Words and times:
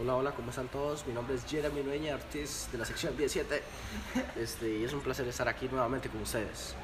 Hola, 0.00 0.14
hola, 0.14 0.30
¿cómo 0.30 0.50
están 0.50 0.68
todos? 0.68 1.04
Mi 1.08 1.12
nombre 1.12 1.34
es 1.34 1.44
Jeremy 1.44 1.82
Nueña, 1.82 2.14
artista 2.14 2.70
de 2.70 2.78
la 2.78 2.84
sección 2.84 3.16
17. 3.16 3.62
Este, 4.36 4.78
y 4.78 4.84
es 4.84 4.92
un 4.92 5.00
placer 5.00 5.26
estar 5.26 5.48
aquí 5.48 5.66
nuevamente 5.68 6.08
con 6.08 6.22
ustedes. 6.22 6.76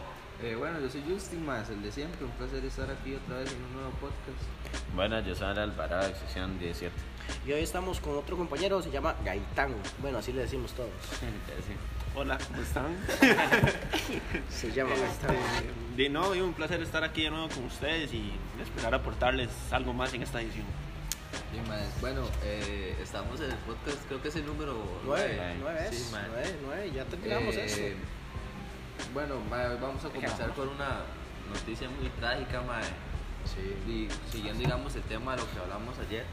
Eh, 0.42 0.56
bueno, 0.56 0.80
yo 0.80 0.90
soy 0.90 1.04
Justin 1.08 1.46
más, 1.46 1.70
el 1.70 1.80
de 1.80 1.92
siempre. 1.92 2.24
Un 2.24 2.32
placer 2.32 2.64
estar 2.64 2.90
aquí 2.90 3.14
otra 3.14 3.38
vez 3.38 3.52
en 3.52 3.62
un 3.62 3.72
nuevo 3.74 3.90
podcast. 4.00 4.96
Bueno, 4.96 5.20
yo 5.20 5.32
soy 5.36 5.56
Alvarado, 5.56 6.08
de 6.08 6.14
sección 6.16 6.58
17. 6.58 6.92
Y 7.46 7.52
hoy 7.52 7.62
estamos 7.62 8.00
con 8.00 8.16
otro 8.16 8.36
compañero, 8.36 8.82
se 8.82 8.90
llama 8.90 9.14
Gaitán. 9.24 9.74
Bueno, 10.02 10.18
así 10.18 10.32
le 10.32 10.42
decimos 10.42 10.72
todos. 10.72 10.90
Hola, 12.16 12.36
¿cómo 12.48 12.62
están? 12.62 12.96
Se 14.50 14.72
llama 14.72 14.90
Gaitán. 14.90 15.36
De 15.96 16.08
nuevo, 16.08 16.34
y 16.34 16.40
un 16.40 16.52
placer 16.52 16.80
estar 16.82 17.04
aquí 17.04 17.22
de 17.22 17.30
nuevo 17.30 17.48
con 17.48 17.64
ustedes 17.64 18.12
y 18.12 18.32
esperar 18.60 18.94
aportarles 18.94 19.50
algo 19.70 19.92
más 19.92 20.14
en 20.14 20.22
esta 20.22 20.40
edición. 20.40 20.66
Maes. 21.62 22.00
Bueno, 22.00 22.22
eh, 22.42 22.96
estamos 23.02 23.40
en 23.40 23.50
el 23.50 23.56
podcast, 23.58 23.98
creo 24.08 24.20
que 24.22 24.28
es 24.28 24.36
el 24.36 24.46
número 24.46 24.74
Nueve, 25.04 25.34
nueve. 25.36 25.56
nueve 25.60 25.88
es, 25.90 25.96
Sí, 25.98 26.12
mae. 26.12 26.22
nueve, 26.28 26.56
nueve, 26.64 26.92
ya 26.94 27.04
terminamos 27.04 27.54
Eh, 27.54 27.64
esto. 27.66 29.10
Bueno, 29.12 29.40
mae, 29.50 29.66
hoy 29.68 29.78
vamos 29.80 30.04
a 30.04 30.08
comenzar 30.08 30.50
con 30.54 30.68
una 30.68 31.00
noticia 31.52 31.88
muy 31.90 32.08
trágica, 32.20 32.60
mae. 32.62 32.82
Sí. 33.44 33.90
Y 33.90 34.08
siguiendo, 34.32 34.60
digamos, 34.60 34.94
el 34.96 35.02
tema 35.02 35.36
de 35.36 35.42
lo 35.42 35.50
que 35.52 35.58
hablamos 35.58 35.98
ayer, 35.98 36.24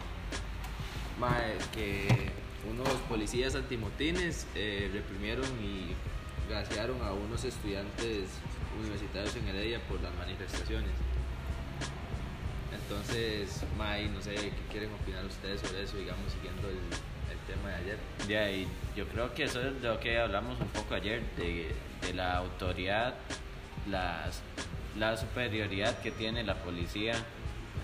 mae, 1.19 1.57
que 1.73 2.31
unos 2.69 2.89
policías 3.09 3.55
antimotines 3.55 4.45
eh, 4.55 4.89
reprimieron 4.93 5.45
y 5.63 5.93
gasearon 6.49 7.01
a 7.01 7.11
unos 7.13 7.43
estudiantes 7.43 8.29
universitarios 8.79 9.35
en 9.35 9.47
Heredia 9.47 9.79
por 9.87 10.01
las 10.01 10.13
manifestaciones. 10.15 10.91
Entonces, 12.73 13.63
mae, 13.77 14.07
no 14.07 14.21
sé 14.21 14.35
qué 14.35 14.51
quieren 14.71 14.91
opinar 14.93 15.25
ustedes 15.25 15.61
sobre 15.61 15.83
eso, 15.83 15.97
digamos, 15.97 16.31
siguiendo 16.31 16.67
el, 16.69 16.77
tema 17.47 17.69
de 17.69 17.75
ayer. 17.75 17.97
De 18.27 18.37
ahí, 18.37 18.67
yo 18.95 19.07
creo 19.07 19.33
que 19.33 19.43
eso 19.43 19.59
es 19.61 19.81
de 19.81 19.87
lo 19.87 19.99
que 19.99 20.19
hablamos 20.19 20.59
un 20.61 20.67
poco 20.67 20.93
ayer, 20.93 21.21
de, 21.37 21.73
de 22.01 22.13
la 22.13 22.37
autoridad, 22.37 23.15
las, 23.89 24.41
la 24.97 25.17
superioridad 25.17 25.99
que 26.01 26.11
tiene 26.11 26.43
la 26.43 26.55
policía 26.55 27.15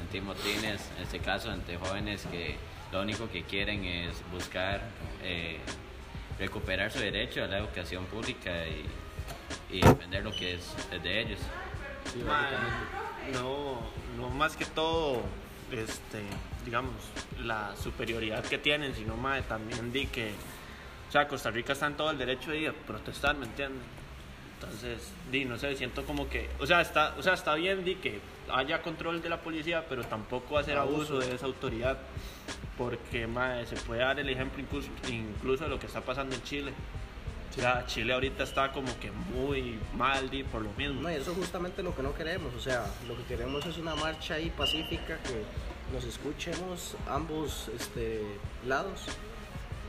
ante 0.01 0.21
motines, 0.21 0.89
en 0.95 1.03
este 1.03 1.19
caso 1.19 1.49
ante 1.49 1.75
jóvenes 1.77 2.25
que 2.31 2.55
lo 2.91 3.01
único 3.01 3.29
que 3.29 3.43
quieren 3.43 3.83
es 3.83 4.15
buscar 4.31 4.81
eh, 5.23 5.57
recuperar 6.39 6.91
su 6.91 6.99
derecho 6.99 7.43
a 7.43 7.47
la 7.47 7.57
educación 7.57 8.05
pública 8.05 8.51
y, 8.67 9.75
y 9.75 9.81
defender 9.81 10.23
lo 10.23 10.31
que 10.31 10.55
es 10.55 10.75
de 11.03 11.21
ellos. 11.21 11.39
Sí, 12.13 12.23
no, 13.33 13.79
no 14.17 14.29
más 14.29 14.55
que 14.55 14.65
todo, 14.65 15.21
este, 15.71 16.23
digamos, 16.65 16.93
la 17.43 17.75
superioridad 17.75 18.43
que 18.43 18.57
tienen, 18.57 18.95
sino 18.95 19.17
mae, 19.17 19.41
también 19.43 19.91
di 19.91 20.07
que, 20.07 20.31
o 21.09 21.11
sea, 21.11 21.27
Costa 21.27 21.51
Rica 21.51 21.73
está 21.73 21.87
en 21.87 21.95
todo 21.95 22.11
el 22.11 22.17
derecho 22.17 22.51
de 22.51 22.59
ir 22.59 22.69
a 22.69 22.73
protestar, 22.73 23.35
¿me 23.35 23.45
entiendes? 23.45 23.83
Entonces, 24.55 25.11
di, 25.31 25.45
no 25.45 25.57
sé, 25.57 25.75
siento 25.75 26.03
como 26.05 26.29
que, 26.29 26.49
o 26.59 26.65
sea, 26.65 26.81
está, 26.81 27.13
o 27.17 27.21
sea, 27.21 27.33
está 27.33 27.53
bien 27.55 27.83
di 27.83 27.95
que 27.95 28.19
haya 28.51 28.81
control 28.81 29.21
de 29.21 29.29
la 29.29 29.41
policía, 29.41 29.85
pero 29.87 30.03
tampoco 30.03 30.57
hacer 30.57 30.77
abuso 30.77 31.19
de 31.19 31.35
esa 31.35 31.45
autoridad, 31.45 31.97
porque 32.77 33.27
mae, 33.27 33.65
se 33.67 33.75
puede 33.75 34.01
dar 34.01 34.19
el 34.19 34.29
ejemplo 34.29 34.61
incluso, 34.61 34.89
incluso 35.09 35.65
de 35.65 35.69
lo 35.69 35.79
que 35.79 35.85
está 35.87 36.01
pasando 36.01 36.35
en 36.35 36.43
Chile. 36.43 36.73
O 37.51 37.59
sea, 37.59 37.85
Chile 37.87 38.13
ahorita 38.13 38.43
está 38.43 38.71
como 38.71 38.87
que 38.99 39.09
muy 39.11 39.79
mal 39.95 40.29
di, 40.29 40.43
por 40.43 40.61
lo 40.61 40.69
mismo. 40.73 41.01
No, 41.01 41.11
y 41.11 41.15
eso 41.15 41.31
es 41.31 41.37
justamente 41.37 41.81
lo 41.81 41.95
que 41.95 42.03
no 42.03 42.13
queremos. 42.13 42.53
O 42.53 42.59
sea, 42.59 42.85
lo 43.07 43.17
que 43.17 43.23
queremos 43.23 43.65
es 43.65 43.77
una 43.77 43.95
marcha 43.95 44.35
ahí 44.35 44.51
pacífica 44.55 45.17
que 45.23 45.43
nos 45.93 46.03
escuchemos 46.03 46.95
ambos 47.09 47.69
este, 47.75 48.21
lados, 48.67 49.05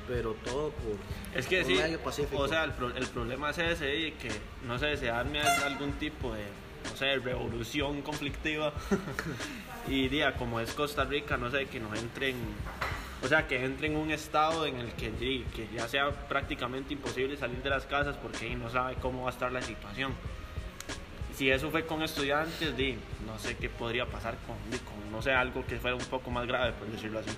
pero 0.06 0.32
todo 0.44 0.70
por 0.70 0.96
Es 1.38 1.46
que 1.46 1.58
por 1.58 1.66
sí, 1.66 1.72
un 1.74 1.82
medio 1.82 1.98
pacífico. 2.00 2.42
o 2.42 2.48
sea, 2.48 2.64
el, 2.64 2.72
pro- 2.72 2.94
el 2.96 3.06
problema 3.08 3.50
es 3.50 3.58
ese, 3.58 3.96
y 3.96 4.12
que 4.12 4.30
no 4.66 4.78
sé, 4.78 4.96
se 4.96 5.10
arme 5.10 5.42
algún 5.42 5.92
tipo 5.94 6.32
de, 6.32 6.44
no 6.91 6.97
sé, 6.97 7.16
revolución 7.18 8.00
conflictiva 8.00 8.72
y 9.88 10.08
día, 10.08 10.34
como 10.36 10.60
es 10.60 10.72
Costa 10.72 11.04
Rica, 11.04 11.36
no 11.36 11.50
sé, 11.50 11.66
que 11.66 11.80
nos 11.80 11.98
entren, 11.98 12.36
o 13.22 13.26
sea, 13.26 13.46
que 13.46 13.64
entre 13.64 13.88
en 13.88 13.96
un 13.96 14.10
estado 14.10 14.64
en 14.66 14.76
el 14.76 14.92
que, 14.92 15.10
que 15.10 15.68
ya 15.74 15.88
sea 15.88 16.10
prácticamente 16.28 16.94
imposible 16.94 17.36
salir 17.36 17.62
de 17.62 17.70
las 17.70 17.84
casas 17.84 18.16
porque 18.16 18.54
no 18.54 18.70
sabe 18.70 18.94
cómo 18.96 19.22
va 19.22 19.30
a 19.30 19.32
estar 19.32 19.50
la 19.50 19.62
situación. 19.62 20.12
Si 21.34 21.50
eso 21.50 21.70
fue 21.70 21.86
con 21.86 22.02
estudiantes, 22.02 22.76
di, 22.76 22.96
no 23.26 23.38
sé 23.38 23.56
qué 23.56 23.68
podría 23.68 24.06
pasar 24.06 24.36
con, 24.46 24.56
no 25.10 25.22
sé, 25.22 25.32
algo 25.32 25.64
que 25.66 25.78
fuera 25.78 25.96
un 25.96 26.04
poco 26.04 26.30
más 26.30 26.46
grave, 26.46 26.72
por 26.72 26.88
decirlo 26.88 27.20
así. 27.20 27.30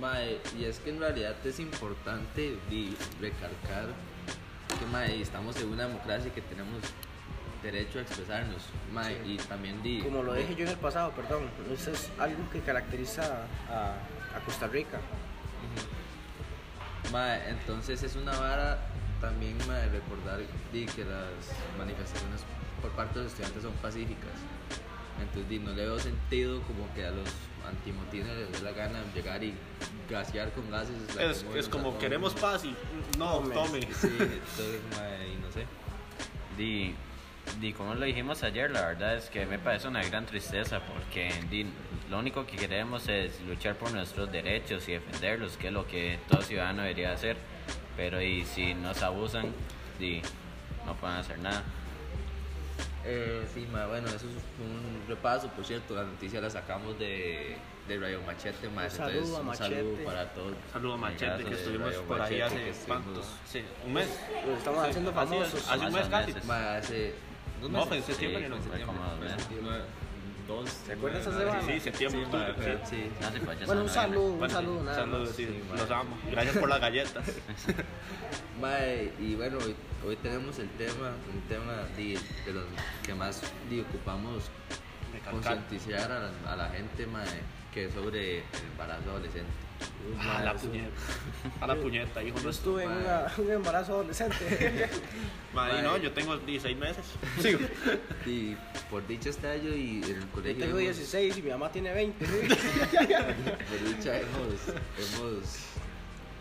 Mae, 0.00 0.38
y 0.58 0.64
es 0.64 0.78
que 0.78 0.90
en 0.90 1.00
realidad 1.00 1.34
es 1.44 1.58
importante 1.58 2.56
di, 2.70 2.96
recalcar 3.20 3.86
que 4.78 4.86
mae, 4.92 5.20
estamos 5.20 5.56
en 5.60 5.68
una 5.68 5.86
democracia 5.86 6.32
que 6.32 6.40
tenemos 6.42 6.80
derecho 7.62 7.98
a 7.98 8.02
expresarnos. 8.02 8.62
Mae, 8.92 9.14
Sí. 9.24 9.32
y 9.32 9.36
también 9.38 9.82
di, 9.82 10.00
Como 10.00 10.22
lo 10.22 10.34
dije 10.34 10.54
yo 10.54 10.64
en 10.64 10.70
el 10.72 10.76
pasado, 10.78 11.10
perdón, 11.12 11.42
eso 11.72 11.90
es 11.90 12.10
algo 12.18 12.48
que 12.50 12.60
caracteriza 12.60 13.46
a, 13.70 13.94
a 14.36 14.40
Costa 14.44 14.66
Rica. 14.68 14.98
mae, 17.12 17.48
entonces 17.50 18.02
es 18.02 18.16
una 18.16 18.38
vara 18.38 18.78
también 19.20 19.56
mae, 19.66 19.88
recordar 19.88 20.40
di, 20.72 20.86
que 20.86 21.04
las 21.04 21.50
manifestaciones 21.78 22.42
por 22.82 22.90
parte 22.92 23.18
de 23.18 23.24
los 23.24 23.32
estudiantes 23.32 23.62
son 23.62 23.72
pacíficas. 23.74 24.30
Entonces 25.20 25.48
di, 25.48 25.58
no 25.58 25.70
le 25.72 25.82
veo 25.84 25.98
sentido 25.98 26.60
como 26.62 26.92
que 26.94 27.04
a 27.04 27.10
los 27.10 27.28
antimotines 27.66 28.26
les 28.36 28.52
dé 28.52 28.60
la 28.62 28.70
gana 28.72 29.00
llegar 29.14 29.42
y 29.42 29.52
gasear 30.08 30.52
con 30.52 30.70
gases. 30.70 30.94
Es, 31.10 31.18
es 31.18 31.42
lacrimógenos 31.42 31.66
a 31.66 31.70
como 31.70 31.98
queremos 31.98 32.34
paz 32.34 32.64
y 32.64 32.74
no, 33.18 33.38
Tome. 33.40 33.54
tome. 33.54 33.80
Sí, 33.80 34.08
entonces 34.20 34.80
mae, 34.96 35.28
y 35.28 35.36
no 35.42 35.50
sé. 35.50 35.66
Di, 36.56 36.94
di, 37.60 37.72
como 37.72 37.94
lo 37.94 38.04
dijimos 38.04 38.42
ayer, 38.42 38.70
la 38.70 38.82
verdad 38.86 39.16
es 39.16 39.28
que 39.30 39.46
me 39.46 39.58
parece 39.58 39.88
una 39.88 40.02
gran 40.04 40.26
tristeza 40.26 40.80
porque 40.80 41.30
lo 42.10 42.18
único 42.18 42.46
que 42.46 42.56
queremos 42.56 43.08
es 43.08 43.40
luchar 43.42 43.76
por 43.76 43.92
nuestros 43.92 44.30
derechos 44.30 44.88
y 44.88 44.92
defenderlos, 44.92 45.56
que 45.56 45.68
es 45.68 45.72
lo 45.72 45.86
que 45.86 46.18
todo 46.28 46.42
ciudadano 46.42 46.82
debería 46.82 47.12
hacer. 47.12 47.36
Pero 47.96 48.22
y 48.22 48.44
si 48.44 48.74
nos 48.74 49.02
abusan, 49.02 49.46
di, 49.98 50.22
no 50.86 50.94
pueden 50.94 51.16
hacer 51.16 51.38
nada. 51.40 51.62
Eh, 53.04 53.46
sí, 53.54 53.66
ma, 53.72 53.86
bueno, 53.86 54.06
eso 54.08 54.16
es 54.16 54.22
un 54.60 55.02
repaso, 55.08 55.48
por 55.48 55.64
cierto, 55.64 55.94
la 55.94 56.02
noticia 56.04 56.40
la 56.40 56.50
sacamos 56.50 56.98
de, 56.98 57.56
de 57.88 57.98
Radio 57.98 58.20
Machete, 58.22 58.68
ma, 58.68 58.84
Un 58.84 58.90
saludo 58.90 59.10
entonces, 59.18 59.36
a 59.36 59.40
un 59.40 59.46
Machete. 59.46 59.74
saludo 59.76 60.04
para 60.04 60.28
todos. 60.30 60.52
Saludos 60.72 60.94
a 60.94 61.00
Machete, 61.00 61.44
que 61.44 61.54
estuvimos 61.54 61.86
Radio 61.88 62.02
por 62.04 62.20
ahí 62.20 62.40
Machete, 62.40 62.42
hace 62.44 62.54
que 62.56 62.70
estuvimos- 62.70 63.02
cuántos, 63.04 63.26
sí, 63.46 63.64
un 63.86 63.92
mes. 63.94 64.20
Los 64.46 64.58
estamos 64.58 64.84
Sí, 64.84 64.90
haciendo 64.90 65.12
famosos. 65.12 65.68
Hace 65.70 65.86
un 65.86 65.92
mes 65.92 66.02
Hace 66.12 66.32
casi. 66.32 66.46
Ma, 66.46 66.76
hace 66.76 67.14
dos 67.60 67.70
No, 67.70 67.78
meses. 67.78 67.88
fue 67.88 67.96
en 67.98 68.02
septiembre, 68.04 68.42
Sí, 68.44 68.48
¿no? 68.48 68.56
septiembre, 68.56 68.86
como 68.86 69.24
en 69.24 69.38
septiembre. 69.38 69.78
Dos. 70.48 70.70
¿Te 70.86 70.92
acuerdas 70.94 71.22
nueve, 71.26 71.28
esa 71.28 71.30
nueve, 71.30 71.50
semana? 71.60 71.72
Sí, 71.74 71.80
septiembre, 71.80 72.20
Sí, 72.20 72.24
octubre, 72.24 72.78
ma, 72.78 72.86
sí. 72.86 72.96
sí. 72.96 73.10
No 73.20 73.58
se 73.58 73.66
Bueno, 73.66 73.82
un 73.82 73.88
saludo, 73.90 74.22
un 74.32 74.38
Bueno, 74.38 74.54
saludo, 74.54 74.82
nada 74.82 74.96
saludos, 74.96 75.26
más. 75.28 75.36
sí, 75.36 75.60
los 75.76 75.90
amo. 75.90 76.18
Gracias 76.30 76.56
por 76.56 76.68
las 76.70 76.80
galletas. 76.80 77.24
Ma, 78.60 78.78
y 79.20 79.34
bueno, 79.36 79.58
hoy, 79.58 79.74
hoy 80.06 80.16
tenemos 80.16 80.58
el 80.58 80.68
tema, 80.70 81.12
un 81.32 81.40
tema 81.48 81.74
de, 81.96 82.18
de 82.46 82.52
los 82.52 82.64
que 83.04 83.14
más 83.14 83.42
di, 83.68 83.80
ocupamos 83.80 84.44
concientizar 85.30 86.10
a, 86.10 86.18
la- 86.20 86.52
a 86.52 86.56
la 86.56 86.68
gente, 86.70 87.06
ma, 87.06 87.22
que 87.72 87.84
es 87.86 87.92
sobre 87.94 88.38
el 88.38 88.44
embarazo 88.72 89.10
adolescente. 89.10 89.50
A 90.20 90.42
la 90.42 90.54
puñeta. 90.54 90.88
A 91.60 91.66
la 91.66 91.76
puñeta, 91.76 92.22
hijo 92.22 92.38
Yo 92.40 92.50
estuve 92.50 92.84
en 92.84 92.90
una- 92.90 93.26
un 93.36 93.50
embarazo 93.50 93.92
adolescente. 93.94 94.88
Madre, 95.54 95.82
no, 95.82 95.96
yo 95.98 96.10
tengo 96.12 96.36
16 96.38 96.76
meses. 96.76 97.04
Y 98.26 98.56
por 98.90 99.06
dicha 99.06 99.30
estallo 99.30 99.74
y 99.74 99.98
en 100.02 100.04
el 100.04 100.20
Yo 100.20 100.26
colegio. 100.32 100.64
tengo 100.64 100.78
hemos- 100.78 100.96
16 100.96 101.36
y 101.38 101.42
mi 101.42 101.50
mamá 101.50 101.70
tiene 101.70 101.92
20. 101.92 102.24
Por 102.26 103.84
dicha 103.96 104.18
hemos, 104.18 104.68
hemos 104.98 105.44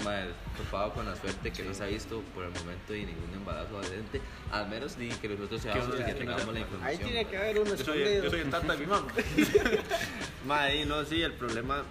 mae, 0.03 0.27
topado 0.57 0.93
con 0.93 1.05
la 1.05 1.15
suerte 1.15 1.51
que 1.51 1.63
no 1.63 1.73
se 1.73 1.83
ha 1.83 1.87
visto 1.87 2.21
por 2.35 2.43
el 2.45 2.51
momento 2.51 2.93
de 2.93 2.99
ningún 2.99 3.33
embarazo 3.33 3.69
adolescente, 3.79 4.21
al 4.51 4.67
menos 4.69 4.97
ni 4.97 5.09
que 5.09 5.27
nosotros 5.29 5.61
seamos 5.61 5.87
los 5.87 5.97
que 5.97 6.03
tenga- 6.13 6.35
tengamos 6.35 6.45
la 6.47 6.51
Ahí 6.59 6.61
información. 6.61 7.03
tiene 7.09 7.25
que 7.27 7.37
haber 7.37 7.59
uno 7.59 7.75
Yo 7.75 7.83
soy, 7.83 7.97
escondido. 8.01 8.23
yo 8.25 8.29
soy 8.29 8.39
el 8.41 8.49
tata 8.49 8.73
de 8.73 8.77
mi 8.79 8.85
mamá. 8.85 9.07
Madre, 10.47 10.85
no, 10.85 11.03
sí, 11.05 11.21
el 11.21 11.33
problema. 11.33 11.83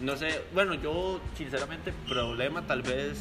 No 0.00 0.16
sé, 0.16 0.42
bueno, 0.54 0.74
yo 0.74 1.20
sinceramente, 1.36 1.92
problema 2.08 2.62
tal 2.66 2.82
vez 2.82 3.18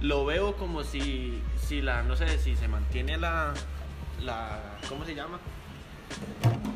lo 0.00 0.24
veo 0.24 0.56
como 0.56 0.82
si, 0.84 1.42
si 1.66 1.82
la, 1.82 2.02
no 2.02 2.16
sé, 2.16 2.38
si 2.38 2.56
se 2.56 2.66
mantiene 2.66 3.18
la, 3.18 3.52
la, 4.22 4.58
¿cómo 4.88 5.04
se 5.04 5.14
llama? 5.14 5.38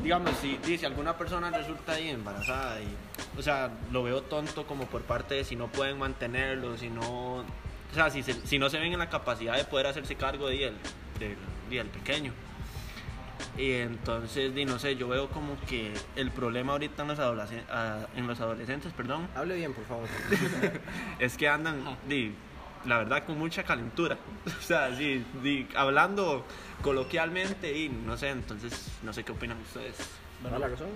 Digamos, 0.03 0.31
si 0.39 0.57
dice 0.65 0.85
alguna 0.85 1.17
persona 1.17 1.49
resulta 1.49 1.93
ahí 1.93 2.09
embarazada 2.09 2.79
y, 2.79 2.87
o 3.39 3.41
sea, 3.41 3.71
lo 3.91 4.03
veo 4.03 4.21
tonto 4.21 4.67
como 4.67 4.85
por 4.85 5.01
parte 5.01 5.33
de 5.33 5.43
si 5.43 5.55
no 5.55 5.67
pueden 5.67 5.97
mantenerlo, 5.97 6.77
si 6.77 6.89
no, 6.91 7.37
o 7.39 7.45
sea, 7.93 8.11
si, 8.11 8.21
se- 8.21 8.45
si 8.45 8.59
no 8.59 8.69
se 8.69 8.77
ven 8.79 8.93
en 8.93 8.99
la 8.99 9.09
capacidad 9.09 9.57
de 9.57 9.65
poder 9.65 9.87
hacerse 9.87 10.15
cargo 10.15 10.47
de 10.47 10.65
él, 10.67 10.73
del, 11.19 11.35
del 11.71 11.87
pequeño. 11.87 12.31
Y 13.57 13.71
entonces, 13.73 14.53
di, 14.53 14.65
no 14.65 14.79
sé, 14.79 14.95
yo 14.95 15.07
veo 15.07 15.29
como 15.29 15.57
que 15.67 15.93
el 16.15 16.31
problema 16.31 16.73
ahorita 16.73 17.03
en 17.03 17.07
los, 17.07 17.19
ah, 17.19 18.07
en 18.15 18.27
los 18.27 18.39
adolescentes, 18.39 18.91
perdón, 18.93 19.27
Hable 19.35 19.55
bien, 19.55 19.73
por 19.73 19.85
favor. 19.85 20.07
es 21.19 21.37
que 21.37 21.47
andan, 21.47 21.97
di, 22.07 22.33
la 22.85 22.97
verdad, 22.99 23.25
con 23.25 23.37
mucha 23.37 23.63
calentura. 23.63 24.17
O 24.59 24.61
sea, 24.61 24.95
sí, 24.95 25.23
di, 25.41 25.67
hablando 25.75 26.45
coloquialmente 26.81 27.77
y 27.77 27.89
no 27.89 28.17
sé, 28.17 28.29
entonces, 28.29 28.89
no 29.03 29.13
sé 29.13 29.23
qué 29.23 29.31
opinan 29.31 29.59
ustedes. 29.61 29.95
¿Toda 30.47 30.59
la 30.59 30.67
razón? 30.67 30.87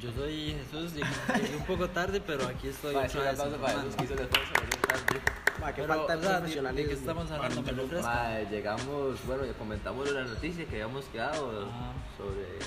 Yo 0.00 0.12
soy 0.12 0.54
Jesús, 0.54 0.92
llegué, 0.94 1.56
un 1.56 1.64
poco 1.66 1.88
tarde, 1.88 2.20
pero 2.24 2.46
aquí 2.46 2.68
estoy. 2.68 2.94
Ma, 2.94 3.02
otra 3.02 3.20
vez 3.22 3.30
aplauso 3.40 3.56
para 3.58 3.72
esos 3.80 3.96
que 3.96 4.04
hizo 4.04 4.14
de 4.14 4.22
venir 4.24 4.76
tarde. 4.88 5.20
Ma, 5.60 5.72
que 5.72 5.82
Pero, 5.82 5.94
falta 5.94 6.04
o 6.04 6.06
sea, 6.06 6.16
¿de- 6.16 6.34
¿de 6.34 6.38
profesionalismo. 6.40 6.88
qué 6.88 6.94
estamos 6.94 7.30
hablando? 7.30 7.62
¿Me 7.62 7.72
refresca? 7.72 8.06
Ma, 8.14 8.38
llegamos, 8.50 9.26
bueno, 9.26 9.44
ya 9.44 9.52
comentamos 9.54 10.10
la 10.10 10.24
noticia 10.24 10.64
que 10.66 10.74
habíamos 10.82 11.04
quedado 11.06 11.68
Ah. 11.72 11.92
sobre 12.16 12.58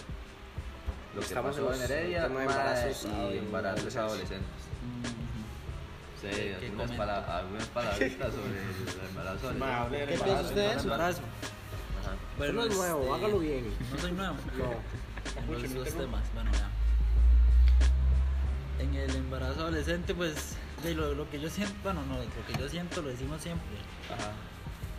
lo 1.14 1.20
que 1.22 1.26
Estamos 1.26 1.56
pasó 1.56 1.74
en 1.74 1.82
Heredia 1.82 2.28
ma, 2.28 2.42
embarazos 2.42 3.04
y 3.04 3.08
adolescentes. 3.08 3.44
embarazos 3.46 3.96
adolescentes. 3.96 4.50
Sí, 6.22 6.28
¿Qué- 6.28 6.36
qué 6.36 6.66
algunas, 6.66 6.88
comenta? 6.92 6.98
pala- 6.98 7.38
algunas 7.40 7.68
palabritas 7.68 8.34
sobre 8.34 8.50
el 8.50 9.08
embarazo 9.10 9.54
Ma, 9.60 9.88
¿Qué 9.90 10.06
piensa 10.06 10.42
usted 10.42 10.56
de 10.56 10.72
eso? 10.72 10.80
embarazo. 10.84 11.22
Ajá. 12.02 12.44
Eso 12.44 12.54
no 12.54 12.64
es 12.66 12.76
nuevo, 12.76 13.02
este, 13.02 13.14
hágalo 13.16 13.40
bien. 13.40 13.74
No 13.94 13.98
soy 14.00 14.12
nuevo. 14.12 14.36
No. 14.58 14.74
En 15.38 15.52
los 15.52 15.74
dos 15.74 15.90
temas, 15.94 16.24
bueno, 16.34 16.52
ya. 16.54 16.70
En 18.84 18.94
el 18.94 19.16
embarazo 19.16 19.62
adolescente, 19.62 20.14
pues, 20.14 20.56
de 20.84 20.94
lo, 20.96 21.14
lo 21.14 21.30
que 21.30 21.40
yo 21.40 21.50
siento, 21.50 21.74
bueno, 21.84 22.04
no, 22.06 22.16
lo 22.18 22.46
que 22.48 22.60
yo 22.60 22.68
siento 22.70 23.02
lo 23.02 23.10
decimos 23.10 23.42
siempre, 23.42 23.78
Ajá. 24.14 24.32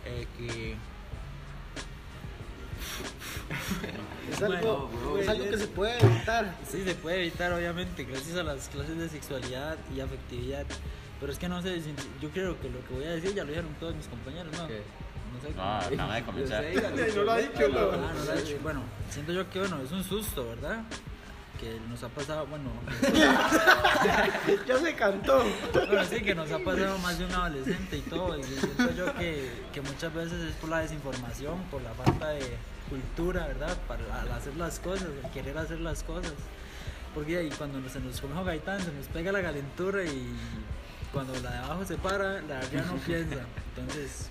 eh, 0.05 0.27
que 0.37 0.75
Es 4.31 4.41
algo, 4.41 4.87
Bueno, 4.87 5.17
es 5.19 5.27
algo 5.29 5.49
que 5.49 5.57
se 5.57 5.67
puede 5.67 5.97
evitar. 6.03 6.55
sí 6.69 6.83
se 6.83 6.95
puede 6.95 7.21
evitar, 7.21 7.51
obviamente, 7.53 8.03
gracias 8.03 8.37
a 8.37 8.43
las 8.43 8.67
clases 8.69 8.97
de 8.97 9.09
sexualidad 9.09 9.77
y 9.95 9.99
afectividad. 10.01 10.65
Pero 11.19 11.31
es 11.31 11.39
que 11.39 11.49
no 11.49 11.61
sé, 11.61 11.81
yo 12.21 12.29
creo 12.29 12.59
que 12.61 12.69
lo 12.69 12.85
que 12.87 12.93
voy 12.93 13.05
a 13.05 13.11
decir 13.11 13.33
ya 13.33 13.43
lo 13.43 13.49
dijeron 13.49 13.73
todos 13.79 13.95
mis 13.95 14.07
compañeros, 14.07 14.51
¿no? 14.57 14.67
No 15.37 15.49
sé. 15.49 15.55
No, 15.55 15.63
acaba 16.03 16.15
de 16.15 16.23
comenzar. 16.23 16.63
Yo 16.63 16.69
sé, 16.69 16.75
dígalo, 16.75 17.15
No 17.15 17.23
lo 17.23 17.31
ha 17.31 17.37
dicho, 17.37 17.69
no. 17.69 17.79
Ah, 17.79 18.13
no 18.15 18.23
lo 18.25 18.33
he 18.33 18.41
dicho. 18.41 18.57
Bueno, 18.63 18.81
siento 19.09 19.31
yo 19.31 19.49
que 19.49 19.59
bueno, 19.59 19.81
es 19.81 19.91
un 19.91 20.03
susto, 20.03 20.47
¿verdad? 20.49 20.83
Que 21.59 21.79
nos 21.89 22.03
ha 22.03 22.09
pasado, 22.09 22.45
bueno, 22.45 22.69
Ya 24.67 24.77
se 24.77 24.93
cantó. 24.95 25.43
bueno, 25.73 26.03
sí, 26.05 26.21
que 26.21 26.35
nos 26.35 26.51
ha 26.51 26.59
pasado 26.59 26.97
más 26.99 27.17
de 27.17 27.25
un 27.25 27.31
adolescente 27.31 27.97
y 27.97 28.01
todo. 28.01 28.37
Y 28.37 28.43
siento 28.43 28.93
yo 28.93 29.13
que, 29.15 29.49
que 29.73 29.81
muchas 29.81 30.13
veces 30.13 30.39
es 30.39 30.55
por 30.55 30.69
la 30.69 30.79
desinformación, 30.79 31.63
por 31.71 31.81
la 31.81 31.91
falta 31.93 32.29
de 32.29 32.57
cultura, 32.89 33.47
¿verdad? 33.47 33.75
Para 33.87 34.21
al 34.21 34.31
hacer 34.31 34.55
las 34.55 34.79
cosas, 34.79 35.07
el 35.23 35.31
querer 35.31 35.57
hacer 35.57 35.79
las 35.79 36.03
cosas. 36.03 36.33
Porque 37.15 37.37
ahí 37.37 37.49
cuando 37.57 37.89
se 37.89 37.99
nos 38.01 38.21
come 38.21 38.43
gaitán, 38.43 38.79
se 38.79 38.91
nos 38.91 39.07
pega 39.07 39.31
la 39.31 39.41
calentura 39.41 40.03
y 40.03 40.27
cuando 41.17 41.33
la 41.41 41.51
de 41.51 41.57
abajo 41.57 41.85
se 41.85 41.95
para, 41.97 42.33
la 42.41 42.41
de 42.41 42.53
arriba 42.55 42.83
no 42.87 42.97
piensa. 43.05 43.37
Entonces, 43.75 44.29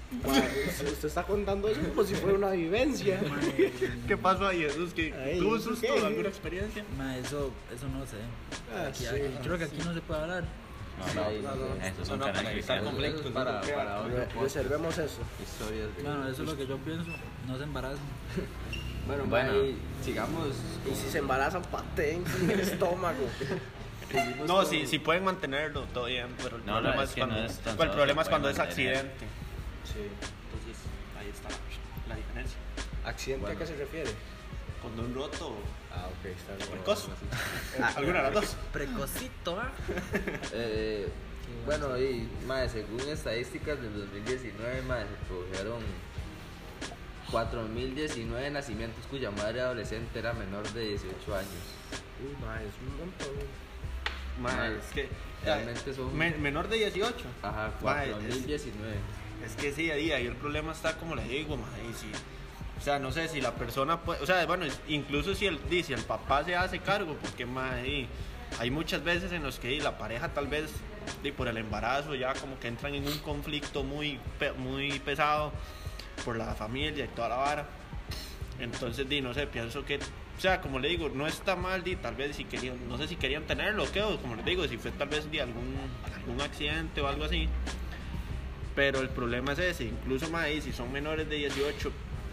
usted 0.92 1.08
está 1.08 1.22
contando 1.24 1.68
eso 1.68 1.80
como 1.88 2.04
si 2.04 2.14
fuera 2.14 2.36
una 2.38 2.50
vivencia. 2.50 3.20
mae, 3.28 3.72
¿Qué 4.06 4.16
pasó 4.16 4.46
ahí, 4.46 4.60
Jesús? 4.62 4.92
¿Qué- 4.94 5.12
Ay, 5.14 5.38
¿Tuvo 5.38 5.50
un 5.52 5.58
¿eso 5.58 5.70
susto 5.70 5.86
qué? 5.94 6.06
alguna 6.06 6.28
experiencia? 6.28 6.84
mae, 6.96 7.20
eso, 7.20 7.50
eso 7.74 7.88
no 7.88 8.06
sé. 8.06 8.16
Ah, 8.74 8.86
Aquí- 8.88 9.00
sí, 9.00 9.06
aquí- 9.06 9.38
creo 9.42 9.58
que 9.58 9.64
aquí 9.64 9.78
no 9.84 9.94
se 9.94 10.00
puede 10.00 10.20
hablar. 10.22 10.44
No, 10.98 11.06
no, 11.22 11.28
Sí, 11.30 11.40
no, 11.42 11.54
no. 11.54 11.74
eso 11.84 12.02
es 12.02 12.08
un 12.08 12.18
No, 12.18 12.26
no, 12.26 12.32
canal 12.32 12.42
para 12.42 12.52
evitar 12.52 12.52
cristiano. 12.52 12.84
conflictos. 12.84 13.20
Eso 13.20 13.28
es 13.28 13.34
para, 13.34 13.60
para 13.60 14.00
otro 14.00 14.16
Re- 14.16 14.22
podcast. 14.26 14.42
Reservemos 14.56 14.98
eso. 14.98 15.18
Historias 15.42 15.96
de- 15.96 16.02
Bueno, 16.04 16.28
eso 16.28 16.42
es 16.42 16.48
lo 16.48 16.56
que 16.56 16.66
yo 16.66 16.78
pienso. 16.78 17.10
No 17.46 17.56
se 17.58 17.64
embaracen. 17.64 17.98
Bueno, 19.06 19.22
Bueno. 19.26 19.52
bueno. 19.52 19.76
sigamos. 20.04 20.48
Y 20.90 20.96
si 20.96 21.08
se 21.08 21.18
embarazan, 21.18 21.62
pateen 21.62 22.24
en 22.42 22.50
el 22.50 22.58
estómago. 22.58 23.22
No, 24.46 24.64
si, 24.64 24.86
si 24.86 24.98
pueden 24.98 25.24
mantenerlo, 25.24 25.82
todo 25.92 26.06
bien, 26.06 26.28
pero 26.42 26.56
el 26.56 26.66
No, 26.66 26.74
no, 26.74 26.80
problema 26.82 27.02
es 27.02 27.08
es, 27.10 27.14
que 27.14 27.20
cuando, 27.20 27.36
no 27.36 27.44
es 27.46 27.58
tan 27.58 27.72
el 27.72 27.78
solo 27.78 27.92
problema 27.92 28.22
se 28.22 28.26
es 28.26 28.28
cuando 28.30 28.44
puede 28.48 28.52
es 28.52 28.58
mantener. 28.58 28.96
accidente. 28.96 29.26
Sí. 29.84 30.00
Entonces, 30.00 30.82
ahí 31.18 31.28
está 31.28 31.48
la, 32.08 32.14
diferencia. 32.16 32.58
¿Accidente 33.04 33.42
Bueno. 33.46 33.56
a 33.56 33.60
qué 33.60 33.66
se 33.66 33.76
refiere? 33.76 34.10
Cuando 34.82 35.02
un 35.02 35.14
roto, 35.14 35.56
Ah, 35.92 36.08
ok, 36.08 36.26
está 36.26 36.54
bien. 36.56 36.68
precoz. 36.70 37.08
Alguna 37.96 38.18
de 38.18 38.22
las 38.24 38.34
dos. 38.34 38.56
Precocito, 38.72 39.58
¿ah? 39.60 39.72
Eh, 40.52 41.08
bueno, 41.64 41.96
y 41.98 42.28
más 42.46 42.72
según 42.72 43.00
estadísticas 43.08 43.80
del 43.80 43.94
2019, 43.98 44.82
más 44.82 45.00
se 45.00 45.26
produjeron 45.26 45.80
4.019 47.32 48.52
nacimientos 48.52 49.04
cuya 49.06 49.30
madre 49.30 49.60
adolescente 49.62 50.18
era 50.18 50.32
menor 50.32 50.68
de 50.72 50.88
18 50.90 51.34
años. 51.34 51.48
Uy, 52.22 52.36
ma, 52.46 52.60
es 52.62 52.72
un 52.80 52.98
montón. 52.98 53.65
Ma, 54.40 54.52
Ma, 54.52 54.66
es 54.68 54.84
que 54.94 55.08
realmente 55.44 55.94
son- 55.94 56.16
men- 56.16 56.40
menor 56.42 56.68
de 56.68 56.76
18. 56.76 57.24
Ajá, 57.42 57.72
Ma, 57.82 58.04
es- 58.04 58.14
4.019. 58.14 58.96
Es 59.44 59.54
que 59.56 59.72
sí, 59.72 59.90
ahí, 59.90 60.12
ahí 60.12 60.26
el 60.26 60.36
problema 60.36 60.72
está 60.72 60.96
como 60.96 61.14
le 61.14 61.22
digo, 61.24 61.56
ma, 61.56 61.66
y 61.88 61.92
si, 61.94 62.10
o 62.78 62.80
sea, 62.82 62.98
no 62.98 63.12
sé 63.12 63.28
si 63.28 63.40
la 63.40 63.54
persona 63.54 64.00
puede, 64.00 64.20
o 64.22 64.26
sea, 64.26 64.44
bueno, 64.46 64.64
incluso 64.88 65.34
si 65.34 65.46
el, 65.46 65.58
si 65.84 65.92
el 65.92 66.02
papá 66.02 66.44
se 66.44 66.56
hace 66.56 66.78
cargo, 66.80 67.16
porque 67.20 67.46
ahí, 67.74 68.08
hay 68.58 68.70
muchas 68.70 69.04
veces 69.04 69.32
en 69.32 69.42
los 69.42 69.58
que 69.58 69.78
la 69.80 69.98
pareja 69.98 70.28
tal 70.32 70.46
vez 70.46 70.70
por 71.36 71.46
el 71.48 71.56
embarazo 71.56 72.14
ya 72.14 72.34
como 72.34 72.58
que 72.58 72.66
entran 72.68 72.94
en 72.94 73.06
un 73.06 73.18
conflicto 73.18 73.84
muy, 73.84 74.18
muy 74.58 74.98
pesado 75.00 75.52
por 76.24 76.36
la 76.36 76.54
familia 76.54 77.04
y 77.04 77.08
toda 77.08 77.28
la 77.28 77.36
vara. 77.36 77.66
Entonces, 78.58 79.08
di, 79.08 79.20
no 79.20 79.34
sé, 79.34 79.46
pienso 79.46 79.84
que, 79.84 79.98
o 80.36 80.40
sea, 80.40 80.60
como 80.60 80.78
le 80.78 80.88
digo, 80.88 81.08
no 81.08 81.26
está 81.26 81.56
mal, 81.56 81.82
di, 81.82 81.96
tal 81.96 82.14
vez 82.14 82.36
si 82.36 82.44
querían, 82.44 82.76
no 82.88 82.98
sé 82.98 83.08
si 83.08 83.16
querían 83.16 83.44
tenerlo 83.44 83.84
o 83.84 83.90
qué, 83.92 84.02
o 84.02 84.18
como 84.20 84.36
les 84.36 84.44
digo, 84.44 84.66
si 84.68 84.76
fue 84.76 84.90
tal 84.92 85.08
vez 85.08 85.30
di, 85.30 85.38
algún, 85.38 85.74
algún 86.14 86.40
accidente 86.42 87.00
o 87.00 87.08
algo 87.08 87.24
así. 87.24 87.48
Pero 88.74 89.00
el 89.00 89.08
problema 89.08 89.52
es 89.52 89.58
ese, 89.58 89.84
incluso 89.84 90.28
más 90.30 90.44
ahí, 90.44 90.60
si 90.60 90.72
son 90.72 90.92
menores 90.92 91.28
de 91.28 91.36
18, 91.36 91.90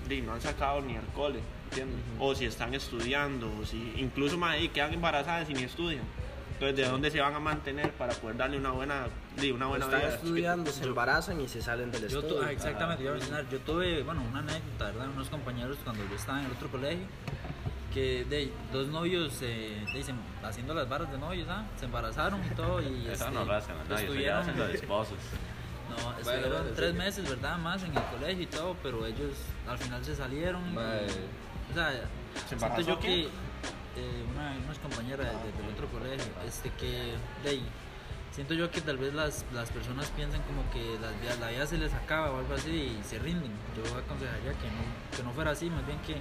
di, 0.09 0.21
no 0.21 0.33
han 0.33 0.41
sacado 0.41 0.81
ni 0.81 0.97
al 0.97 1.05
cole, 1.15 1.39
¿entiendes? 1.69 1.97
O 2.19 2.35
si 2.35 2.45
están 2.45 2.73
estudiando, 2.73 3.50
o 3.61 3.65
si 3.65 3.94
incluso 3.95 4.38
más 4.38 4.55
ahí 4.55 4.67
quedan 4.67 4.94
embarazadas 4.94 5.50
y 5.50 5.53
ni 5.53 5.63
estudian. 5.63 6.03
Entonces, 6.53 6.75
¿de 6.77 6.83
dónde 6.91 7.09
se 7.11 7.19
van 7.19 7.33
a 7.33 7.39
mantener 7.39 7.91
para 7.94 8.13
poder 8.13 8.38
darle 8.38 8.57
una 8.57 8.71
buena, 8.71 9.07
di, 9.39 9.51
una 9.51 9.67
buena 9.67 9.85
Están 9.85 10.00
vida? 10.01 10.11
los 10.11 10.19
estudiando, 10.23 10.71
se 10.71 10.83
embarazan 10.83 11.41
y 11.41 11.47
se 11.47 11.61
salen 11.61 11.91
del 11.91 12.07
Yo 12.09 12.19
tu- 12.21 12.27
estudio. 12.27 12.44
ah, 12.45 12.51
exactamente, 12.51 13.03
yo 13.03 13.09
iba 13.09 13.15
a 13.15 13.19
mencionar, 13.19 13.50
yo 13.50 13.59
tuve, 13.59 14.03
bueno, 14.03 14.21
una 14.29 14.39
anécdota, 14.39 14.85
¿verdad? 14.85 15.09
Unos 15.09 15.29
compañeros 15.29 15.77
cuando 15.83 16.03
yo 16.09 16.15
estaba 16.15 16.39
en 16.41 16.45
el 16.45 16.51
otro 16.51 16.69
colegio, 16.69 17.05
que 17.94 18.25
de 18.25 18.51
dos 18.72 18.88
novios, 18.88 19.38
eh, 19.42 19.86
de, 19.94 20.04
se- 20.04 20.13
haciendo 20.44 20.74
las 20.74 20.90
barras 20.90 21.12
de 21.12 21.18
novios, 21.18 21.48
¿ah? 21.50 21.66
Se 21.78 21.86
embarazaron 21.86 22.44
y 22.45 22.50
todo, 22.56 22.81
y 22.81 23.04
Eso 23.12 23.12
este, 23.25 23.31
no 23.31 23.45
lo 23.45 23.54
hacen, 23.54 23.75
no, 23.90 23.95
estuvieron- 23.98 24.40
hacen 24.42 24.57
los 24.57 24.69
esposos. 24.72 25.18
No, 25.90 26.18
estuvieron 26.18 26.50
bueno, 26.51 26.65
tres 26.75 26.91
sí. 26.91 26.98
meses, 26.98 27.29
¿verdad? 27.29 27.58
Más 27.58 27.84
en 27.84 27.96
el 27.96 28.03
colegio 28.03 28.44
y 28.44 28.48
todo, 28.48 28.75
pero 28.82 29.06
ellos 29.06 29.32
al 29.67 29.77
final 29.77 30.03
se 30.03 30.15
salieron. 30.15 30.67
y- 30.70 30.74
Mae. 30.74 31.06
o 31.72 31.74
sea, 31.74 31.91
¿Se 32.50 32.58
siento 32.58 32.82
yo 32.82 33.00
que 33.00 33.24
eh, 33.24 34.25
una, 34.34 34.56
unas 34.65 34.79
compañeras 34.79 35.27
de- 35.27 35.51
de- 35.51 35.58
del 35.63 35.74
otro 35.74 35.88
colegio, 35.89 36.25
este 36.48 36.72
que 36.72 37.13
de 37.44 37.50
ahí, 37.50 37.63
siento 38.32 38.56
yo 38.56 38.72
que 38.72 38.82
tal 38.82 38.98
vez 38.98 39.13
las, 39.13 39.46
las 39.53 39.70
personas 39.70 40.08
piensan 40.15 40.41
como 40.44 40.67
que 40.72 40.98
las 41.00 41.39
la 41.39 41.50
vida 41.50 41.67
se 41.67 41.77
les 41.77 41.94
acaba 41.94 42.32
o 42.32 42.39
algo 42.39 42.56
así 42.56 42.72
y 43.00 43.03
se 43.08 43.20
rinden. 43.20 43.51
Yo 43.77 43.84
aconsejaría 43.96 44.53
que 44.53 44.65
no, 44.67 45.15
que 45.17 45.24
no 45.24 45.32
fuera 45.34 45.51
así, 45.51 45.70
más 45.70 45.86
bien 45.86 46.00
que, 46.00 46.15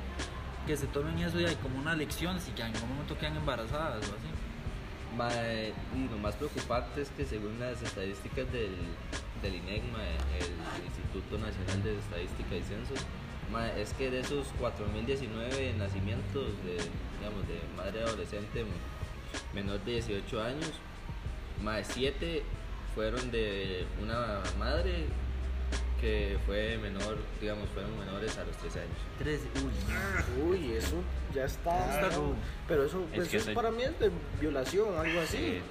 que 0.66 0.76
se 0.76 0.86
tomen 0.86 1.18
eso 1.18 1.40
ya 1.40 1.54
como 1.56 1.78
una 1.78 1.94
lección 1.94 2.40
si 2.40 2.52
que 2.52 2.62
en 2.62 2.74
algún 2.74 2.90
momento 2.90 3.18
quedan 3.18 3.36
embarazadas 3.36 4.02
o 4.08 4.14
así. 4.14 5.16
Mae, 5.16 5.74
y 5.94 6.08
lo 6.10 6.18
más 6.18 6.34
preocupante 6.36 7.02
es 7.02 7.10
que 7.10 7.26
según 7.26 7.58
las 7.60 7.82
estadísticas 7.82 8.50
del, 8.50 8.74
del 9.42 9.62
mae, 9.62 10.16
el 10.38 10.84
Instituto 10.86 11.36
Nacional 11.38 11.82
de 11.82 11.98
Estadística 11.98 12.56
y 12.56 12.62
Censos, 12.62 13.04
mae, 13.50 13.80
es 13.80 13.92
que 13.92 14.10
de 14.10 14.20
esos 14.20 14.46
4.019 14.60 15.76
nacimientos 15.76 16.46
de, 16.64 16.78
digamos, 17.18 17.46
de 17.46 17.60
madre 17.76 18.02
adolescente 18.02 18.64
menor 19.54 19.84
de 19.84 19.92
18 19.92 20.42
años, 20.42 20.72
más 21.62 21.86
7 21.88 22.42
fueron 22.94 23.30
de 23.30 23.86
una 24.02 24.40
madre 24.58 25.06
que 26.02 26.36
fue 26.44 26.76
menor, 26.78 27.16
digamos, 27.40 27.68
fueron 27.70 27.96
menores 27.96 28.36
a 28.36 28.44
los 28.44 28.56
13 28.56 28.80
años. 28.80 28.96
Tres, 29.18 29.40
uy, 29.64 30.42
Uy, 30.50 30.72
eso 30.72 30.96
ya 31.32 31.44
está. 31.44 31.78
Está. 32.08 32.18
Pero 32.66 32.84
eso, 32.84 33.06
Es 33.12 33.20
eso 33.20 33.30
que 33.30 33.36
es 33.36 33.44
soy- 33.44 33.54
para 33.54 33.70
mí 33.70 33.84
es 33.84 33.96
de 34.00 34.10
violación, 34.40 34.88
algo 34.98 35.20
así. 35.20 35.36
Sí, 35.38 35.62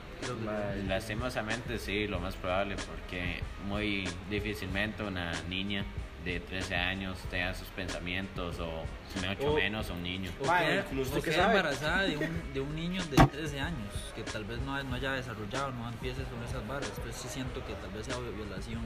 lastimosamente 0.87 1.77
sí, 1.77 2.07
lo 2.07 2.19
más 2.19 2.35
probable, 2.37 2.75
porque 2.77 3.41
muy 3.67 4.07
difícilmente 4.29 5.03
una 5.03 5.33
niña 5.49 5.83
de 6.25 6.39
13 6.39 6.75
años 6.75 7.17
tenga 7.29 7.53
sus 7.53 7.67
pensamientos, 7.69 8.59
o 8.59 8.83
mucho 9.27 9.51
O- 9.51 9.55
menos 9.55 9.89
un 9.89 10.03
niño. 10.03 10.31
O 10.39 10.43
queda, 10.43 10.85
incluso 10.89 11.15
o 11.15 11.25
embarazada 11.25 12.03
de 12.03 12.17
un, 12.17 12.53
de 12.53 12.59
un 12.59 12.75
niño 12.75 13.03
de 13.05 13.17
13 13.17 13.59
años 13.59 13.93
que 14.15 14.23
tal 14.23 14.45
vez 14.45 14.59
no, 14.59 14.81
no 14.83 14.95
haya 14.95 15.13
desarrollado, 15.13 15.71
no 15.71 15.89
empiece 15.89 16.23
con 16.23 16.43
esas 16.43 16.65
barras. 16.67 16.91
Pues 17.03 17.15
sí 17.15 17.27
siento 17.27 17.65
que 17.65 17.73
tal 17.73 17.89
vez 17.91 18.05
sea 18.05 18.17
violación. 18.17 18.81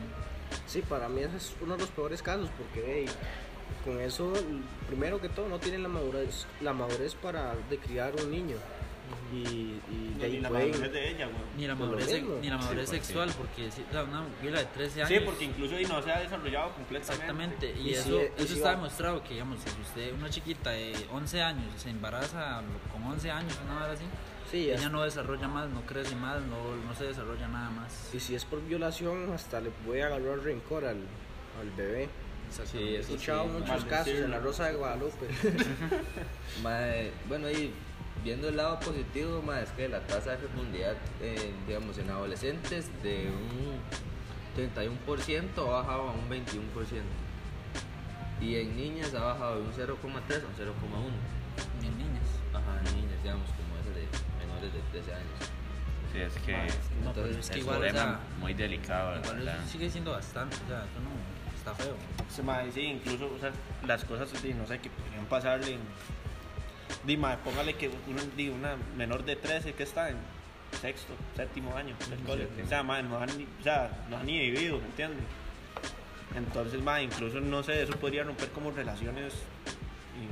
Sí, 0.66 0.82
para 0.82 1.10
mí 1.10 1.22
ese 1.22 1.38
es 1.38 1.56
uno 1.62 1.74
de 1.76 1.82
los 1.82 1.90
peores 1.90 2.22
casos 2.22 2.50
porque 2.58 2.84
hey, 2.86 3.06
con 3.84 4.00
eso, 4.00 4.32
primero 4.88 5.20
que 5.20 5.28
todo, 5.30 5.48
no 5.50 5.60
tienen 5.60 5.84
la 5.84 5.90
madurez, 5.90 6.46
la 6.62 6.72
madurez 6.74 7.16
para 7.16 7.54
de 7.70 7.78
criar 7.78 8.14
un 8.24 8.32
niño. 8.32 8.56
Y, 9.34 9.38
y 9.38 10.16
de 10.20 10.26
ahí 10.26 10.32
Ni 10.34 10.40
la 10.42 10.50
pueden- 10.50 10.70
madurez 10.72 10.92
de 10.94 11.10
ella, 11.10 11.26
güey. 11.26 11.38
Ni 11.58 11.68
la 11.68 11.76
madurez, 11.76 12.12
mismo. 12.14 12.36
ni 12.42 12.50
la 12.50 12.58
madurez 12.58 12.86
porque- 12.86 13.02
sexual, 13.04 13.30
porque 13.38 13.72
sí, 13.72 13.84
sea, 13.92 14.04
una 14.04 14.24
viola 14.42 14.60
de 14.60 14.66
13 14.66 15.02
años. 15.04 15.10
Sí, 15.10 15.26
porque 15.26 15.46
incluso 15.46 15.80
y 15.80 15.86
no 15.86 16.02
se 16.02 16.12
ha 16.12 16.20
desarrollado 16.20 16.72
completamente. 16.74 17.14
Exactamente, 17.14 17.76
y, 17.80 17.90
Y 17.90 17.94
eso, 17.94 18.22
eso 18.22 18.54
está 18.54 18.70
va- 18.70 18.76
demostrado 18.76 19.24
que, 19.24 19.34
digamos, 19.34 19.60
si 19.60 19.82
usted, 19.82 20.14
una 20.14 20.30
chiquita 20.30 20.70
de 20.72 20.94
11 21.12 21.42
años, 21.42 21.66
se 21.82 21.90
embaraza 21.90 22.62
con 22.92 23.04
11 23.04 23.30
años, 23.32 23.58
una 23.66 23.84
hora 23.84 23.94
así, 23.94 24.06
Sí, 24.52 24.66
ella 24.70 24.76
es- 24.76 24.92
no 24.92 25.02
desarrolla 25.04 25.48
más, 25.48 25.70
no 25.70 25.82
crece 25.82 26.16
más, 26.16 26.40
no, 26.44 26.76
no 26.88 26.96
se 26.96 27.06
desarrolla 27.06 27.48
nada 27.48 27.72
más. 27.72 28.12
y 28.14 28.20
si 28.20 28.36
es 28.36 28.46
por 28.46 28.62
violación, 28.64 29.34
hasta 29.34 29.60
le 29.60 29.72
puede 29.72 30.04
agarrar 30.04 30.40
rencor 30.40 30.86
al, 30.86 30.98
al 31.60 31.72
bebé. 31.76 32.10
Sí, 32.52 32.78
He 32.78 33.04
sí. 33.04 33.12
escuchado 33.14 33.46
muchos 33.48 33.84
casos 33.86 34.14
en 34.14 34.30
la 34.32 34.40
Rosa 34.40 34.68
de 34.68 34.76
Guadalupe. 34.76 35.28
Bueno, 37.28 37.50
y 37.50 37.72
viendo 38.24 38.50
el 38.50 38.58
lado 38.58 38.80
positivo, 38.80 39.42
mae, 39.42 39.64
es 39.64 39.70
que 39.72 39.88
la 39.88 40.00
tasa 40.02 40.32
de 40.32 40.38
fecundidad, 40.38 40.96
eh, 41.22 41.54
digamos, 41.68 41.98
en 41.98 42.10
adolescentes 42.10 42.90
de 43.04 43.30
un 43.30 43.80
31% 44.56 45.58
ha 45.58 45.72
bajado 45.82 46.10
a 46.10 46.12
un 46.12 46.30
21%. 46.30 47.02
Y 48.42 48.56
en 48.56 48.76
niñas 48.76 49.14
ha 49.14 49.24
bajado 49.24 49.56
de 49.56 49.62
un 49.62 49.74
0,3 49.74 49.84
a 49.84 50.48
un 50.48 50.56
0,1. 50.56 51.12
Ni 51.82 51.88
en 51.88 51.98
niñas. 51.98 52.28
Ajá, 52.54 52.80
en 52.86 52.96
niñas, 53.02 53.24
digamos, 53.24 53.48
como 53.50 53.78
esas 53.80 53.96
de 53.96 54.46
menores 54.46 54.74
de 54.74 54.82
13 54.92 55.14
años. 55.14 55.56
Sí, 56.12 56.20
es 56.20 56.34
que 56.46 56.52
No, 57.04 57.12
pero 57.14 57.28
Entonces, 57.28 57.38
es 57.38 57.50
que 57.50 57.60
es 57.60 57.64
igual, 57.64 57.78
un 57.78 57.84
o 57.84 57.88
tema 57.88 58.00
sea, 58.00 58.20
muy 58.40 58.54
delicado, 58.54 59.20
igual 59.20 59.60
sigue 59.70 59.90
siendo 59.90 60.12
bastante, 60.12 60.56
o 60.64 60.68
sea, 60.68 60.80
eso 60.80 61.00
no, 61.04 61.12
está 61.58 61.74
feo. 61.76 61.96
Sí, 62.30 62.42
mae, 62.42 62.72
sí, 62.72 62.82
incluso 62.84 63.30
o 63.34 63.40
sea, 63.40 63.52
las 63.86 64.06
cosas, 64.06 64.32
no 64.32 64.68
sé, 64.68 64.80
que 64.80 64.90
podrían 64.90 65.26
pasarle. 65.26 65.68
Di, 65.68 65.78
mae, 67.18 67.38
póngale 67.38 67.76
que 67.76 67.90
una, 68.08 68.22
di, 68.36 68.50
una 68.50 68.76
menor 68.98 69.24
de 69.26 69.36
13 69.36 69.74
que 69.74 69.84
está 69.84 70.10
en 70.10 70.18
sexto, 70.82 71.14
séptimo 71.36 71.76
año 71.76 71.96
del 72.10 72.20
cole. 72.20 72.44
séptimo. 72.44 72.66
O 72.66 72.70
sea, 72.70 72.84
mae, 72.84 73.04
no 73.04 73.18
han, 73.20 73.38
ni- 73.38 73.48
o 73.60 73.64
sea, 73.64 73.90
no 74.10 74.18
han 74.18 74.26
ni 74.26 74.40
vivido, 74.40 74.80
¿me 74.80 74.86
entiendes? 74.86 75.24
Entonces, 76.36 76.82
mae, 76.82 77.04
incluso, 77.04 77.40
no 77.40 77.64
sé, 77.64 77.84
eso 77.84 77.94
podría 77.98 78.24
romper 78.24 78.50
como 78.50 78.72
relaciones, 78.72 79.34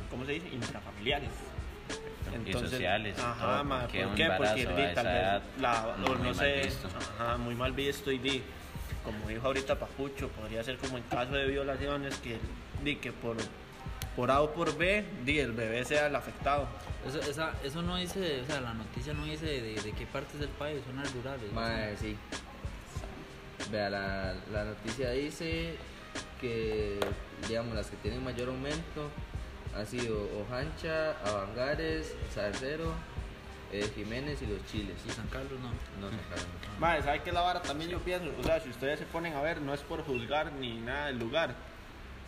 ¿cómo 0.10 0.25
se 0.25 0.33
dice? 0.33 0.50
Intrafamiliares. 0.50 1.29
y 2.45 2.53
sociales 2.53 3.17
Ajá, 3.19 3.63
todo, 3.63 3.79
porque 3.81 4.03
¿por 4.05 4.15
qué? 4.15 4.29
Porque 4.38 4.65
di, 4.65 4.93
tal 4.95 5.05
vez, 5.05 5.41
la, 5.60 5.95
no 6.00 6.15
mal 6.24 6.36
sé, 6.36 6.62
visto. 6.63 6.88
ajá, 7.19 7.38
muy 7.38 7.55
mal 7.55 7.72
visto 7.74 8.12
y 8.12 8.17
di, 8.17 8.41
como 9.03 9.27
dijo 9.29 9.45
ahorita 9.48 9.77
Papucho, 9.77 10.29
podría 10.29 10.63
ser 10.63 10.77
como 10.77 10.98
en 10.98 11.03
caso 11.03 11.33
de 11.33 11.45
violaciones 11.48 12.15
que, 12.17 12.38
di, 12.83 12.95
que 12.98 13.12
por, 13.12 13.38
por 14.15 14.32
A 14.32 14.41
o 14.41 14.53
por 14.53 14.77
B, 14.77 15.05
di, 15.25 15.39
el 15.39 15.51
bebé 15.53 15.84
sea 15.86 16.08
el 16.08 16.15
afectado. 16.15 16.67
Eso, 17.08 17.20
esa, 17.20 17.53
eso 17.63 17.82
no 17.82 17.98
dice, 17.98 18.41
o 18.41 18.46
sea, 18.46 18.62
la 18.62 18.74
noticia 18.74 19.13
no 19.13 19.25
dice 19.25 19.46
de, 19.46 19.82
de 19.82 19.91
qué 19.93 20.05
partes 20.05 20.39
del 20.39 20.50
país, 20.50 20.82
zonas 20.86 21.12
rurales. 21.13 21.51
Mae, 21.51 21.98
sí. 21.98 22.15
Vea, 23.72 23.89
la, 23.89 24.36
la 24.51 24.65
noticia 24.65 25.12
dice 25.12 25.75
que, 26.39 27.00
digamos, 27.48 27.75
las 27.75 27.88
que 27.88 27.98
tienen 27.98 28.24
mayor 28.24 28.50
aumento 28.50 29.10
han 29.75 29.88
sido 29.88 30.29
Ojancha, 30.41 31.12
Avangares, 31.25 32.13
Salcero, 32.34 32.93
eh, 33.72 33.89
Jiménez 33.96 34.41
y 34.41 34.46
los 34.46 34.63
Chiles. 34.67 34.98
Y 35.08 35.10
San 35.12 35.27
Carlos 35.27 35.60
no. 35.60 35.70
No, 36.00 36.10
San 36.12 36.20
Carlos 36.29 36.48
no. 36.74 36.79
Madre, 36.79 37.01
¿sabe 37.03 37.22
qué 37.24 37.32
la 37.32 37.41
vara? 37.41 37.62
También 37.62 37.89
yo 37.89 38.00
pienso, 38.00 38.29
o 38.39 38.43
sea, 38.43 38.60
si 38.60 38.70
ustedes 38.70 39.00
se 39.00 39.05
ponen 39.05 39.34
a 39.34 39.41
ver, 39.41 39.62
no 39.62 39.74
es 39.74 39.82
por 39.82 40.03
juzgar 40.03 40.51
ni 40.53 40.79
nada 40.79 41.08
del 41.08 41.20
lugar, 41.20 41.55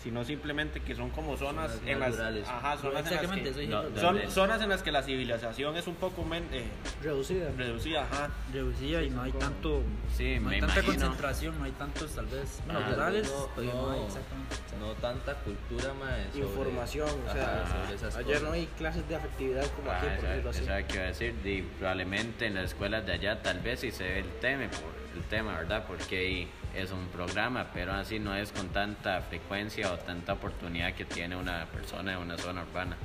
sino 0.05 0.23
simplemente 0.23 0.81
que 0.81 0.93
son 0.93 1.09
como 1.09 1.35
zonas, 1.35 1.71
Zonas 1.71 1.87
en 1.87 1.99
las, 1.99 2.09
naturales. 2.11 2.47
ajá, 2.47 2.77
zonas 2.77 2.85
en 2.85 2.93
las 2.93 3.11
Exactamente, 3.13 3.49
eso 3.49 3.59
que, 3.59 3.67
No, 3.67 3.83
son 3.99 4.31
zonas 4.31 4.61
en 4.61 4.69
las 4.69 4.83
que 4.83 4.91
la 4.91 5.01
civilización 5.01 5.75
es 5.77 5.87
un 5.87 5.95
poco 5.95 6.23
men- 6.23 6.47
eh, 6.51 6.63
Reducida. 7.01 7.49
reducida, 7.57 8.03
ajá. 8.03 8.29
reducida 8.53 9.01
y 9.01 9.09
no 9.09 9.23
hay 9.23 9.31
tanto 9.31 9.81
Sí, 10.15 10.37
no 10.39 10.49
hay 10.51 10.61
me 10.61 10.67
tanta 10.67 10.81
imagino. 10.81 10.85
concentración 11.07 11.57
no 11.57 11.63
hay 11.65 11.71
tantos 11.71 12.11
tal 12.11 12.27
vez 12.27 12.61
bueno, 12.65 12.81
Ah, 12.85 12.89
rurales 12.91 13.27
no, 13.57 13.63
no 13.63 13.73
no. 13.73 13.91
hay 13.93 13.99
exactamente 14.05 14.55
No 14.79 14.91
tanta 14.93 15.33
cultura, 15.39 15.85
sobre- 15.85 16.45
Información, 16.45 17.09
o 17.27 17.33
sea, 17.33 17.63
Ajá, 17.63 17.81
sobre 17.81 17.95
esas 17.95 18.15
Ayer 18.17 18.25
cosas. 18.27 18.43
no 18.43 18.51
hay 18.51 18.65
clases 18.77 19.09
de 19.09 19.15
afectividad 19.15 19.65
como 19.75 19.89
Ah, 19.89 19.97
aquí, 19.97 20.05
por 20.05 20.17
esa- 20.17 20.27
decirlo 20.49 20.49
así. 20.51 20.83
que 20.87 20.93
iba 20.95 21.03
a 21.03 21.07
decir, 21.07 21.35
di, 21.43 21.61
probablemente 21.79 22.45
en 22.45 22.53
las 22.53 22.65
escuelas 22.65 23.03
de 23.07 23.13
allá 23.13 23.41
tal 23.41 23.59
vez 23.61 23.79
sí 23.79 23.89
se 23.91 24.03
ve 24.03 24.19
el 24.19 24.29
tema, 24.39 24.67
por, 24.69 24.93
el 25.17 25.23
tema, 25.29 25.57
¿verdad? 25.57 25.85
Porque 25.87 26.19
ahí 26.19 26.47
es 26.75 26.91
un 26.91 27.07
programa, 27.07 27.67
pero 27.73 27.93
así 27.93 28.19
no 28.19 28.35
es 28.35 28.51
con 28.51 28.69
tanta 28.69 29.21
frecuencia 29.21 29.91
o 29.93 29.97
tanta 29.97 30.33
oportunidad 30.33 30.93
que 30.93 31.05
tiene 31.05 31.35
una 31.35 31.65
persona 31.67 32.13
en 32.13 32.19
una 32.19 32.37
zona 32.37 32.63
urbana. 32.63 32.97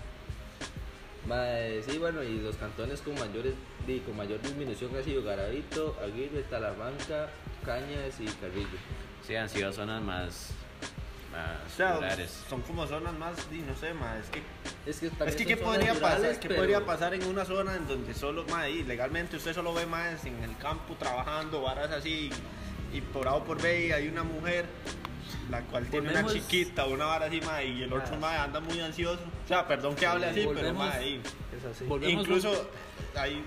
Mae, 1.27 1.83
sí, 1.83 1.99
bueno, 1.99 2.23
y 2.23 2.41
los 2.41 2.57
cantones 2.57 3.01
con 3.03 3.15
mayores, 3.15 3.55
con 4.07 4.17
mayor 4.17 4.41
disminución 4.43 4.91
ha 4.97 5.03
sido 5.03 5.23
Garavito, 5.23 5.97
Aguirre, 6.03 6.43
Talamanca, 6.49 7.29
Cañas 7.65 8.19
y 8.19 8.25
Carrillo. 8.25 8.79
Sí, 9.27 9.37
han 9.37 9.49
sido 9.49 9.73
zonas 9.73 10.03
más, 10.03 10.51
más 11.31 11.73
O 11.73 11.77
sea, 11.77 12.17
son 12.49 12.63
como 12.63 12.87
zonas 12.87 13.13
más, 13.15 13.33
no 13.51 13.77
sé, 13.77 13.93
ma, 13.95 14.17
es 14.19 14.31
que 14.31 14.43
Es 14.91 14.99
que, 14.99 15.11
Es 15.27 15.37
que 15.37 15.47
¿qué 15.47 15.57
podría 15.59 15.93
rurales, 15.95 16.01
pasar? 16.21 16.41
¿Qué 16.41 16.49
pero- 16.49 16.61
podría 16.61 16.85
pasar 16.87 17.15
en 17.15 17.25
una 17.27 17.45
zona 17.45 17.77
en 17.77 17.87
donde 17.87 18.15
solo, 18.15 18.45
ma, 18.51 18.63
ahí, 18.63 18.83
legalmente 18.83 19.37
usted 19.37 19.53
solo 19.55 19.75
ve 19.75 19.85
más 19.87 20.25
en 20.25 20.43
el 20.43 20.57
campo 20.57 20.95
trabajando, 20.99 21.61
varas 21.61 21.91
así, 21.93 22.31
y 22.93 23.01
por 23.01 23.29
A 23.29 23.35
o 23.35 23.45
por 23.45 23.61
B 23.61 23.93
hay 23.95 24.09
una 24.09 24.23
mujer 24.23 24.67
la 25.51 25.63
cual 25.63 25.87
tiene 25.87 26.11
una 26.11 26.27
chiquita, 26.27 26.87
una 26.87 27.07
vara 27.07 27.27
así, 27.27 27.41
ma, 27.41 27.63
y 27.63 27.83
el 27.83 27.93
otro 27.93 28.15
Ah. 28.15 28.19
ma, 28.21 28.43
anda 28.45 28.61
muy 28.61 28.81
ansioso. 28.81 29.21
O 29.45 29.49
sea, 29.49 29.67
perdón 29.67 29.97
que 29.97 30.07
hable 30.07 30.27
así, 30.27 30.47
pero 30.55 30.73
ma, 30.75 30.93
ahí. 30.93 31.21
Es 31.57 31.65
así. 31.65 31.85
Incluso 32.09 32.71
ahí, 33.17 33.45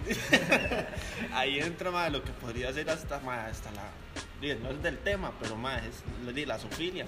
ahí 1.33 1.59
entra 1.59 1.91
ma, 1.91 2.09
lo 2.09 2.23
que 2.23 2.31
podría 2.33 2.73
ser 2.73 2.89
hasta, 2.89 3.19
ma, 3.19 3.45
hasta 3.45 3.71
la. 3.71 3.89
No 4.61 4.71
es 4.71 4.83
del 4.83 4.97
tema, 4.97 5.31
pero 5.39 5.55
ma, 5.55 5.77
es 5.77 6.03
la 6.45 6.59
sofilia. 6.59 7.05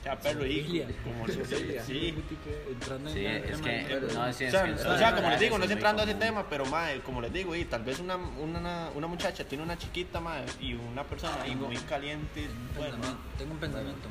O 0.00 0.02
sea, 0.02 0.18
perro 0.18 0.46
y 0.46 0.82
como. 1.04 1.26
Sí. 1.84 2.14
entrando 2.70 3.10
en 3.10 3.14
Sí, 3.14 3.26
el 3.26 3.36
es 3.44 3.50
tema 3.50 3.64
que, 3.64 3.70
de- 3.70 4.14
no, 4.14 4.32
sí, 4.32 4.44
O 4.46 4.50
sea, 4.50 4.62
que 4.64 4.70
en 4.70 4.74
o 4.74 4.78
zonas 4.78 4.98
sea, 4.98 5.14
como 5.14 5.28
les 5.30 5.40
digo, 5.40 5.58
no 5.58 5.64
es 5.64 5.70
entrando 5.70 6.02
a 6.02 6.04
ese 6.06 6.14
tema, 6.14 6.48
pero 6.48 6.64
mae, 6.66 7.00
como 7.00 7.20
les 7.20 7.32
digo, 7.32 7.54
y 7.54 7.64
tal 7.66 7.82
vez 7.84 7.98
una, 8.00 8.16
una, 8.16 8.88
una 8.94 9.06
muchacha 9.06 9.44
tiene 9.44 9.62
una 9.62 9.76
chiquita 9.76 10.18
mae, 10.20 10.44
y 10.60 10.72
una 10.74 11.04
persona 11.04 11.46
y 11.46 11.54
muy 11.54 11.76
caliente, 11.76 12.46
bueno, 12.76 12.96
tengo 13.36 13.52
un 13.52 13.58
pensamiento. 13.58 14.08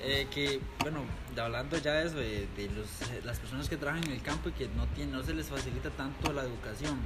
Eh, 0.00 0.26
que 0.32 0.60
bueno 0.80 1.04
de- 1.34 1.40
hablando 1.40 1.76
ya 1.78 1.92
de 1.94 2.06
eso 2.06 2.16
de, 2.16 2.46
de 2.56 2.68
los, 2.70 2.88
las 3.24 3.38
personas 3.38 3.68
que 3.68 3.76
trabajan 3.76 4.04
en 4.04 4.12
el 4.12 4.22
campo 4.22 4.48
y 4.48 4.52
que 4.52 4.68
no 4.68 4.86
tienen 4.88 5.14
no 5.14 5.22
se 5.22 5.32
les 5.34 5.46
facilita 5.48 5.90
tanto 5.90 6.32
la 6.32 6.42
educación. 6.42 6.98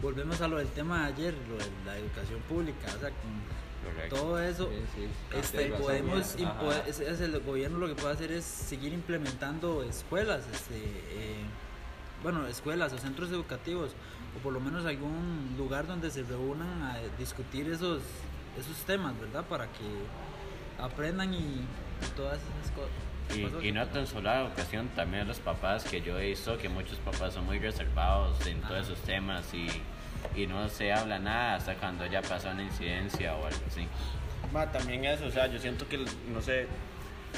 Volvemos 0.00 0.40
a 0.40 0.48
lo 0.48 0.58
del 0.58 0.68
tema 0.68 1.02
de 1.08 1.14
ayer 1.14 1.34
lo 1.48 1.56
de 1.56 1.64
la 1.84 1.96
educación 1.96 2.40
pública 2.48 2.86
o 2.96 3.00
sea 3.00 3.10
con 3.10 3.42
Correcto. 3.94 4.16
todo 4.16 4.40
eso 4.40 4.68
Sí, 4.70 4.82
sí. 4.94 5.36
este, 5.38 5.66
podemos 5.70 6.36
es- 6.86 7.00
es 7.00 7.20
el 7.20 7.40
gobierno 7.40 7.78
lo 7.78 7.88
que 7.88 7.94
puede 7.94 8.14
hacer 8.14 8.32
es 8.32 8.44
seguir 8.44 8.92
implementando 8.92 9.82
escuelas 9.82 10.42
este 10.52 10.76
eh, 11.10 11.36
bueno 12.22 12.46
escuelas 12.46 12.92
o 12.92 12.98
centros 12.98 13.30
educativos 13.30 13.90
o 14.36 14.42
por 14.42 14.52
lo 14.52 14.60
menos 14.60 14.84
algún 14.86 15.54
lugar 15.58 15.86
donde 15.86 16.10
se 16.10 16.22
reúnan 16.22 16.82
a 16.82 16.98
discutir 17.18 17.68
esos 17.70 18.02
esos 18.58 18.76
temas 18.86 19.18
verdad 19.20 19.44
para 19.44 19.66
que 19.66 20.82
aprendan 20.82 21.32
y 21.34 21.60
todas 22.16 22.38
esas 22.38 22.70
cosas 22.72 23.62
Y, 23.62 23.72
no 23.72 23.86
tan 23.88 24.06
solo 24.06 24.22
la 24.22 24.40
educación, 24.46 24.88
también 24.96 25.28
los 25.28 25.38
papás, 25.38 25.84
que 25.84 26.00
yo 26.00 26.18
he 26.18 26.28
visto 26.30 26.56
que 26.56 26.68
muchos 26.70 26.96
papás 26.98 27.34
son 27.34 27.44
muy 27.44 27.58
reservados 27.58 28.46
en 28.46 28.60
todos 28.62 28.86
esos 28.86 28.98
temas 29.00 29.52
y, 29.52 29.66
y 30.34 30.46
no 30.46 30.68
se 30.68 30.92
habla 30.92 31.18
nada 31.18 31.56
hasta 31.56 31.74
cuando 31.74 32.06
ya 32.06 32.22
pasó 32.22 32.50
una 32.50 32.62
incidencia 32.62 33.34
o 33.34 33.46
algo 33.46 33.60
así. 33.66 33.86
Ma, 34.52 34.70
también 34.70 35.04
eso, 35.04 35.26
o 35.26 35.30
sea, 35.30 35.46
yo 35.46 35.58
siento 35.58 35.86
que, 35.88 35.98
no 36.32 36.40
sé, 36.40 36.66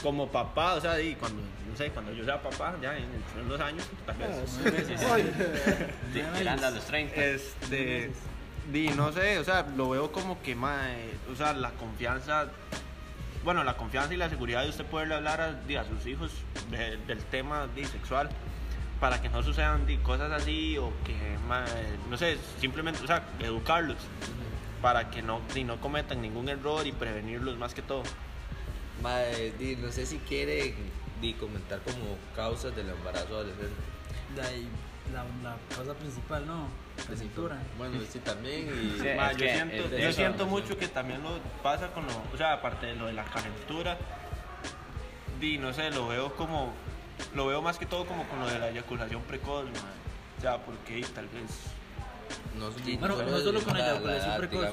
como 0.03 0.29
papá, 0.29 0.75
o 0.75 0.81
sea, 0.81 1.01
y 1.01 1.15
cuando, 1.17 1.43
no 1.69 1.77
sé, 1.77 1.91
cuando 1.91 2.13
yo 2.13 2.25
sea 2.25 2.41
papá, 2.41 2.75
ya 2.81 2.97
en, 2.97 3.05
en 3.05 3.47
unos 3.47 3.61
años, 3.61 3.85
tal 4.07 4.17
vez. 4.17 4.29
Ah, 4.31 5.17
Sí, 6.13 6.23
tirando 6.39 6.67
a 6.67 6.71
los 6.71 6.85
30. 6.85 7.15
Este, 7.17 8.11
di, 8.73 8.89
no 8.91 9.13
sé, 9.13 9.39
o 9.39 9.45
sea, 9.45 9.67
lo 9.77 9.91
veo 9.91 10.13
como 10.13 10.41
que, 10.43 10.55
mae, 10.55 11.11
o 11.33 11.37
sea, 11.37 11.53
la 11.53 11.71
confianza, 11.73 12.47
bueno, 13.45 13.65
la 13.65 13.77
confianza 13.77 14.15
y 14.15 14.17
la 14.17 14.29
seguridad 14.29 14.63
de 14.63 14.69
usted 14.71 14.85
poderle 14.85 15.15
hablar 15.17 15.41
a, 15.41 15.53
di, 15.53 15.77
a 15.77 15.85
sus 15.85 16.07
hijos 16.07 16.31
de- 16.71 16.97
del 17.07 17.19
tema 17.25 17.67
di, 17.75 17.85
sexual 17.85 18.29
para 19.01 19.21
que 19.23 19.29
no 19.31 19.43
sucedan 19.43 19.87
cosas 20.03 20.31
así 20.31 20.77
o 20.79 20.93
que, 21.05 21.17
no 22.09 22.17
sé, 22.17 22.39
simplemente, 22.61 23.03
o 23.03 23.07
sea, 23.07 23.27
educarlos 23.41 23.97
para 24.83 25.11
que 25.11 25.23
no, 25.23 25.41
di, 25.55 25.65
no 25.65 25.81
cometan 25.81 26.23
ningún 26.23 26.49
error 26.49 26.87
y 26.87 26.93
prevenirlos 26.93 27.57
más 27.59 27.75
que 27.75 27.83
todo. 27.83 28.03
Di, 29.59 29.77
no 29.77 29.91
sé 29.91 30.05
si 30.07 30.19
quiere 30.19 30.75
di, 31.21 31.33
comentar 31.35 31.81
como 31.81 32.17
causas 32.37 32.77
del 32.77 32.91
embarazo 32.91 33.37
adolescente. 33.37 33.75
de 34.37 34.43
ahí 34.43 34.69
la, 35.13 35.25
la 35.43 35.57
causa 35.75 35.95
principal 35.95 36.47
no 36.47 36.69
la 37.09 37.17
cintura 37.17 37.59
Bueno, 37.79 37.99
sí, 38.09 38.19
también. 38.21 38.69
Y, 38.69 39.01
Sí. 39.01 39.09
Ma, 39.17 39.31
es 39.31 39.37
yo 39.39 39.47
que 40.07 40.13
siento, 40.13 40.47
mucho 40.47 40.77
que 40.77 40.89
también 40.89 41.23
lo 41.23 41.39
pasa 41.63 41.89
con 41.93 42.07
lo, 42.07 42.13
o 42.33 42.37
sea, 42.37 42.55
aparte 42.55 42.87
de 42.87 42.95
lo 42.95 43.07
de 43.07 43.15
la 43.15 43.25
calentura, 43.25 43.97
di, 45.41 45.59
no 45.59 45.73
sé, 45.73 45.91
lo 45.91 46.09
veo 46.09 46.35
como, 46.37 46.73
lo 47.35 47.47
veo 47.47 47.63
más 47.63 47.79
que 47.79 47.87
todo 47.87 48.05
como 48.07 48.25
con 48.29 48.41
lo 48.41 48.47
de 48.47 48.59
la 48.59 48.69
eyaculación 48.71 49.23
precoz, 49.23 49.65
mae. 49.65 49.75
O 50.39 50.41
sea, 50.41 50.59
porque 50.59 51.05
tal 51.15 51.27
vez 51.29 51.51
No, 52.59 52.71
di, 52.71 52.97
Bueno, 52.97 53.17
solo 53.17 53.31
no 53.31 53.39
solo 53.41 53.61
con 53.63 53.77
la- 53.77 53.85
la 53.87 53.91
eyaculación 53.93 54.37
precoz. 54.39 54.65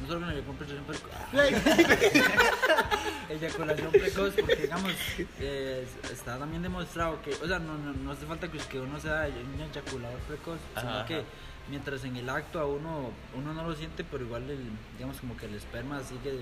No 0.00 0.06
solo 0.06 0.20
con 0.26 0.30
eyaculación 0.30 0.84
precoz. 0.84 1.10
eyaculación 3.28 3.90
precoz, 3.92 4.34
porque 4.34 4.56
digamos, 4.56 4.92
eh, 5.38 5.86
está 6.10 6.38
también 6.38 6.62
demostrado 6.62 7.20
que, 7.22 7.32
o 7.34 7.46
sea, 7.46 7.58
no, 7.58 7.76
no, 7.78 7.92
no 7.92 8.12
hace 8.12 8.26
falta 8.26 8.50
que, 8.50 8.58
que 8.58 8.80
uno 8.80 8.98
sea 9.00 9.28
un 9.28 9.60
eyaculador 9.60 10.18
precoz, 10.20 10.58
sino 10.76 10.90
Ajá, 10.90 11.06
que 11.06 11.14
ajá. 11.16 11.24
mientras 11.68 12.02
en 12.04 12.16
el 12.16 12.28
acto 12.28 12.58
a 12.60 12.66
uno, 12.66 13.10
uno 13.36 13.54
no 13.54 13.64
lo 13.68 13.74
siente, 13.76 14.02
pero 14.04 14.24
igual, 14.24 14.48
el, 14.50 14.58
digamos, 14.96 15.18
como 15.20 15.36
que 15.36 15.46
el 15.46 15.54
esperma 15.54 16.02
sigue 16.02 16.32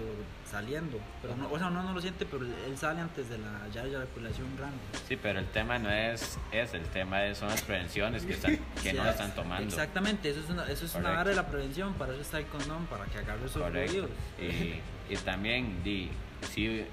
saliendo. 0.50 0.98
Pero 1.20 1.36
no, 1.36 1.50
o 1.50 1.58
sea, 1.58 1.66
uno 1.68 1.82
no 1.82 1.92
lo 1.92 2.00
siente, 2.00 2.24
pero 2.24 2.44
él 2.44 2.78
sale 2.78 3.00
antes 3.00 3.28
de 3.28 3.36
la 3.38 3.68
ya 3.72 3.84
eyaculación 3.84 4.56
grande. 4.56 4.78
Sí, 5.06 5.16
pero 5.20 5.38
el 5.40 5.46
tema 5.48 5.78
no 5.78 5.90
es 5.90 6.38
ese, 6.52 6.78
el 6.78 6.86
tema 6.86 7.24
es, 7.26 7.38
son 7.38 7.48
las 7.48 7.60
prevenciones 7.62 8.24
que, 8.24 8.32
están, 8.32 8.56
que 8.82 8.92
no 8.94 9.02
Sí, 9.02 9.08
están 9.10 9.34
tomando. 9.34 9.64
Exactamente, 9.66 10.30
eso 10.30 10.40
es 10.40 10.48
una, 10.48 10.64
eso 10.70 10.86
es 10.86 10.94
una 10.94 11.10
vara 11.10 11.30
de 11.30 11.36
la 11.36 11.46
prevención, 11.46 11.92
para 11.94 12.12
eso 12.12 12.22
está 12.22 12.38
el 12.38 12.46
condón, 12.46 12.86
para 12.86 13.04
que 13.04 13.18
agarre 13.18 13.44
esos 13.44 13.62
fluidos. 13.70 14.10
Y, 14.40 14.80
y 15.12 15.16
también, 15.24 15.82
di, 15.84 16.10
si 16.52 16.84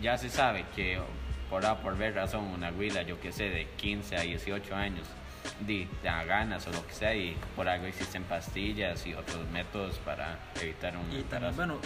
ya 0.00 0.16
se 0.18 0.28
sabe 0.28 0.64
que 0.74 0.98
por 1.50 1.64
A 1.66 1.80
por 1.80 1.96
B 1.96 2.10
razón 2.10 2.44
una 2.46 2.70
huila, 2.70 3.02
yo 3.02 3.20
que 3.20 3.32
sé, 3.32 3.44
de 3.50 3.66
15 3.76 4.16
a 4.16 4.20
18 4.22 4.74
años, 4.74 5.06
di, 5.60 5.86
te 6.00 6.08
da 6.08 6.24
ganas 6.24 6.66
o 6.66 6.70
lo 6.72 6.86
que 6.86 6.94
sea, 6.94 7.14
y 7.14 7.36
por 7.56 7.68
algo 7.68 7.86
existen 7.86 8.22
pastillas 8.24 9.06
y 9.06 9.12
otros 9.14 9.46
métodos 9.50 9.96
para 9.98 10.38
evitar 10.60 10.96
un 10.96 11.12
Y 11.18 11.22
también, 11.24 11.54
bueno, 11.56 11.78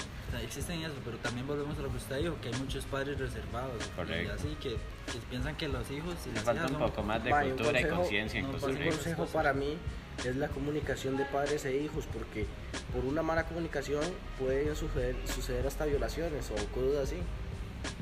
existen 0.42 0.82
eso, 0.82 0.94
pero 1.04 1.16
también 1.18 1.46
volvemos 1.46 1.76
a 1.78 1.82
lo 1.82 1.90
que 1.90 1.96
usted 1.96 2.18
dijo, 2.18 2.36
que 2.40 2.48
hay 2.48 2.54
muchos 2.60 2.84
padres 2.84 3.18
reservados. 3.18 3.82
Correcto. 3.96 4.32
Y 4.32 4.34
así 4.34 4.56
que, 4.62 4.70
que 4.70 5.18
piensan 5.30 5.56
que 5.56 5.68
los 5.68 5.90
hijos 5.90 6.14
y 6.26 6.34
las 6.34 6.44
falta 6.44 6.60
hijas 6.62 6.70
un 6.72 6.78
son- 6.78 6.88
poco 6.90 7.02
más 7.02 7.24
de 7.24 7.30
cultura 7.30 7.80
y 7.80 7.88
conciencia 7.88 8.38
en 8.40 8.46
no, 8.46 8.52
Costa 8.52 8.66
pues, 8.68 8.76
Un 8.78 8.82
Rica. 8.84 8.94
consejo 8.96 9.26
para 9.26 9.52
mí 9.52 9.76
es 10.24 10.36
la 10.36 10.48
comunicación 10.48 11.16
de 11.16 11.24
padres 11.26 11.64
e 11.64 11.76
hijos, 11.76 12.06
porque 12.12 12.46
por 12.92 13.04
una 13.04 13.22
mala 13.22 13.44
comunicación 13.44 14.02
pueden 14.38 14.74
suceder, 14.76 15.16
suceder 15.26 15.66
hasta 15.66 15.84
violaciones 15.84 16.50
o 16.50 16.54
cosas 16.74 17.04
así. 17.04 17.16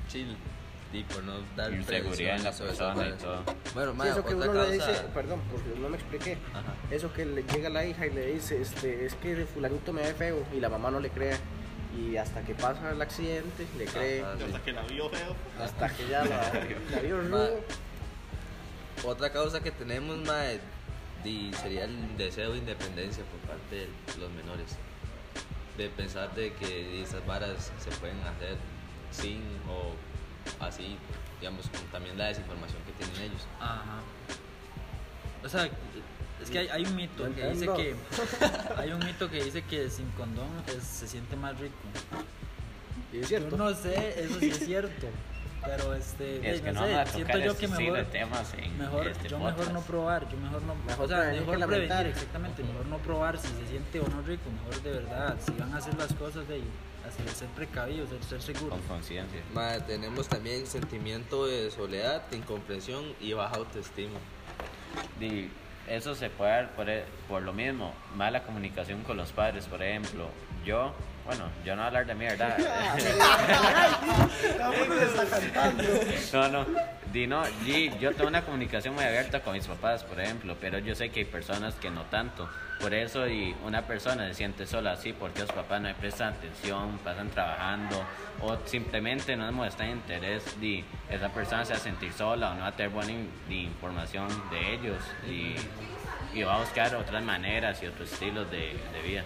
Chill. 0.08 0.36
Di, 0.92 1.02
por 1.02 1.24
no 1.24 1.40
dar 1.56 1.72
Inseguridad 1.72 2.36
en 2.36 2.44
la 2.44 2.52
persona 2.52 3.08
y 3.08 3.12
todo. 3.14 3.42
Bueno, 3.74 3.90
Sí, 3.92 3.98
mae, 3.98 4.10
eso 4.10 4.24
que 4.24 4.34
otra 4.34 4.50
uno 4.50 4.62
le 4.62 4.78
causa. 4.78 4.92
dice, 4.92 5.04
perdón, 5.12 5.40
porque 5.50 5.80
no 5.80 5.88
me 5.88 5.96
expliqué. 5.96 6.38
Ajá. 6.52 6.72
Eso 6.88 7.12
que 7.12 7.26
le 7.26 7.42
llega 7.42 7.66
a 7.66 7.72
la 7.72 7.84
hija 7.84 8.06
y 8.06 8.10
le 8.10 8.26
dice, 8.34 8.62
este, 8.62 9.04
es 9.04 9.14
que 9.14 9.44
fulanito 9.44 9.92
me 9.92 10.02
ve 10.02 10.14
feo 10.14 10.44
y 10.54 10.60
la 10.60 10.68
mamá 10.68 10.92
no 10.92 11.00
le 11.00 11.10
cree. 11.10 11.36
Y 11.98 12.16
hasta 12.16 12.42
que 12.42 12.54
pasa 12.54 12.92
el 12.92 13.02
accidente, 13.02 13.66
le 13.76 13.86
cree. 13.86 14.18
Sí. 14.38 14.44
hasta 14.44 14.62
que 14.62 14.72
la 14.72 14.82
vio 14.82 15.08
feo. 15.10 15.34
Hasta 15.60 15.88
que 15.96 16.08
ya 16.08 16.24
la, 16.24 16.52
la 16.92 17.00
vio 17.00 17.20
rudo. 17.22 17.60
Otra 19.04 19.32
causa 19.32 19.60
que 19.60 19.72
tenemos, 19.72 20.16
mae, 20.18 20.60
di, 21.24 21.50
sería 21.54 21.84
el 21.84 22.16
deseo 22.16 22.52
de 22.52 22.58
independencia 22.58 23.24
por 23.24 23.40
parte 23.50 23.76
de 23.76 24.20
los 24.20 24.30
menores. 24.32 24.76
De 25.76 25.88
pensar 25.88 26.32
de 26.34 26.52
que 26.54 27.02
esas 27.02 27.24
varas 27.26 27.72
se 27.78 27.90
pueden 27.92 28.20
hacer 28.20 28.56
sin 29.10 29.40
o 29.68 29.92
así, 30.64 30.96
digamos, 31.40 31.66
con 31.68 31.80
también 31.90 32.16
la 32.16 32.26
desinformación 32.26 32.78
que 32.84 32.92
tienen 33.04 33.30
ellos. 33.32 33.42
Ajá. 33.60 34.00
O 35.42 35.48
sea, 35.48 35.68
es 36.42 36.50
que 36.50 36.58
hay, 36.60 36.68
hay 36.68 36.84
un 36.84 36.94
mito 36.96 37.28
No 37.28 37.34
que 37.34 37.48
dice 37.50 37.66
que 37.66 37.94
hay 38.76 38.90
un 38.92 39.04
mito 39.04 39.30
que 39.30 39.42
dice 39.44 39.62
que 39.62 39.90
sin 39.90 40.08
condón 40.12 40.48
es- 40.68 40.84
se 40.84 41.08
siente 41.08 41.34
más 41.36 41.58
rico. 41.58 41.74
Y 43.12 43.16
es 43.18 43.22
Yo 43.22 43.28
cierto. 43.38 43.56
no 43.56 43.74
sé, 43.74 44.24
eso 44.24 44.38
sí 44.40 44.50
es 44.50 44.58
cierto. 44.64 45.08
Pero 45.66 45.94
este, 45.94 46.50
Es 46.50 46.60
que 46.60 46.72
no 46.72 46.84
sé, 46.84 46.94
a 46.94 47.06
siento 47.06 47.38
yo 47.38 47.56
que 47.56 47.68
mejor 47.68 47.96
de 47.96 48.04
temas 48.04 48.54
en 48.54 48.78
mejor, 48.78 49.08
este 49.08 49.28
yo 49.28 49.38
podcast. 49.38 49.58
mejor 49.58 49.72
no 49.74 49.80
probar, 49.80 50.28
yo 50.28 50.36
mejor 50.38 50.62
no, 50.62 50.74
Mejor 50.74 51.04
o 51.04 51.08
sea, 51.08 51.18
prevenir 51.18 51.40
mejor 51.40 51.56
prevenir, 51.56 51.88
lamentar. 51.88 52.06
exactamente, 52.06 52.62
mejor 52.62 52.86
no 52.86 52.98
probar 52.98 53.38
si 53.38 53.48
se 53.48 53.66
siente 53.68 54.00
o 54.00 54.08
no 54.08 54.22
rico, 54.22 54.50
mejor 54.50 54.82
de 54.82 54.90
verdad, 54.90 55.36
si 55.44 55.52
van 55.52 55.72
a 55.72 55.78
hacer 55.78 55.94
las 55.96 56.12
cosas 56.14 56.46
de 56.48 56.62
hacer, 57.08 57.28
ser 57.30 57.48
precavidos, 57.48 58.08
ser, 58.10 58.22
ser 58.24 58.42
seguros. 58.42 58.78
Con 58.78 58.88
conciencia. 58.88 59.40
Tenemos 59.86 60.28
también 60.28 60.66
sentimiento 60.66 61.46
de 61.46 61.70
soledad, 61.70 62.22
incomprensión 62.32 63.04
y 63.20 63.32
baja 63.32 63.56
autoestima. 63.56 64.18
Di, 65.18 65.50
eso 65.88 66.14
se 66.14 66.30
puede 66.30 66.50
dar 66.50 66.70
por, 66.74 66.88
e- 66.88 67.04
por 67.28 67.42
lo 67.42 67.52
mismo, 67.52 67.92
mala 68.16 68.42
comunicación 68.42 69.02
con 69.02 69.16
los 69.16 69.32
padres, 69.32 69.66
por 69.66 69.82
ejemplo. 69.82 70.28
Yo, 70.64 70.94
bueno, 71.24 71.44
yo 71.64 71.74
no 71.74 71.82
voy 71.82 71.84
a 71.84 71.86
hablar 71.86 72.06
de 72.06 72.14
mí, 72.14 72.24
¿verdad? 72.26 72.58
no, 76.32 76.48
no, 76.48 76.66
di, 77.12 77.26
no, 77.26 77.42
di, 77.64 77.90
yo 78.00 78.12
tengo 78.12 78.28
una 78.28 78.42
comunicación 78.42 78.94
muy 78.94 79.04
abierta 79.04 79.40
con 79.40 79.54
mis 79.54 79.66
papás, 79.66 80.04
por 80.04 80.20
ejemplo, 80.20 80.56
pero 80.60 80.78
yo 80.78 80.94
sé 80.94 81.10
que 81.10 81.20
hay 81.20 81.26
personas 81.26 81.74
que 81.76 81.90
no 81.90 82.02
tanto. 82.02 82.48
Por 82.80 82.92
eso, 82.92 83.26
y 83.28 83.54
una 83.64 83.82
persona 83.82 84.26
se 84.28 84.34
siente 84.34 84.66
sola 84.66 84.92
así 84.92 85.12
porque 85.12 85.40
los 85.40 85.52
papás 85.52 85.80
no 85.80 85.88
le 85.88 85.94
prestan 85.94 86.34
atención, 86.34 86.98
pasan 86.98 87.30
trabajando 87.30 88.04
o 88.42 88.56
simplemente 88.66 89.36
no 89.36 89.46
demuestran 89.46 89.90
interés, 89.90 90.42
di, 90.60 90.84
esa 91.08 91.28
persona 91.30 91.64
se 91.64 91.72
va 91.72 91.78
a 91.78 91.82
sentir 91.82 92.12
sola 92.12 92.50
o 92.50 92.54
no 92.54 92.60
va 92.62 92.66
a 92.68 92.72
tener 92.72 92.90
buena 92.92 93.12
in- 93.12 93.30
información 93.48 94.28
de 94.50 94.74
ellos 94.74 94.98
y, 95.26 95.54
y 96.38 96.42
va 96.42 96.56
a 96.56 96.60
buscar 96.60 96.94
otras 96.96 97.22
maneras 97.22 97.82
y 97.82 97.86
otros 97.86 98.12
estilos 98.12 98.50
de, 98.50 98.76
de 98.92 99.02
vida. 99.06 99.22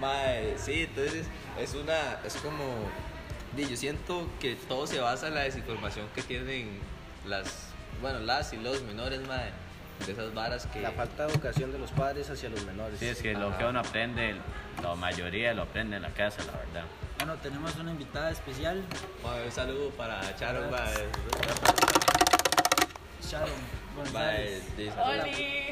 Mae, 0.00 0.54
sí, 0.58 0.82
entonces 0.88 1.26
es 1.58 1.74
una, 1.74 2.18
es 2.24 2.34
como, 2.36 2.64
di, 3.56 3.66
yo 3.68 3.76
siento 3.76 4.28
que 4.40 4.54
todo 4.68 4.86
se 4.86 5.00
basa 5.00 5.28
en 5.28 5.34
la 5.34 5.40
desinformación 5.42 6.06
que 6.14 6.22
tienen 6.22 6.78
las, 7.26 7.68
bueno, 8.02 8.20
las 8.20 8.52
y 8.52 8.58
los 8.58 8.82
menores, 8.82 9.20
mae, 9.26 9.50
de 10.06 10.12
esas 10.12 10.34
varas 10.34 10.66
que... 10.66 10.80
La 10.80 10.90
falta 10.92 11.26
de 11.26 11.32
educación 11.32 11.72
de 11.72 11.78
los 11.78 11.90
padres 11.92 12.28
hacia 12.28 12.50
los 12.50 12.62
menores. 12.66 12.98
Sí, 13.00 13.06
es 13.06 13.22
que 13.22 13.32
lo 13.32 13.48
Ajá. 13.48 13.58
que 13.58 13.64
uno 13.64 13.80
aprende, 13.80 14.34
la 14.82 14.94
mayoría 14.94 15.54
lo 15.54 15.62
aprende 15.62 15.96
en 15.96 16.02
la 16.02 16.10
casa, 16.10 16.42
la 16.44 16.52
verdad. 16.52 16.84
Bueno, 17.18 17.34
tenemos 17.36 17.74
una 17.76 17.92
invitada 17.92 18.30
especial, 18.30 18.82
Mae, 19.24 19.46
un 19.46 19.52
saludo 19.52 19.88
para 19.90 20.20
Charo, 20.36 20.70
mae. 20.70 20.92
Sharon 23.22 23.48
González. 23.96 24.62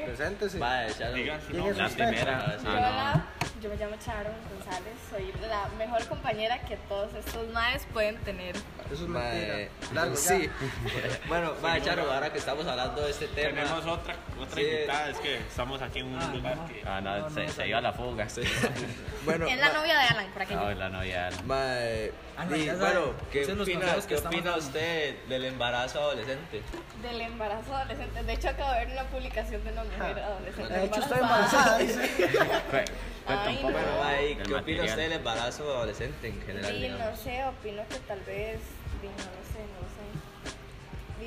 Preséntese. 0.07 0.59
Mae, 0.59 0.91
su 0.91 0.97
¿Quién 0.99 1.59
nombre. 1.59 1.71
es 1.71 1.77
La 1.77 1.89
primera, 1.91 2.45
Ah, 2.47 2.57
sí. 2.59 2.67
ah, 2.67 2.73
Hola, 2.73 3.27
yo 3.65 3.71
me 3.71 3.77
llamo 3.77 3.97
Charo 4.05 4.29
González, 4.53 4.93
soy 5.09 5.33
la 5.49 5.67
mejor 5.79 6.07
compañera 6.07 6.61
que 6.61 6.77
todos 6.87 7.15
estos 7.15 7.49
maes 7.49 7.87
pueden 7.95 8.19
tener. 8.19 8.55
Eso 8.93 9.05
es 9.05 9.09
Mae. 9.09 9.71
Largo, 9.95 10.15
sí. 10.17 10.51
bueno, 11.29 11.55
mae, 11.63 11.81
Charo, 11.81 12.13
ahora 12.13 12.31
que 12.31 12.37
estamos 12.39 12.67
hablando 12.67 13.01
de 13.01 13.11
este 13.11 13.27
tema. 13.29 13.63
Tenemos 13.63 13.87
otra, 13.87 14.17
otra 14.39 14.55
Sí. 14.55 14.61
invitada, 14.61 15.09
es 15.09 15.17
que 15.19 15.37
estamos 15.39 15.81
aquí 15.81 16.01
en 16.01 16.07
un 16.09 16.21
Ah, 16.21 16.31
lugar 16.35 16.57
no. 16.59 16.67
que... 16.67 16.83
no, 16.85 17.01
no, 17.01 17.19
No, 17.21 17.31
se, 17.31 17.47
no, 17.47 17.53
se 17.53 17.61
no. 17.63 17.67
dio 17.67 17.79
a 17.79 17.81
la 17.81 17.93
fuga. 17.95 18.27
Bueno, 19.25 19.47
es 19.47 19.59
la 19.59 19.69
ma- 19.69 19.73
novia 19.79 19.95
de 19.99 20.05
Alan, 20.09 20.27
por 20.35 20.43
aquí. 20.43 20.55
No, 20.55 20.71
es 20.71 20.77
la 20.77 20.89
novia. 20.91 21.31
Mae, 21.47 22.13
Ah, 22.37 22.45
ya 22.51 22.75
saben, 22.77 22.79
bueno, 22.81 23.13
¿qué 23.33 23.45
opina, 23.45 23.57
consejos 23.57 24.03
que 24.03 24.09
¿qué 24.09 24.15
estamos 24.17 24.37
opina 24.39 24.51
dando. 24.51 24.67
usted 24.67 25.25
del 25.29 25.45
embarazo 25.45 26.01
adolescente? 26.01 26.63
Del 27.01 27.21
embarazo 27.21 27.75
adolescente. 27.77 28.23
De 28.25 28.33
hecho, 28.35 28.49
acabo 28.51 28.73
de 28.73 28.79
ver 28.81 28.89
una 28.93 29.05
publicación 29.05 29.65
de 29.65 29.71
una 29.73 29.85
mujer 29.85 30.19
adolescente. 30.19 30.75
De 30.75 30.85
hecho, 30.85 31.01
estoy 31.01 31.19
embarazada, 31.21 31.79
dice. 31.79 32.11
Ay, 33.27 33.59
no. 33.63 33.71
Bueno, 33.71 33.89
mae, 34.01 34.35
del 34.35 34.47
¿qué 34.47 34.55
opina 34.55 34.85
usted 34.85 34.97
del 34.97 35.13
embarazo 35.13 35.65
adolescente 35.75 36.29
en 36.29 36.43
general? 36.43 36.73
Sí, 36.73 36.81
digamos? 36.83 37.07
no 37.07 37.17
sé, 37.17 37.45
opino 37.45 37.83
que 37.89 37.99
tal 38.01 38.21
vez, 38.21 38.61
no 39.03 39.11
lo 39.11 39.43
sé, 39.53 39.61
no 39.61 39.85
sé. 39.89 40.05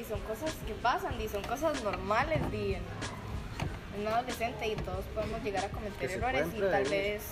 Son 0.08 0.20
cosas 0.22 0.54
que 0.66 0.74
pasan, 0.74 1.16
son 1.30 1.44
cosas 1.44 1.84
normales, 1.84 2.40
di, 2.52 2.76
en, 2.76 2.84
un 4.00 4.08
adolescente 4.08 4.68
y 4.68 4.76
todos 4.76 5.04
podemos 5.16 5.44
llegar 5.44 5.66
a 5.66 5.70
cometer 5.70 6.12
errores 6.12 6.48
y 6.56 6.60
tal 6.60 6.84
vez, 6.84 7.24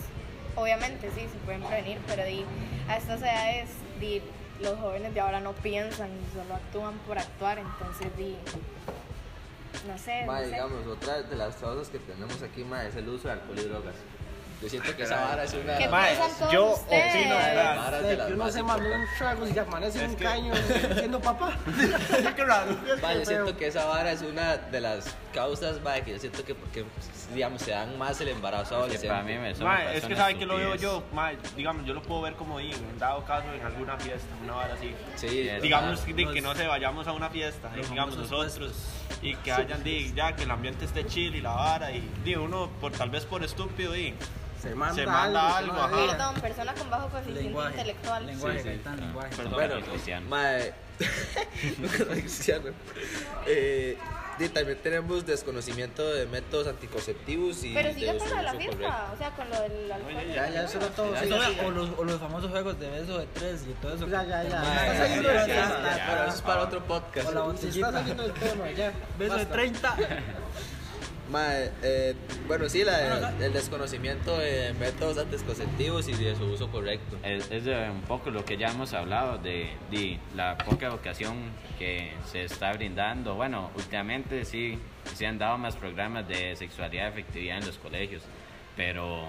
obviamente 0.56 1.10
sí, 1.12 1.22
se 1.32 1.38
pueden 1.46 1.62
prevenir, 1.62 2.00
pero 2.08 2.26
di, 2.26 2.44
a 2.90 2.98
estas 2.98 3.22
edades, 3.22 3.70
di, 4.00 4.22
los 4.62 4.80
jóvenes 4.80 5.14
de 5.14 5.20
ahora 5.20 5.42
no 5.42 5.54
piensan 5.54 6.10
y 6.10 6.36
solo 6.36 6.56
actúan 6.56 6.94
por 7.08 7.20
actuar, 7.20 7.60
entonces, 7.60 8.08
di, 8.18 8.36
no 9.88 9.98
sé, 9.98 10.22
no 10.22 10.32
Mae, 10.32 10.46
sé. 10.46 10.52
digamos, 10.52 10.88
otra 10.88 11.22
de 11.22 11.36
las 11.36 11.56
causas 11.56 11.90
que 11.90 12.00
tenemos 12.00 12.42
aquí, 12.42 12.64
mae, 12.64 12.88
es 12.88 12.96
el 12.96 13.08
uso 13.08 13.28
de 13.28 13.34
alcohol 13.36 13.60
y 13.60 13.64
drogas. 13.64 13.96
Yo 14.62 14.70
siento 14.70 14.96
que 14.96 15.04
esa 15.04 15.18
vara 15.22 15.44
es 15.44 15.54
una... 15.54 15.78
¿Qué 15.78 15.88
piensan 15.88 16.32
todos 16.40 16.52
yo 16.54 16.66
ustedes? 16.74 17.16
opino, 17.16 17.36
varas 17.36 18.02
De 18.04 18.08
de 18.10 18.16
las 18.18 18.28
que 18.28 18.34
uno 18.34 18.44
más 18.46 18.54
se 18.54 18.64
mandó 18.64 18.84
importantes. 18.86 19.12
un 19.12 19.18
trago 19.18 19.48
y 19.48 19.54
ya 19.54 19.62
amanece 19.64 20.04
Es 20.06 20.10
un 20.10 20.16
que- 20.16 20.24
caño 20.24 20.54
siendo 20.96 21.20
papá. 21.22 21.58
Qué 22.36 22.46
raro. 22.46 22.78
Mae, 23.02 23.20
yo 23.20 23.26
siento 23.26 23.58
que 23.58 23.68
esa 23.68 23.86
vara 23.86 24.12
es 24.14 24.22
una 24.22 24.58
de 24.58 24.82
las 24.82 25.14
causas, 25.34 25.82
mae, 25.82 26.02
que 26.04 26.12
yo 26.14 26.20
siento 26.20 26.44
que 26.46 26.56
porque, 26.56 26.86
digamos, 27.34 27.62
se 27.62 27.72
dan 27.72 27.98
más 27.98 28.20
el 28.22 28.30
embarazo 28.30 28.70
Que 28.70 28.76
adolescente. 28.76 29.08
para 29.10 29.24
mí 29.24 29.38
me 29.38 29.52
eso 29.52 29.60
me 29.64 29.66
Mae, 29.70 29.78
parece 29.84 29.98
es 29.98 30.06
que 30.06 30.14
una 30.14 30.22
sabe 30.22 30.38
que 30.38 30.46
lo 30.46 30.56
veo 30.56 30.74
estupidez. 30.74 30.82
yo, 30.94 31.04
mae, 31.14 31.38
digamos, 31.58 31.86
yo 31.86 31.94
lo 31.94 32.02
puedo 32.02 32.22
ver 32.22 32.34
como 32.36 32.58
ahí, 32.58 32.72
en 32.72 32.98
dado 32.98 33.24
caso 33.26 33.46
en 33.54 33.62
alguna 33.66 33.98
fiesta, 33.98 34.28
una 34.44 34.54
vara 34.54 34.74
así. 34.74 34.96
Sí, 35.16 35.50
Es 35.50 35.62
Digamos 35.62 36.06
verdad. 36.06 36.16
de 36.28 36.34
que 36.34 36.42
no 36.42 36.56
se 36.56 36.66
vayamos 36.66 37.08
a 37.08 37.12
una 37.12 37.30
fiesta, 37.30 37.70
y 37.74 37.78
Los 37.80 37.90
digamos 37.90 38.16
nosotros, 38.16 38.72
y 39.22 39.36
que 39.36 39.52
hayan, 39.52 39.84
di, 39.84 40.14
ya 40.16 40.34
que 40.36 40.44
el 40.44 40.52
ambiente 40.52 40.86
esté 40.86 41.06
chill 41.06 41.36
y 41.36 41.42
la 41.42 41.52
vara, 41.52 41.92
y 41.92 42.00
di, 42.24 42.36
uno, 42.36 42.70
por, 42.80 42.94
tal 42.94 43.10
vez 43.10 43.26
por 43.26 43.44
estúpido, 43.44 43.96
y 43.96 44.14
Se 44.70 44.76
manda, 44.76 44.96
Se 44.96 45.06
manda 45.06 45.58
algo, 45.58 45.74
algo, 45.82 45.98
se. 45.98 46.08
Perdón, 46.08 46.36
persona 46.42 46.74
con 46.74 46.90
bajo 46.90 47.10
coeficiente 47.10 47.44
Lenguaje. 47.44 47.70
intelectual. 47.72 48.26
Lenguaje, 48.26 48.64
Sí, 48.64 48.70
sí. 48.84 49.02
Lenguaje. 49.02 49.36
perdón. 49.36 49.54
Bueno, 49.54 49.76
Cristiano. 49.86 50.26
mae. 50.30 50.74
Eh, 53.48 53.98
y 54.38 54.50
también 54.50 54.78
tenemos 54.82 55.26
desconocimiento 55.26 56.06
de 56.14 56.26
métodos 56.26 56.68
anticonceptivos 56.68 57.64
y 57.64 57.74
Pero 57.74 57.88
de 57.90 57.94
sigue 57.96 58.18
con 58.18 58.30
lo 58.30 58.36
de 58.36 58.44
la 58.44 58.54
fiesta, 58.54 58.76
correcto. 58.76 59.14
o 59.14 59.18
sea, 59.18 59.30
con 59.32 59.50
lo 59.50 59.62
del 59.62 59.92
alcohol. 59.92 60.14
Ya, 60.34 60.50
ya, 60.50 60.64
eso 60.64 60.78
era 60.78 60.88
todo. 60.90 61.18
Siga, 61.18 61.48
siga. 61.48 61.66
o, 61.66 61.72
los, 61.72 61.90
o 61.98 62.04
los 62.04 62.20
famosos 62.20 62.52
juegos 62.52 62.78
de 62.80 62.90
beso 62.90 63.18
de 63.20 63.28
tres 63.28 63.62
y 63.70 63.74
todo 63.82 63.96
eso. 63.96 64.08
Ya, 64.08 64.24
ya, 64.24 64.44
ya. 64.44 64.50
Ya, 64.50 65.04
del 65.08 65.24
ya, 65.24 65.46
tema. 65.46 65.96
ya, 65.96 66.06
pero 66.10 66.24
eso 66.28 66.36
es 66.36 66.42
para 66.42 66.64
otro 66.64 66.84
podcast. 66.84 67.30
O 67.30 67.32
la 67.32 67.42
botellita. 67.42 67.88
está 67.88 67.92
saliendo 68.00 68.24
del 68.24 68.34
tema, 68.34 68.72
ya. 68.72 68.92
Beso 69.18 69.34
de 69.36 69.40
basta. 69.46 69.54
30. 69.54 69.96
Mae, 71.32 71.72
eh, 71.82 72.14
bueno, 72.48 72.70
sí, 72.70 72.84
la- 72.84 73.34
el 73.44 73.52
desconocimiento 73.52 74.38
de 74.38 74.74
métodos 74.80 75.18
anticonceptivos 75.18 76.08
y 76.08 76.14
de 76.14 76.36
su 76.36 76.44
uso 76.46 76.70
correcto. 76.70 77.18
Es, 77.24 77.50
es 77.50 77.66
de 77.66 77.90
un 77.90 78.02
poco 78.02 78.30
lo 78.30 78.46
que 78.46 78.58
ya 78.58 78.68
hemos 78.68 78.94
hablado 78.94 79.40
de, 79.40 79.72
de 79.90 80.20
la 80.36 80.56
poca 80.58 80.86
educación 80.88 81.36
que 81.80 82.12
se 82.32 82.44
está 82.44 82.74
brindando. 82.74 83.34
Bueno, 83.36 83.72
últimamente 83.76 84.46
sí 84.46 84.78
se 85.16 85.26
han 85.26 85.40
dado 85.40 85.58
más 85.58 85.76
programas 85.76 86.28
de 86.28 86.56
sexualidad 86.56 87.06
y 87.06 87.10
afectividad 87.10 87.58
en 87.58 87.66
los 87.66 87.78
colegios, 87.80 88.22
pero 88.76 89.24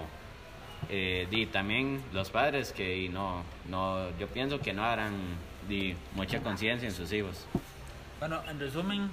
eh, 0.89 1.27
di, 1.31 1.47
también 1.47 2.03
los 2.13 2.29
padres 2.29 2.73
que 2.73 2.95
y 2.97 3.09
no, 3.09 3.43
no, 3.69 4.15
yo 4.19 4.27
pienso 4.27 4.59
que 4.59 4.71
no 4.71 4.83
harán 4.83 5.13
di, 5.67 5.95
mucha 6.13 6.41
conciencia 6.41 6.87
en 6.87 6.93
sus 6.93 7.11
hijos. 7.11 7.45
Bueno, 8.19 8.41
en 8.49 8.59
resumen, 8.59 9.09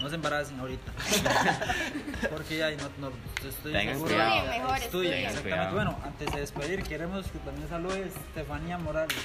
no 0.00 0.08
se 0.08 0.14
embaracen 0.14 0.58
ahorita. 0.60 0.92
Porque 2.30 2.58
ya 2.58 2.70
no, 2.72 2.88
no 2.98 3.12
estoy 3.48 3.72
Tengan 3.72 3.94
seguro. 3.94 4.14
cuidado. 4.14 4.34
Estudien 4.36 4.62
mejor, 4.62 4.78
Estudien, 4.78 5.12
exactamente. 5.14 5.48
Cuidado. 5.50 5.74
Bueno, 5.74 5.98
antes 6.04 6.32
de 6.32 6.40
despedir, 6.40 6.82
queremos 6.84 7.26
que 7.26 7.38
también 7.40 7.68
salude 7.68 8.06
Estefanía 8.06 8.78
Morales. 8.78 9.16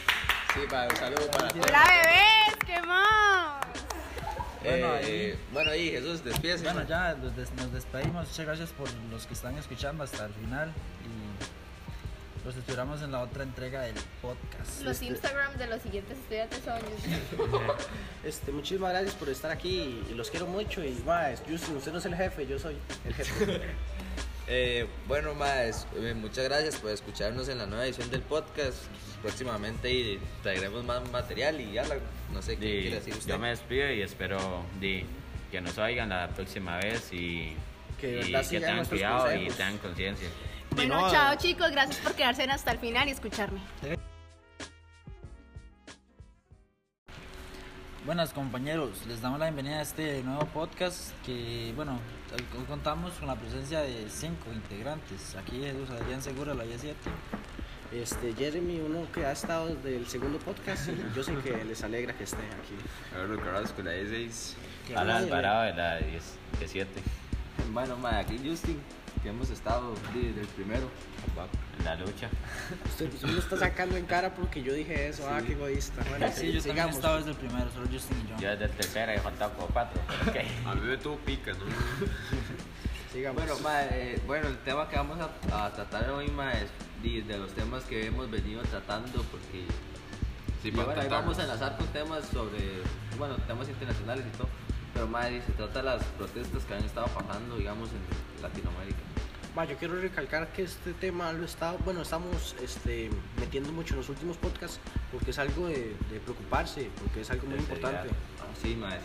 Sí, 0.54 0.60
mae, 0.72 0.88
un 0.90 0.96
saludo 0.96 1.28
para 1.32 1.48
todos. 1.50 1.66
¡Hola, 1.68 1.84
bebés! 1.90 2.56
¿Qué 2.66 2.82
más? 2.82 3.66
Bueno, 4.64 4.96
Eh, 4.96 5.34
ahí- 5.34 5.40
bueno, 5.52 5.72
ahí 5.72 5.92
Jesús, 5.92 6.24
despídese. 6.24 6.64
Bueno, 6.64 6.80
mae. 6.82 6.90
ya 6.90 7.14
des- 7.16 7.52
nos 7.54 7.72
despedimos. 7.74 8.28
Muchas 8.30 8.46
gracias 8.46 8.70
por 8.72 8.88
los 9.12 9.26
que 9.26 9.34
están 9.34 9.58
escuchando 9.58 10.04
hasta 10.04 10.26
el 10.26 10.34
final. 10.34 10.72
Y 11.04 11.53
los 12.46 12.56
esperamos 12.58 13.02
en 13.02 13.12
la 13.12 13.22
otra 13.22 13.44
entrega 13.44 13.82
del 13.82 13.96
podcast. 14.22 14.82
Los 14.82 15.02
Instagrams 15.02 15.58
de 15.58 15.68
los 15.68 15.82
siguientes 15.82 16.18
estudiantes 16.18 16.60
son. 16.64 16.80
Este, 18.24 18.52
muchísimas 18.54 18.92
gracias 18.92 19.16
por 19.16 19.28
estar 19.30 19.52
aquí 19.52 20.02
y 20.10 20.14
los 20.14 20.30
quiero 20.30 20.48
mucho. 20.48 20.84
Y 20.84 20.92
más, 21.06 21.42
Justin, 21.50 21.76
usted 21.78 21.92
no 21.92 21.98
es 22.00 22.06
el 22.06 22.16
jefe, 22.16 22.48
yo 22.48 22.58
soy 22.60 22.78
el 23.06 23.14
jefe. 23.14 23.62
Eh, 24.46 24.86
bueno, 25.08 25.34
más, 25.36 25.88
eh, 25.96 26.14
muchas 26.14 26.44
gracias 26.44 26.76
por 26.76 26.92
escucharnos 26.92 27.48
en 27.48 27.60
la 27.60 27.66
nueva 27.66 27.86
edición 27.86 28.12
del 28.12 28.22
podcast. 28.24 28.78
Próximamente 29.22 29.90
y 29.90 30.20
traeremos 30.42 30.84
más 30.84 31.10
material 31.12 31.62
y 31.62 31.72
ya, 31.72 31.86
la- 31.86 31.96
no 32.34 32.42
sé 32.42 32.58
qué 32.58 32.82
quiere 32.82 32.96
decir 32.98 33.14
usted. 33.14 33.32
yo 33.32 33.40
me 33.40 33.48
despido 33.52 33.90
y 33.90 34.02
espero 34.02 34.66
di, 34.82 35.06
que 35.50 35.62
nos 35.62 35.78
oigan 35.78 36.10
la 36.10 36.28
próxima 36.28 36.76
vez 36.78 37.08
y 37.14 37.56
Que 37.98 38.20
y 38.20 38.34
que 38.34 38.60
tengan 38.60 38.84
cuidado 38.86 39.34
y 39.34 39.48
tengan 39.48 39.78
conciencia. 39.78 40.28
Bueno, 40.76 41.02
no, 41.02 41.12
chao 41.12 41.36
chicos, 41.36 41.72
gracias 41.72 41.98
por 42.00 42.14
quedarse 42.14 42.44
hasta 42.44 42.72
el 42.72 42.80
final 42.80 43.08
y 43.08 43.12
escucharme. 43.12 43.60
Buenas 48.06 48.34
compañeros, 48.34 49.06
les 49.08 49.22
damos 49.22 49.40
la 49.40 49.46
bienvenida 49.46 49.80
a 49.80 49.82
este 49.82 50.22
nuevo 50.24 50.46
podcast 50.48 51.12
que, 51.26 51.72
bueno, 51.76 52.00
hoy 52.34 52.66
contamos 52.66 53.14
con 53.14 53.28
la 53.28 53.36
presencia 53.36 53.80
de 53.80 54.10
cinco 54.10 54.52
integrantes. 54.54 55.36
Aquí 55.36 55.62
Jesús 55.62 55.90
Adrián 55.90 56.22
Segura, 56.22 56.54
la 56.54 56.66
7. 56.66 56.96
Este, 57.94 58.34
Jeremy, 58.34 58.80
uno 58.82 59.08
que 59.14 59.26
ha 59.26 59.32
estado 59.32 59.68
desde 59.68 59.96
el 59.96 60.08
segundo 60.08 60.38
podcast, 60.40 60.90
y 60.90 61.16
yo 61.16 61.24
sé 61.24 61.34
que 61.38 61.64
les 61.64 61.82
alegra 61.84 62.14
que 62.14 62.24
esté 62.26 62.38
aquí. 62.38 62.76
Carlos 63.14 63.40
Carrasco, 63.40 63.82
la 63.84 63.92
D6. 63.92 64.54
Que 64.88 64.96
Alan 64.96 65.08
nadie 65.08 65.28
le- 65.28 65.34
Alvarado 65.36 65.62
de 65.64 65.74
la 65.74 65.98
17 66.60 67.02
Bueno, 67.74 67.98
ma, 67.98 68.20
aquí 68.20 68.40
Justin, 68.44 68.80
que 69.22 69.30
hemos 69.30 69.50
estado 69.50 69.94
desde 70.14 70.42
el 70.42 70.48
primero. 70.48 70.90
en 71.80 71.86
la 71.86 71.96
lucha. 71.96 72.30
Usted, 72.86 73.12
usted 73.14 73.28
me 73.28 73.40
está 73.40 73.58
sacando 73.58 73.98
en 73.98 74.06
cara 74.06 74.34
porque 74.34 74.62
yo 74.62 74.74
dije 74.74 75.08
eso. 75.08 75.28
Ah, 75.28 75.42
qué 75.46 75.54
egoísta. 75.54 76.04
Bueno, 76.10 76.28
Sí, 76.34 76.52
yo 76.52 76.62
también 76.62 76.88
he 76.88 76.92
estado 76.92 77.18
desde 77.18 77.32
el 77.32 77.38
primero, 77.38 77.72
solo 77.72 77.88
Justin 77.92 78.18
y 78.26 78.30
yo. 78.30 78.38
Yo 78.38 78.50
desde 78.52 78.66
el 78.66 78.72
tercero 78.72 79.12
he 79.12 79.20
faltado 79.20 79.54
como 79.54 79.68
cuatro. 79.68 80.00
Ok. 80.28 80.36
A 80.68 80.76
mí 80.76 80.82
me 80.82 80.98
tuvo 80.98 81.18
pica, 81.18 81.52
¿no? 81.54 81.60
Sigamos. 83.12 83.44
Bueno, 83.44 83.60
ma, 83.62 83.84
eh, 83.86 84.22
bueno, 84.26 84.48
el 84.48 84.58
tema 84.60 84.88
que 84.88 84.96
vamos 84.96 85.18
a, 85.20 85.66
a 85.66 85.74
tratar 85.74 86.10
hoy, 86.12 86.30
ma, 86.30 86.52
es 86.54 86.70
de 87.04 87.38
los 87.38 87.52
temas 87.54 87.84
que 87.84 88.08
hemos 88.08 88.32
venido 88.32 88.62
tratando, 88.64 89.22
porque 89.24 89.66
Sí, 90.62 90.70
y 90.70 90.72
bueno, 90.72 90.94
ahí 91.00 91.10
vamos 91.10 91.38
a 91.38 91.44
enlazar 91.44 91.76
con 91.76 91.86
temas 91.88 92.26
sobre, 92.28 92.82
bueno, 93.18 93.36
temas 93.46 93.68
internacionales 93.68 94.26
y 94.34 94.38
todo, 94.38 94.48
pero 94.94 95.08
ma, 95.08 95.26
di, 95.26 95.42
se 95.42 95.52
trata 95.54 95.80
de 95.80 95.84
las 95.86 96.04
protestas 96.18 96.64
que 96.66 96.74
han 96.74 96.84
estado 96.84 97.08
pasando, 97.08 97.58
digamos, 97.58 97.90
en 97.90 98.42
Latinoamérica. 98.42 99.00
Ma, 99.56 99.66
yo 99.66 99.78
quiero 99.78 99.96
recalcar 100.02 100.52
que 100.52 100.64
este 100.64 100.94
tema 100.94 101.32
lo 101.32 101.46
está, 101.46 101.74
bueno, 101.86 102.02
estamos 102.02 102.56
este, 102.64 103.10
metiendo 103.40 103.72
mucho 103.72 103.94
en 103.94 104.00
los 104.00 104.10
últimos 104.10 104.36
podcasts 104.38 104.80
porque 105.12 105.30
es 105.30 105.38
algo 105.38 105.68
de, 105.68 105.96
de 106.10 106.20
preocuparse, 106.24 106.90
porque 107.00 107.22
es 107.22 107.30
algo 107.30 107.48
muy 107.48 107.60
importante. 107.60 108.10
Ah, 108.40 108.44
Sí, 108.62 108.76
ma, 108.76 108.96
es 108.96 109.02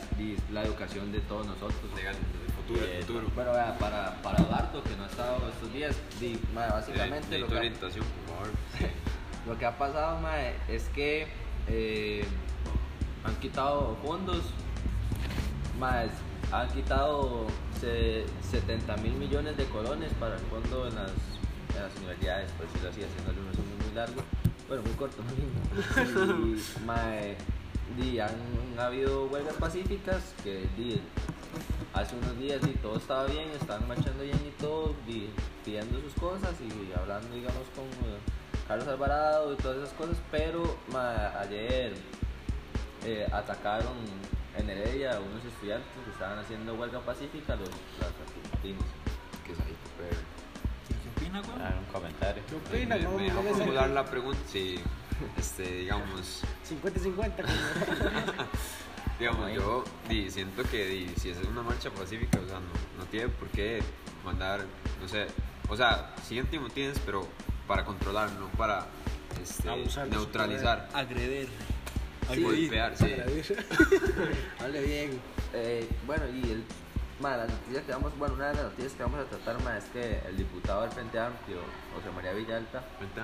la 0.52 0.62
educación 0.62 1.10
de 1.10 1.20
todos 1.20 1.46
nosotros. 1.46 1.74
Legal, 1.96 2.14
el 2.16 2.52
futuro, 2.54 2.84
el 2.84 2.90
Eh, 2.90 3.00
futuro. 3.02 3.26
Bueno, 3.34 3.52
vea, 3.52 3.76
para, 3.78 4.22
para 4.22 4.36
que 4.36 4.96
no 4.96 5.04
ha 5.04 5.06
estado 5.06 5.48
estos 5.48 5.72
días, 5.72 5.96
di, 6.20 6.38
ma, 6.54 6.66
básicamente 6.68 7.36
Eh, 7.36 7.38
lo 7.40 7.48
que, 7.48 7.56
orientación, 7.56 8.04
por 8.26 8.36
favor. 8.36 8.50
lo 9.46 9.58
que 9.58 9.66
ha 9.66 9.76
pasado 9.76 10.20
ma, 10.20 10.38
es 10.68 10.84
que 10.94 11.26
eh, 11.66 12.24
han 13.24 13.34
quitado 13.36 13.96
fondos, 14.02 14.42
ma, 15.78 16.04
es- 16.04 16.10
han 16.52 16.68
quitado 16.70 17.46
se- 17.80 18.24
70 18.50 18.96
mil 18.98 19.12
millones 19.14 19.56
de 19.56 19.64
colones 19.66 20.12
para 20.18 20.34
el 20.36 20.40
fondo 20.42 20.86
en 20.88 20.94
las, 20.94 21.10
en 21.76 21.82
las 21.82 21.96
universidades, 21.98 22.50
por 22.52 22.66
decirlo 22.66 22.88
así, 22.90 23.02
haciéndole 23.04 23.40
un 23.40 23.48
resumen 23.48 23.78
muy 23.86 23.94
largo, 23.94 24.22
bueno, 24.68 24.82
muy 24.82 24.92
corto, 24.94 25.22
y, 25.96 26.84
ma, 26.86 26.96
eh, 27.16 27.36
di, 27.96 28.18
han 28.20 28.30
habido 28.78 29.26
huelgas 29.26 29.54
pacíficas 29.56 30.34
que 30.42 30.66
di, 30.76 31.00
hace 31.94 32.16
unos 32.16 32.38
días 32.38 32.60
y 32.66 32.72
todo 32.78 32.96
estaba 32.96 33.24
bien, 33.26 33.48
estaban 33.50 33.86
marchando 33.88 34.22
bien 34.22 34.38
y 34.46 34.60
todo, 34.60 34.94
di, 35.06 35.28
pidiendo 35.64 36.00
sus 36.00 36.12
cosas 36.14 36.52
y 36.60 36.92
hablando, 36.98 37.34
digamos, 37.34 37.64
con 37.74 37.84
eh, 37.84 38.18
Carlos 38.66 38.88
Alvarado 38.88 39.52
y 39.52 39.56
todas 39.56 39.78
esas 39.78 39.92
cosas, 39.94 40.16
pero 40.30 40.76
ayer 41.40 41.94
eh, 43.04 43.26
atacaron 43.32 43.94
en 44.58 44.70
Heredia 44.70 45.16
a 45.16 45.20
unos 45.20 45.44
estudiantes 45.44 45.88
que 46.04 46.10
estaban 46.10 46.38
haciendo 46.38 46.74
huelga 46.74 47.00
pacífica, 47.00 47.56
los, 47.56 47.68
argentinos. 47.68 48.84
Que 49.44 49.52
es 49.52 49.60
ahí, 49.60 49.76
¿Qué 50.88 51.20
opina, 51.20 51.40
güey? 51.40 51.52
Ah, 51.60 51.74
un 51.78 51.92
comentario. 51.92 52.42
¿Qué 52.48 52.54
opina? 52.54 52.96
Me, 52.96 53.04
¿Cómo 53.04 53.16
me 53.18 53.22
me 53.24 53.30
dejó 53.30 53.42
formular 53.54 53.90
la 53.90 54.04
pregunta, 54.04 54.40
sí, 54.50 54.80
este, 55.36 55.62
digamos, 55.62 56.42
50 56.64 56.98
y 56.98 57.02
50. 57.02 57.42
como- 57.42 57.54
digamos, 59.18 59.52
yo 59.52 59.84
di, 60.08 60.30
siento 60.30 60.62
que 60.64 60.86
di, 60.86 61.08
si 61.16 61.30
es 61.30 61.38
una 61.38 61.62
marcha 61.62 61.90
pacífica, 61.90 62.38
o 62.40 62.46
sea, 62.46 62.60
no, 62.60 62.98
no 62.98 63.04
tiene 63.10 63.28
por 63.28 63.48
qué 63.48 63.82
mandar, 64.24 64.64
no 65.00 65.08
sé, 65.08 65.26
o 65.68 65.76
sea, 65.76 66.14
sí 66.22 66.38
antimotines, 66.38 66.98
pero 67.04 67.26
para 67.66 67.84
controlar, 67.84 68.30
no 68.32 68.48
para 68.50 68.86
este, 69.42 69.68
Abusar 69.68 70.08
de 70.08 71.48
Agreder. 72.28 72.44
golpear, 72.44 72.96
sí. 72.96 73.14
Hable 74.60 74.82
bien. 74.86 75.20
Eh, 75.54 75.88
bueno, 76.06 76.24
y 76.28 76.50
el, 76.50 76.64
ma, 77.20 77.36
las 77.36 77.48
noticias 77.48 77.84
que 77.84 77.92
vamos, 77.92 78.18
bueno, 78.18 78.34
una 78.34 78.48
de 78.48 78.54
las 78.54 78.64
noticias 78.64 78.92
que 78.92 79.02
vamos 79.02 79.20
a 79.20 79.24
tratar 79.24 79.62
ma, 79.62 79.78
es 79.78 79.84
que 79.84 80.20
el 80.28 80.36
diputado 80.36 80.82
del 80.82 80.90
Frente 80.90 81.18
Amplio, 81.18 81.58
José 81.94 82.14
María 82.14 82.32
Villalta, 82.32 82.82
Frente 82.98 83.20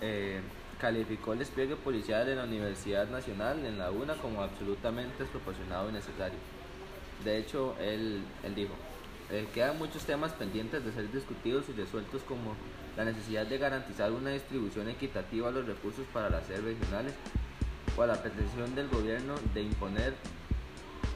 eh, 0.00 0.40
calificó 0.80 1.32
el 1.32 1.40
despliegue 1.40 1.76
policial 1.76 2.28
en 2.28 2.36
la 2.36 2.44
Universidad 2.44 3.08
Nacional, 3.08 3.64
en 3.64 3.78
la 3.78 3.90
UNA, 3.90 4.14
como 4.14 4.42
absolutamente 4.42 5.18
desproporcionado 5.18 5.88
y 5.90 5.92
necesario. 5.92 6.38
De 7.24 7.38
hecho, 7.38 7.74
él, 7.80 8.22
él 8.44 8.54
dijo, 8.54 8.74
eh, 9.30 9.48
quedan 9.52 9.78
muchos 9.78 10.04
temas 10.04 10.32
pendientes 10.32 10.84
de 10.84 10.92
ser 10.92 11.10
discutidos 11.10 11.64
y 11.68 11.72
resueltos 11.72 12.22
como 12.22 12.54
la 12.96 13.04
necesidad 13.04 13.46
de 13.46 13.58
garantizar 13.58 14.12
una 14.12 14.30
distribución 14.30 14.88
equitativa 14.88 15.48
de 15.48 15.54
los 15.54 15.66
recursos 15.66 16.06
para 16.12 16.30
las 16.30 16.46
sedes 16.46 16.62
regionales 16.62 17.14
o 17.96 18.02
a 18.02 18.06
la 18.06 18.22
pretensión 18.22 18.74
del 18.74 18.88
gobierno 18.88 19.34
de 19.54 19.62
imponer 19.62 20.14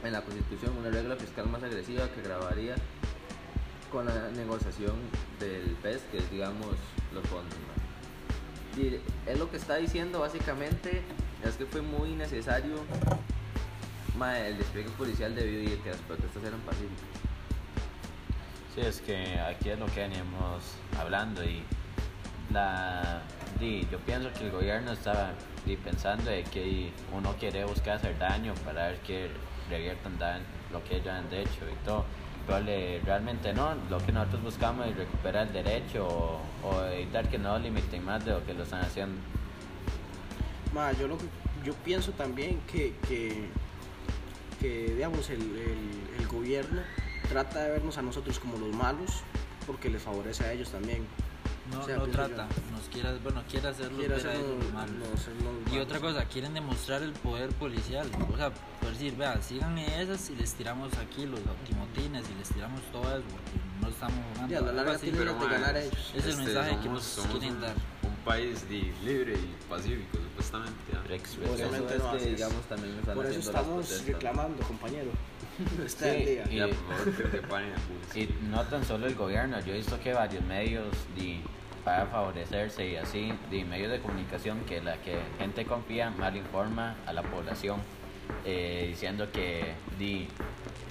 en 0.02 0.12
la 0.12 0.22
Constitución 0.22 0.76
una 0.78 0.90
regla 0.90 1.16
fiscal 1.16 1.46
más 1.48 1.62
agresiva 1.62 2.08
que 2.08 2.22
grabaría 2.22 2.74
con 3.92 4.06
la 4.06 4.30
negociación 4.30 4.94
del 5.38 5.76
PES, 5.82 6.02
que 6.10 6.18
es, 6.18 6.30
digamos, 6.30 6.76
los 7.12 7.26
fondos. 7.26 7.58
Y 8.76 9.00
él 9.28 9.38
lo 9.38 9.50
que 9.50 9.56
está 9.56 9.76
diciendo 9.76 10.20
básicamente 10.20 11.02
es 11.44 11.56
que 11.56 11.66
fue 11.66 11.82
muy 11.82 12.10
necesario 12.10 12.76
el 14.46 14.58
despliegue 14.58 14.90
policial 14.90 15.34
debido 15.34 15.80
a 15.80 15.82
que 15.82 15.90
las 15.90 15.98
protestas 16.00 16.44
eran 16.44 16.60
pacíficas. 16.60 17.08
Sí, 18.74 18.80
es 18.82 19.00
que 19.00 19.40
aquí 19.40 19.70
es 19.70 19.78
lo 19.78 19.86
que 19.86 20.00
veníamos 20.00 20.62
hablando 20.98 21.42
y 21.42 21.62
la, 22.52 23.22
di, 23.58 23.86
yo 23.90 23.98
pienso 24.00 24.32
que 24.32 24.44
el 24.46 24.50
gobierno 24.50 24.92
está 24.92 25.32
di, 25.66 25.76
pensando 25.76 26.30
de 26.30 26.42
que 26.44 26.90
uno 27.16 27.34
quiere 27.38 27.64
buscar 27.64 27.96
hacer 27.96 28.18
daño 28.18 28.54
para 28.64 28.88
ver 28.88 28.98
que 29.00 29.30
reviertan 29.68 30.18
lo 30.72 30.82
que 30.84 30.96
ellos 30.96 31.08
han 31.08 31.26
hecho 31.32 31.64
y 31.70 31.84
todo. 31.84 32.04
Pero 32.46 32.60
le- 32.60 33.00
realmente 33.00 33.52
no, 33.52 33.74
lo 33.88 33.98
que 34.04 34.12
nosotros 34.12 34.42
buscamos 34.42 34.86
es 34.86 34.96
recuperar 34.96 35.46
el 35.48 35.52
derecho 35.52 36.06
o, 36.64 36.82
evitar 36.92 37.28
que 37.28 37.38
no 37.38 37.58
limiten 37.58 38.04
más 38.04 38.24
de 38.24 38.32
lo 38.32 38.44
que 38.44 38.54
lo 38.54 38.62
están 38.64 38.80
haciendo. 38.82 39.20
Ma, 40.74 40.92
yo, 40.92 41.06
lo 41.08 41.18
yo 41.64 41.74
pienso 41.84 42.12
también 42.12 42.60
que, 42.70 42.94
que, 43.08 43.48
que, 44.60 44.94
digamos, 44.94 45.28
el- 45.30 45.56
el 46.18 46.26
gobierno 46.26 46.80
trata 47.28 47.60
de 47.64 47.70
vernos 47.70 47.98
a 47.98 48.02
nosotros 48.02 48.38
como 48.40 48.56
los 48.58 48.74
malos 48.74 49.22
porque 49.66 49.88
les 49.90 50.02
favorece 50.02 50.44
a 50.44 50.52
ellos 50.52 50.70
también. 50.70 51.06
No, 51.72 51.80
O 51.80 51.84
sea, 51.84 51.96
no 51.96 52.04
pienso 52.04 52.22
trata, 52.26 52.46
nos 52.72 52.88
quiere, 52.92 53.18
bueno, 53.18 53.42
quiere 53.48 53.68
hacerlos 53.68 53.98
Quiere 54.00 54.14
ver 54.16 54.26
a 54.26 54.34
ellos 54.34 54.64
Y 54.68 54.72
malos. 54.72 55.82
otra 55.82 56.00
cosa, 56.00 56.24
quieren 56.24 56.54
demostrar 56.54 57.02
el 57.02 57.12
poder 57.12 57.50
policial. 57.50 58.08
O 58.32 58.36
sea, 58.36 58.50
por 58.80 58.90
decir, 58.90 59.14
vea, 59.16 59.40
sigan 59.40 59.78
esas 59.78 60.30
y 60.30 60.36
les 60.36 60.52
tiramos 60.54 60.92
aquí 60.98 61.26
los 61.26 61.40
optimotines 61.40 62.24
y 62.28 62.38
les 62.38 62.48
tiramos 62.48 62.80
todo 62.90 63.02
eso, 63.02 63.22
porque 63.30 63.50
no 63.80 63.88
estamos 63.88 64.18
jugando. 64.32 64.52
Y 64.52 64.56
a 64.56 64.60
la 64.62 64.72
larga 64.72 64.92
así. 64.92 65.10
tienen 65.10 65.20
Pero, 65.22 65.38
de 65.38 65.46
ganar 65.48 65.74
a 65.76 65.80
ellos. 65.80 66.12
Es 66.14 66.24
el 66.24 66.30
este, 66.30 66.42
mensaje 66.44 66.70
que 66.70 66.76
somos- 66.76 66.92
nos 66.92 67.04
somos 67.04 67.30
quieren 67.38 67.54
un, 67.56 67.60
dar. 67.60 67.74
Un 68.02 68.16
país 68.24 68.64
libre 69.04 69.34
y 69.34 69.68
pacífico, 69.68 70.18
supuestamente. 70.18 70.92
¿ah? 70.94 71.02
Rex, 71.06 71.34
Por 71.36 71.44
eso 71.44 71.52
Obviamente 71.54 71.94
es 71.96 72.02
no 72.02 72.10
que, 72.10 72.16
haces. 72.16 72.36
digamos, 72.36 72.62
también 72.66 72.98
están 72.98 73.14
Por 73.14 73.26
eso 73.26 73.38
estamos 73.38 74.06
reclamando, 74.06 74.62
compañero. 74.64 75.10
Está 75.86 76.04
Sí, 76.06 76.10
el 76.10 76.26
día. 76.26 76.44
y- 76.50 76.56
Ya, 76.56 76.66
por 76.68 76.74
favor, 76.98 77.16
que 77.16 77.30
separen 77.38 77.72
a 77.72 77.76
Pulse. 77.76 78.20
Y 78.20 78.38
no 78.50 78.62
tan 78.64 78.84
solo 78.84 79.06
el 79.06 79.14
gobierno, 79.14 79.60
yo 79.60 79.72
he 79.72 79.76
visto 79.76 79.98
que 80.00 80.12
varios 80.14 80.42
medios 80.44 80.86
di, 81.14 81.40
para 81.84 82.06
favorecerse 82.06 82.86
y 82.88 82.96
así, 82.96 83.32
di, 83.50 83.64
medios 83.64 83.90
de 83.90 84.00
comunicación 84.00 84.60
que 84.66 84.80
la 84.80 84.96
que 84.98 85.18
gente 85.38 85.64
confía 85.64 86.10
mal 86.10 86.36
informa 86.36 86.96
a 87.06 87.12
la 87.12 87.22
población, 87.22 87.80
eh, 88.44 88.86
diciendo 88.88 89.28
que 89.32 89.74
di, 89.98 90.28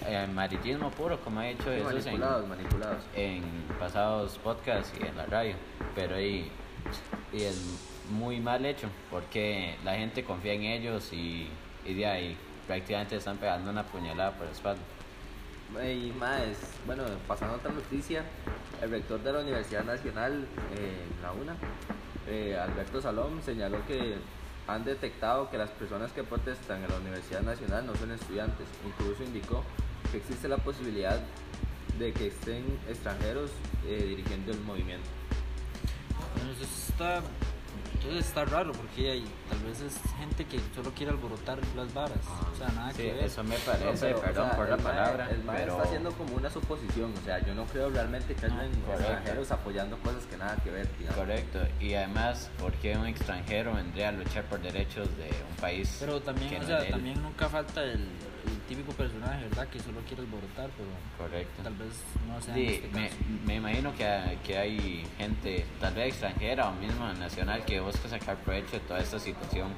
eh, 0.06 0.28
maritismo 0.34 0.90
puro, 0.92 1.20
como 1.22 1.42
he 1.42 1.50
dicho 1.50 1.66
Sí, 1.66 1.84
manipulados, 1.84 2.44
en, 2.44 2.50
manipulados. 2.50 3.04
en 3.16 3.44
pasados 3.80 4.38
podcasts 4.40 4.94
y 5.00 5.06
en 5.06 5.16
la 5.18 5.26
radio, 5.26 5.56
pero 5.96 6.20
y, 6.20 6.52
y 7.34 7.42
es 7.44 7.80
muy 8.12 8.40
mal 8.40 8.66
hecho 8.66 8.88
porque 9.12 9.76
la 9.84 9.96
gente 9.96 10.24
confía 10.24 10.54
en 10.54 10.64
ellos 10.64 11.14
y, 11.14 11.48
y 11.86 11.94
de 11.94 12.06
ahí 12.08 12.38
prácticamente 12.68 13.16
están 13.16 13.38
pegando 13.38 13.70
una 13.70 13.84
puñalada 13.84 14.32
por 14.32 14.46
la 14.48 14.52
espalda. 14.52 14.82
Y 15.88 16.12
más, 16.20 16.42
bueno, 16.88 17.04
pasando 17.28 17.54
a 17.54 17.58
otra 17.58 17.72
noticia, 17.72 18.24
el 18.82 18.90
rector 18.90 19.22
de 19.22 19.34
la 19.34 19.40
Universidad 19.40 19.84
Nacional, 19.84 20.48
eh, 20.78 21.06
la 21.22 21.32
UNA, 21.32 21.56
eh, 22.28 22.58
Alberto 22.58 23.02
Salom, 23.02 23.42
señaló 23.42 23.86
que 23.86 24.16
han 24.68 24.86
detectado 24.86 25.50
que 25.50 25.58
las 25.58 25.70
personas 25.72 26.12
que 26.12 26.24
protestan 26.24 26.84
en 26.84 26.90
la 26.90 26.98
Universidad 26.98 27.42
Nacional 27.42 27.86
no 27.86 27.96
son 27.96 28.12
estudiantes. 28.12 28.68
Incluso 28.86 29.24
indicó 29.24 29.64
que 30.12 30.18
existe 30.18 30.48
la 30.48 30.58
posibilidad 30.58 31.20
de 31.98 32.14
que 32.14 32.28
estén 32.28 32.64
extranjeros 32.88 33.52
eh, 33.86 34.06
dirigiendo 34.08 34.52
el 34.52 34.62
movimiento. 34.62 35.10
Entonces 36.36 36.90
está, 36.90 37.22
entonces 38.00 38.26
está 38.28 38.46
raro 38.46 38.72
porque 38.72 39.12
hay, 39.12 39.26
tal 39.50 39.60
vez 39.60 39.82
es 39.82 40.00
gente 40.18 40.46
que 40.46 40.60
solo 40.74 40.92
quiere 40.92 41.12
alborotar 41.12 41.60
las 41.76 41.94
varas. 41.94 42.18
O 42.54 42.56
sea, 42.58 42.68
nada 42.70 42.92
Sí, 42.92 43.04
que 43.04 43.14
ver. 43.14 43.24
eso 43.26 43.44
me 43.44 43.56
No, 43.58 43.62
parece, 43.66 44.14
o 44.14 44.22
perdón 44.22 44.48
sea, 44.50 44.58
por 44.58 44.70
la 44.70 44.76
el 44.76 44.82
palabra, 44.82 45.30
El 45.30 45.44
mae 45.44 45.58
pero 45.60 45.72
está 45.74 45.84
haciendo 45.84 46.12
como 46.14 46.36
una 46.36 46.50
suposición, 46.50 47.14
o 47.18 47.22
sea, 47.26 47.40
yo 47.46 47.54
no 47.54 47.66
creo 47.66 47.90
realmente 47.90 48.34
que 48.36 48.46
hayan 48.46 48.58
correcto. 48.72 48.92
extranjeros 49.04 49.52
apoyando 49.52 49.98
cosas 50.00 50.26
que 50.26 50.38
nada 50.38 50.56
que 50.64 50.72
ver, 50.72 50.88
digamos. 50.98 51.20
correcto. 51.20 51.60
Y 51.80 51.94
además, 51.94 52.50
¿por 52.58 52.72
qué 52.74 52.98
un 52.98 53.06
extranjero 53.08 53.74
vendría 53.74 54.10
a 54.10 54.12
luchar 54.14 54.46
por 54.46 54.62
derechos 54.62 55.08
de 55.18 55.30
un 55.50 55.56
país? 55.60 55.98
Pero 56.00 56.22
también, 56.22 56.56
o 56.56 56.60
no 56.60 56.66
sea, 56.68 56.90
también 56.90 57.22
nunca 57.22 57.50
falta 57.50 57.84
el, 57.84 58.08
el 58.46 58.58
típico 58.68 58.92
personaje, 58.94 59.44
¿verdad? 59.50 59.68
Que 59.68 59.80
solo 59.80 60.00
quiere 60.08 60.24
alborotar, 60.24 60.70
pero 60.78 60.90
Correcto. 61.18 61.64
tal 61.64 61.74
vez 61.76 61.90
no 62.28 62.42
sea 62.42 62.56
en 62.56 62.60
Sí, 62.68 62.74
este 62.76 62.88
me, 62.90 63.08
caso. 63.10 63.18
me 63.46 63.56
imagino 63.56 63.96
que, 63.96 64.06
hay- 64.06 64.38
que 64.38 64.58
hay 64.58 65.08
gente, 65.18 65.66
tal 65.80 65.94
vez 65.94 66.08
extranjera 66.10 66.70
o 66.70 66.74
mismo 66.74 67.06
nacional, 67.14 67.64
que 67.66 67.80
busca 67.80 68.08
sacar 68.10 68.38
provecho 68.38 68.72
de 68.74 68.80
toda 68.82 69.00
esta 69.00 69.20
situación 69.20 69.70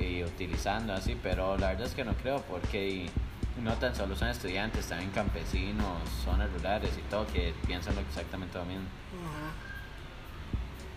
y 0.00 0.22
utilizando 0.24 0.92
así, 0.94 1.16
pero 1.22 1.56
la 1.58 1.68
verdad 1.68 1.86
es 1.86 1.94
que 1.94 2.04
no 2.04 2.14
creo 2.14 2.42
porque 2.42 3.06
no 3.62 3.72
tan 3.74 3.94
solo 3.94 4.16
son 4.16 4.28
estudiantes, 4.28 4.86
también 4.86 5.10
campesinos, 5.10 5.98
zonas 6.24 6.50
rurales 6.52 6.90
y 6.98 7.02
todo 7.10 7.26
que 7.26 7.54
piensan 7.66 7.94
exactamente 7.98 8.58
lo 8.58 8.64
mismo. 8.64 8.84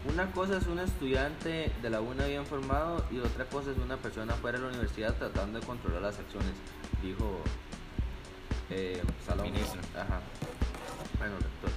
Una 0.08 0.32
cosa 0.32 0.58
es 0.58 0.68
un 0.68 0.80
estudiante 0.80 1.72
de 1.82 1.90
la 1.90 2.00
UNA 2.00 2.26
bien 2.28 2.46
formado 2.46 3.04
y 3.12 3.18
otra 3.20 3.46
cosa 3.46 3.72
es 3.72 3.78
una 3.78 3.98
persona 3.98 4.34
fuera 4.36 4.58
de 4.60 4.64
la 4.66 4.70
universidad 4.70 5.16
tratando 5.16 5.60
de 5.60 5.66
controlar 5.66 6.02
las 6.02 6.20
acciones, 6.20 6.52
dijo 7.02 7.40
eh, 8.70 9.02
Salón. 9.26 9.52
Ministro. 9.52 9.82
Ajá. 9.96 10.20
Bueno, 11.18 11.36
rector. 11.38 11.70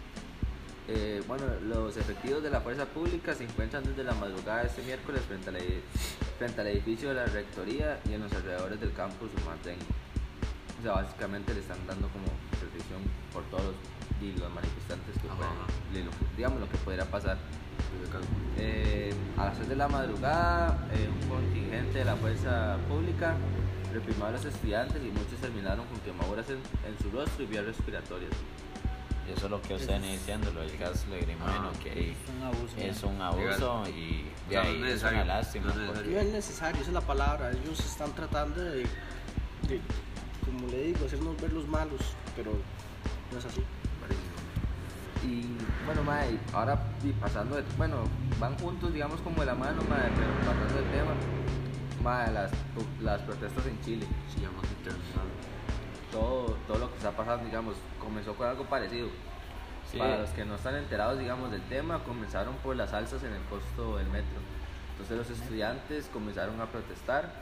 Eh, 0.89 1.23
bueno, 1.27 1.45
los 1.65 1.97
efectivos 1.97 2.43
de 2.43 2.51
la 2.51 2.61
fuerza 2.61 2.85
pública 2.87 3.35
se 3.35 3.45
encuentran 3.45 3.83
desde 3.85 4.05
la 4.05 4.15
madrugada 4.15 4.63
de 4.63 4.69
este 4.69 4.83
miércoles 4.83 5.23
frente 5.27 5.49
al, 5.51 5.57
edi- 5.57 5.81
frente 6.39 6.61
al 6.61 6.67
edificio 6.69 7.09
de 7.11 7.15
la 7.15 7.27
rectoría 7.27 7.99
y 8.09 8.13
en 8.15 8.23
los 8.23 8.33
alrededores 8.33 8.81
del 8.81 8.93
campus 8.93 9.31
Humán 9.43 9.59
Técnico. 9.59 9.93
O 10.81 10.83
sea, 10.83 10.93
básicamente 10.93 11.53
le 11.55 11.61
están 11.61 11.79
dando 11.87 12.09
como 12.09 12.27
protección 12.61 13.01
por 13.33 13.43
todos 13.45 13.65
los, 13.65 13.75
y 14.23 14.33
los 14.39 14.51
manifestantes 14.53 15.15
que 15.15 15.29
pueden, 15.29 16.09
digamos 16.37 16.61
lo 16.61 16.69
que 16.69 16.77
podría 16.79 17.05
pasar. 17.11 17.37
Eh, 18.59 19.13
a 19.37 19.47
las 19.47 19.57
6 19.57 19.69
de 19.69 19.77
la 19.77 19.89
madrugada, 19.89 20.89
eh, 20.93 21.09
un 21.23 21.29
contingente 21.29 21.99
de 22.01 22.05
la 22.05 22.17
fuerza 22.17 22.77
pública 22.89 23.35
reprimió 23.93 24.27
a 24.27 24.31
los 24.33 24.45
estudiantes 24.45 25.01
y 25.03 25.09
muchos 25.11 25.39
terminaron 25.41 25.87
con 25.87 25.99
quemaduras 26.01 26.49
en, 26.51 26.57
en 26.57 26.99
su 27.01 27.11
rostro 27.17 27.45
y 27.45 27.47
vías 27.47 27.65
respiratorias. 27.65 28.33
Y 29.29 29.33
eso 29.33 29.45
es 29.45 29.51
lo 29.51 29.61
que 29.63 29.75
ustedes 29.75 30.03
diciendo, 30.03 30.51
lo 30.53 30.61
del 30.61 30.77
gas 30.79 31.07
lacrimógeno, 31.09 31.71
Ah, 31.75 31.79
que 31.83 32.11
Es 32.13 32.17
un 32.35 32.43
abuso. 32.43 32.75
es 32.79 33.03
¿no? 33.03 33.09
un 33.11 33.23
abuso 33.23 33.85
y 33.91 34.25
O 34.47 34.49
de 34.49 34.55
sea, 34.55 34.63
no 34.65 34.69
ahí 34.69 34.75
es 34.75 34.75
es 34.75 34.81
necesario, 34.81 35.23
una 35.23 35.35
lástima. 35.35 35.67
no 35.75 35.83
es 35.83 35.91
porque-. 35.91 36.11
No 36.11 36.19
es 36.21 36.33
necesario, 36.33 36.81
esa 36.81 36.91
es 36.91 36.95
la 36.95 37.01
palabra. 37.03 37.51
Ellos 37.51 37.79
están 37.81 38.13
tratando 38.15 38.61
de, 38.61 38.79
de, 38.81 39.81
como 40.47 40.67
le 40.69 40.83
digo, 40.85 41.05
hacernos 41.07 41.41
ver 41.41 41.53
los 41.53 41.69
malos, 41.69 42.01
pero 42.35 42.53
no 43.33 43.39
es 43.39 43.45
así. 43.45 43.63
Y 45.25 45.57
bueno, 45.85 46.03
mae, 46.05 46.39
ahora 46.53 46.79
y 47.03 47.13
pasando 47.13 47.57
de, 47.57 47.65
bueno, 47.77 48.05
van 48.39 48.57
juntos, 48.59 48.93
digamos, 48.93 49.21
como 49.21 49.41
de 49.41 49.47
la 49.47 49.55
mano, 49.55 49.83
mae, 49.89 50.11
pero 50.15 50.31
pasando 50.41 50.75
del 50.75 50.91
tema, 50.93 51.13
mae, 52.03 52.33
las, 52.33 52.53
las 53.01 53.21
protestas 53.23 53.67
en 53.67 53.81
Chile, 53.83 54.07
Sigamos 54.33 54.65
internacional. 54.65 55.27
todo, 56.13 56.57
todo 56.67 56.79
lo 56.79 56.91
que 56.91 56.97
está 56.99 57.11
pasando, 57.13 57.45
digamos, 57.45 57.75
comenzó 58.01 58.35
con 58.35 58.47
algo 58.49 58.65
parecido. 58.65 59.09
Sí. 59.91 59.99
Para 59.99 60.19
los 60.19 60.31
que 60.31 60.45
no 60.45 60.55
están 60.57 60.77
enterados, 60.77 61.19
digamos, 61.19 61.51
del 61.51 61.63
tema, 61.63 62.05
comenzaron 62.05 62.55
por 62.57 62.77
las 62.77 62.93
alzas 62.93 63.23
en 63.25 63.33
el 63.33 63.43
costo 63.45 63.97
del 63.97 64.07
metro. 64.09 64.39
Entonces 64.93 65.17
los 65.17 65.31
estudiantes 65.31 66.11
comenzaron 66.13 66.61
a 66.61 66.67
protestar 66.67 67.33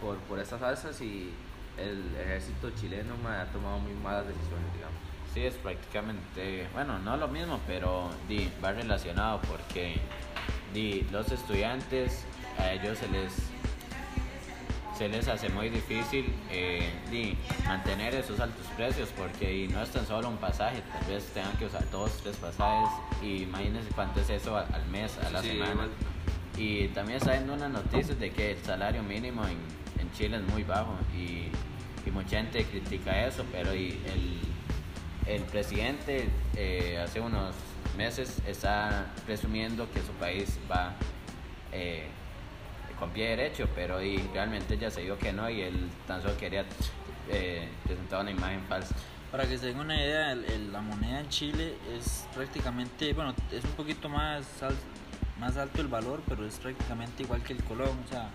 por, 0.00 0.16
por 0.20 0.38
estas 0.38 0.62
alzas 0.62 1.00
y 1.00 1.32
el 1.76 2.16
ejército 2.16 2.70
chileno 2.70 3.16
mae, 3.22 3.40
ha 3.40 3.46
tomado 3.46 3.78
muy 3.78 3.92
malas 3.94 4.26
decisiones, 4.26 4.72
digamos. 4.74 5.11
Sí, 5.34 5.44
es 5.46 5.54
prácticamente, 5.54 6.66
bueno, 6.74 6.98
no 6.98 7.16
lo 7.16 7.26
mismo, 7.28 7.58
pero 7.66 8.10
di, 8.28 8.50
va 8.62 8.72
relacionado 8.72 9.40
porque 9.42 9.96
di, 10.74 11.06
los 11.10 11.30
estudiantes 11.32 12.24
a 12.58 12.72
ellos 12.72 12.98
se 12.98 13.08
les 13.08 13.32
se 14.98 15.08
les 15.08 15.26
hace 15.26 15.48
muy 15.48 15.70
difícil 15.70 16.32
eh, 16.50 16.90
di, 17.10 17.34
mantener 17.66 18.14
esos 18.14 18.38
altos 18.40 18.66
precios 18.76 19.08
porque 19.16 19.66
no 19.72 19.82
es 19.82 19.90
tan 19.90 20.06
solo 20.06 20.28
un 20.28 20.36
pasaje, 20.36 20.82
tal 20.92 21.10
vez 21.10 21.24
tengan 21.32 21.56
que 21.56 21.64
usar 21.64 21.90
dos, 21.90 22.12
tres 22.22 22.36
pasajes 22.36 22.90
y 23.22 23.44
imagínense 23.44 23.88
cuánto 23.94 24.20
es 24.20 24.28
eso 24.28 24.54
al, 24.56 24.66
al 24.72 24.86
mes, 24.88 25.16
a 25.18 25.30
la 25.30 25.40
Sí, 25.40 25.48
semana. 25.48 25.72
igual. 25.72 25.88
Y 26.58 26.88
también 26.88 27.16
está 27.16 27.32
viendo 27.32 27.54
unas 27.54 27.70
noticias 27.70 28.18
de 28.20 28.30
que 28.30 28.52
el 28.52 28.58
salario 28.62 29.02
mínimo 29.02 29.42
en, 29.46 29.56
en 29.98 30.12
Chile 30.12 30.36
es 30.36 30.42
muy 30.42 30.62
bajo 30.62 30.94
y, 31.16 31.48
y 32.06 32.10
mucha 32.12 32.36
gente 32.36 32.62
critica 32.66 33.26
eso, 33.26 33.44
pero 33.50 33.74
y 33.74 33.98
el, 34.12 34.38
el 35.26 35.42
presidente 35.42 36.28
eh, 36.56 36.98
hace 37.02 37.20
unos 37.20 37.54
meses 37.96 38.40
está 38.46 39.06
presumiendo 39.26 39.90
que 39.92 40.00
su 40.00 40.12
país 40.12 40.58
va 40.70 40.92
eh, 41.72 42.06
con 42.98 43.10
pie 43.10 43.30
derecho, 43.30 43.68
pero 43.74 44.02
y 44.02 44.18
realmente 44.32 44.78
ya 44.78 44.90
se 44.90 45.02
dijo 45.02 45.18
que 45.18 45.32
no 45.32 45.48
y 45.50 45.62
él 45.62 45.88
tan 46.06 46.22
solo 46.22 46.36
quería 46.36 46.64
eh, 47.30 47.68
presentar 47.84 48.20
una 48.22 48.30
imagen 48.30 48.62
falsa. 48.68 48.94
Para 49.30 49.46
que 49.46 49.56
se 49.58 49.66
den 49.68 49.78
una 49.80 49.96
idea, 49.96 50.34
la 50.34 50.80
moneda 50.82 51.20
en 51.20 51.28
Chile 51.28 51.74
es 51.96 52.26
prácticamente, 52.34 53.12
bueno, 53.14 53.34
es 53.50 53.64
un 53.64 53.70
poquito 53.72 54.08
más, 54.08 54.62
al- 54.62 54.76
más 55.40 55.56
alto 55.56 55.80
el 55.80 55.88
valor, 55.88 56.22
pero 56.28 56.46
es 56.46 56.58
prácticamente 56.58 57.22
igual 57.22 57.42
que 57.42 57.54
el 57.54 57.64
colón, 57.64 57.98
o 58.04 58.08
sea, 58.08 58.28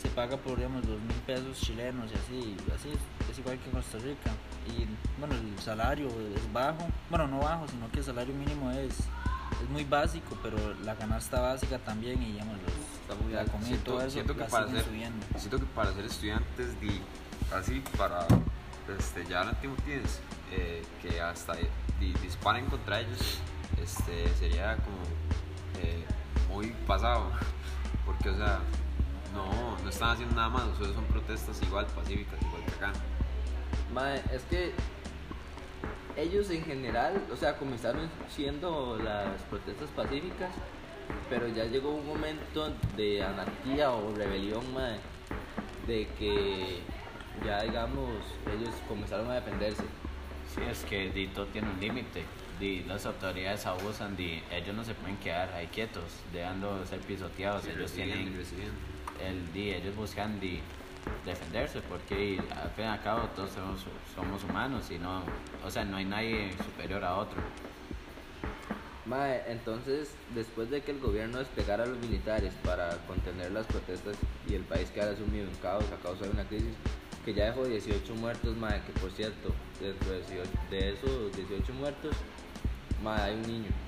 se 0.00 0.08
paga 0.10 0.36
por, 0.36 0.56
digamos, 0.56 0.86
dos 0.86 1.00
mil 1.00 1.16
pesos 1.26 1.58
chilenos 1.60 2.10
y 2.12 2.14
así, 2.14 2.56
así 2.74 2.90
es, 3.30 3.38
igual 3.38 3.58
que 3.58 3.66
en 3.66 3.72
Costa 3.76 3.98
Rica. 3.98 4.30
Y 4.68 4.86
bueno, 5.18 5.34
el 5.34 5.58
salario 5.60 6.08
es 6.08 6.52
bajo, 6.52 6.86
bueno, 7.10 7.26
no 7.28 7.38
bajo, 7.40 7.66
sino 7.68 7.90
que 7.90 7.98
el 7.98 8.04
salario 8.04 8.34
mínimo 8.34 8.70
es 8.72 8.94
es 9.62 9.70
muy 9.70 9.84
básico, 9.84 10.36
pero 10.42 10.56
la 10.84 10.96
canasta 10.96 11.40
básica 11.40 11.78
también 11.78 12.20
y 12.20 12.32
digamos, 12.32 12.56
los, 12.62 13.18
la 13.32 13.44
comida 13.44 13.72
y 13.72 13.76
todo 13.78 14.00
eso 14.00 14.10
siento 14.10 14.36
que 14.36 14.44
para 14.44 14.68
ser, 14.68 14.84
subiendo. 14.84 15.24
siento 15.38 15.58
que 15.60 15.66
para 15.66 15.92
ser 15.94 16.04
estudiantes 16.04 16.80
di, 16.80 17.00
así 17.54 17.82
para 17.96 18.26
este, 18.98 19.24
ya 19.26 19.42
Antiguo 19.42 19.76
tienes 19.84 20.20
eh, 20.52 20.84
que 21.00 21.20
hasta 21.20 21.54
di- 21.54 22.12
disparen 22.22 22.66
contra 22.66 23.00
ellos 23.00 23.38
este, 23.82 24.28
sería 24.34 24.76
como 24.76 24.96
eh, 25.82 26.04
muy 26.52 26.72
pasado 26.86 27.30
porque 28.04 28.30
o 28.30 28.36
sea 28.36 28.58
no, 29.36 29.76
no 29.82 29.88
están 29.88 30.10
haciendo 30.10 30.34
nada 30.34 30.48
más 30.48 30.62
solo 30.76 30.92
son 30.94 31.04
protestas 31.04 31.60
igual 31.62 31.86
pacíficas 31.86 32.40
igual 32.42 32.64
que 32.64 32.72
acá 32.72 32.92
Mae, 33.92 34.22
es 34.32 34.42
que 34.50 34.72
ellos 36.16 36.50
en 36.50 36.64
general, 36.64 37.22
o 37.32 37.36
sea, 37.36 37.56
comenzaron 37.56 38.08
siendo 38.28 38.98
las 39.02 39.40
protestas 39.42 39.88
pacíficas, 39.90 40.50
pero 41.30 41.46
ya 41.48 41.64
llegó 41.64 41.90
un 41.90 42.06
momento 42.06 42.72
de 42.96 43.22
anarquía 43.22 43.90
o 43.90 44.14
rebelión, 44.14 44.64
mae, 44.74 44.98
de 45.86 46.08
que 46.18 46.80
ya 47.44 47.62
digamos, 47.62 48.10
ellos 48.54 48.74
comenzaron 48.88 49.30
a 49.30 49.34
defenderse. 49.34 49.84
Sí, 50.54 50.62
es 50.70 50.84
que 50.84 51.10
di, 51.10 51.28
todo 51.28 51.46
tiene 51.46 51.70
un 51.70 51.80
límite. 51.80 52.24
Di, 52.58 52.82
las 52.84 53.04
autoridades 53.04 53.66
abusan, 53.66 54.16
di, 54.16 54.42
ellos 54.50 54.74
no 54.74 54.84
se 54.84 54.94
pueden 54.94 55.18
quedar 55.18 55.52
ahí 55.52 55.66
quietos, 55.66 56.04
dejando 56.32 56.78
de 56.78 56.86
ser 56.86 57.00
pisoteados. 57.00 57.64
Sí, 57.64 57.70
ellos 57.76 57.92
tienen 57.92 58.34
recibiendo. 58.36 58.95
El 59.20 59.56
ellos 59.56 59.94
buscan 59.96 60.40
defenderse 61.24 61.80
porque 61.88 62.38
al 62.50 62.70
fin 62.70 62.84
y 62.84 62.88
al 62.88 63.02
cabo 63.02 63.28
todos 63.34 63.50
somos, 63.50 63.84
somos 64.14 64.44
humanos 64.44 64.90
y 64.90 64.98
no, 64.98 65.22
o 65.64 65.70
sea, 65.70 65.84
no 65.84 65.96
hay 65.96 66.04
nadie 66.04 66.52
superior 66.64 67.04
a 67.04 67.16
otro. 67.16 67.40
Mae, 69.06 69.42
entonces, 69.46 70.16
después 70.34 70.68
de 70.68 70.82
que 70.82 70.90
el 70.90 70.98
gobierno 70.98 71.38
desplegara 71.38 71.84
a 71.84 71.86
los 71.86 71.98
militares 71.98 72.52
para 72.64 72.96
contener 73.06 73.52
las 73.52 73.64
protestas 73.66 74.16
y 74.48 74.54
el 74.54 74.62
país 74.64 74.90
quedara 74.90 75.16
sumido 75.16 75.46
en 75.46 75.54
caos 75.56 75.84
a 75.92 76.02
causa 76.02 76.24
de 76.24 76.30
una 76.30 76.44
crisis 76.44 76.74
que 77.24 77.32
ya 77.32 77.46
dejó 77.46 77.64
18 77.64 78.14
muertos, 78.16 78.56
mae, 78.56 78.82
que 78.82 78.92
por 79.00 79.10
cierto, 79.12 79.54
dentro 79.80 80.10
de 80.10 80.18
18 80.18 80.50
de 80.70 80.92
esos 80.92 81.36
18 81.36 81.72
muertos, 81.74 82.16
mae, 83.02 83.22
hay 83.22 83.34
un 83.34 83.42
niño. 83.42 83.85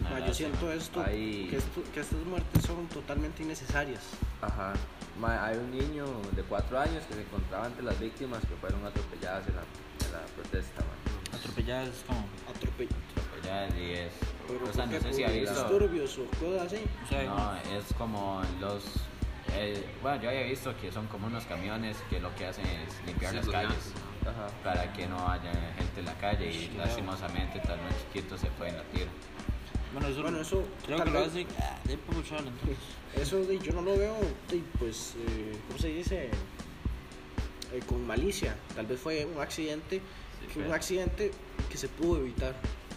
Ma, 0.00 0.18
yo 0.26 0.32
siento 0.34 0.70
esto, 0.72 1.02
Ahí- 1.02 1.46
que, 1.50 1.56
esto- 1.58 1.82
que 1.92 2.00
estas 2.00 2.18
muertes 2.20 2.64
son 2.64 2.86
totalmente 2.88 3.42
innecesarias. 3.42 4.00
Ajá. 4.40 4.72
Mae, 5.20 5.38
hay 5.38 5.56
un 5.58 5.70
niño 5.70 6.04
de 6.34 6.42
4 6.42 6.78
años 6.80 7.02
que 7.08 7.14
se 7.14 7.20
encontraba 7.22 7.66
entre 7.66 7.82
las 7.84 7.98
víctimas 8.00 8.40
que 8.40 8.54
fueron 8.56 8.84
atropelladas 8.86 9.46
en 9.48 9.56
la, 9.56 9.62
en 9.62 10.12
la 10.12 10.20
protesta, 10.34 10.80
mae. 10.82 11.38
Atropelladas 11.38 11.88
es 11.88 12.04
como. 12.06 12.20
Atrope- 12.52 12.88
Ya, 13.44 13.66
di, 13.68 13.90
es, 13.92 14.12
Pero 14.46 14.64
o 14.68 14.72
sea, 14.72 14.84
¿por 14.84 14.94
no 14.94 15.00
sé 15.00 15.12
si 15.12 15.24
ha 15.24 15.26
¿Por 15.26 15.34
visto. 15.36 15.54
disturbios 15.68 16.18
o 16.18 16.24
cosas 16.38 16.66
así. 16.72 16.82
No, 17.26 17.54
es 17.76 17.84
como 17.98 18.42
los. 18.60 18.84
eh, 19.54 19.84
bueno, 20.00 20.22
yo 20.22 20.28
había 20.30 20.44
visto 20.44 20.74
que 20.80 20.90
son 20.92 21.06
como 21.08 21.26
unos 21.26 21.44
camiones 21.44 21.96
que 22.08 22.20
lo 22.20 22.34
que 22.36 22.46
hacen 22.46 22.64
es 22.66 23.04
limpiar 23.06 23.32
Sí, 23.32 23.36
las 23.38 23.48
calles 23.48 23.92
Ajá. 24.22 24.46
para 24.64 24.92
que 24.92 25.06
no 25.08 25.28
haya 25.28 25.52
gente 25.76 26.00
en 26.00 26.06
la 26.06 26.14
calle 26.14 26.50
y 26.50 26.70
lastimosamente 26.78 27.58
tal 27.60 27.78
vez 27.80 27.94
chiquito 28.12 28.38
se 28.38 28.46
fue 28.52 28.68
en 28.68 28.76
la 28.76 28.82
tira. 28.84 29.10
Bueno, 29.92 30.08
eso, 30.08 30.22
Bueno, 30.22 30.40
eso 30.40 30.62
creo 30.86 31.04
que 31.04 31.10
lo 31.10 31.18
hace. 31.20 31.46
Ah, 31.60 31.78
de. 31.84 31.98
Eso 33.22 33.44
de, 33.44 33.58
yo 33.58 33.72
no 33.72 33.82
lo 33.82 33.96
veo, 33.96 34.16
de, 34.50 34.62
pues, 34.78 35.14
eh, 35.28 35.56
¿cómo 35.68 35.78
se 35.78 35.88
dice? 35.88 36.30
Eh, 37.72 37.80
con 37.86 38.06
malicia. 38.06 38.56
Tal 38.74 38.86
vez 38.86 39.00
fue 39.00 39.24
un 39.26 39.40
accidente, 39.40 40.00
que 40.52 40.58
un 40.58 40.64
pero- 40.64 40.74
accidente 40.74 41.30
que 41.70 41.76
se 41.76 41.88
pudo 41.88 42.18
evitar 42.20 42.54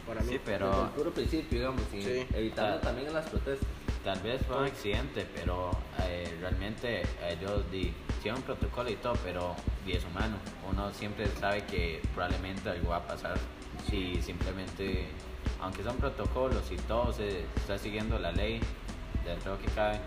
para 0.07 0.21
mí. 0.21 0.27
Sí, 0.27 0.37
Desde 0.37 0.53
el 0.53 0.59
pero 0.59 0.91
puro 0.95 1.11
principio, 1.13 1.57
digamos, 1.59 1.81
y 1.93 2.01
Sí. 2.01 2.25
evitando 2.33 2.77
Ah. 2.77 2.81
también 2.81 3.07
en 3.07 3.13
las 3.13 3.27
protestas. 3.29 3.67
tal 4.03 4.19
vez 4.19 4.39
fue 4.45 4.57
un 4.59 4.65
accidente, 4.65 5.25
pero 5.33 5.71
eh, 6.03 6.31
realmente 6.39 7.01
ellos 7.27 7.63
di, 7.71 7.91
hicieron 8.19 8.39
un 8.39 8.45
protocolo 8.45 8.87
y 8.91 8.95
todo, 8.97 9.15
pero 9.23 9.55
di, 9.83 9.93
es 9.93 10.03
humano. 10.05 10.37
Uno 10.71 10.93
siempre 10.93 11.25
sabe 11.39 11.63
que 11.65 12.01
probablemente 12.13 12.69
algo 12.69 12.89
va 12.89 12.97
a 12.97 13.07
pasar 13.07 13.35
si 13.89 14.21
simplemente, 14.21 15.07
aunque 15.61 15.83
son 15.83 15.97
protocolos 15.97 16.71
y 16.71 16.75
todo 16.77 17.13
se 17.13 17.41
está 17.55 17.77
siguiendo 17.77 18.19
la 18.19 18.31
ley, 18.31 18.59
dentro 19.25 19.59
que 19.59 19.67
cabe, 19.67 19.99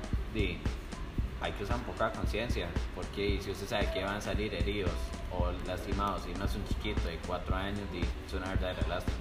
hay 1.41 1.53
que 1.53 1.65
usar 1.65 1.79
de 1.79 2.19
conciencia, 2.19 2.69
porque 2.95 3.41
si 3.43 3.51
usted 3.51 3.67
sabe 3.67 3.91
que 3.93 4.03
van 4.03 4.17
a 4.17 4.21
salir 4.21 4.53
heridos 4.55 4.93
o 5.33 5.51
lastimados 5.67 6.23
y 6.27 6.37
no 6.39 6.45
es 6.45 6.55
un 6.55 6.67
chiquito 6.67 7.07
de 7.09 7.19
cuatro 7.27 7.55
años, 7.55 7.81
di, 7.93 8.01
es 8.01 8.33
una 8.33 8.49
verdadera 8.49 8.87
lástima. 8.89 9.17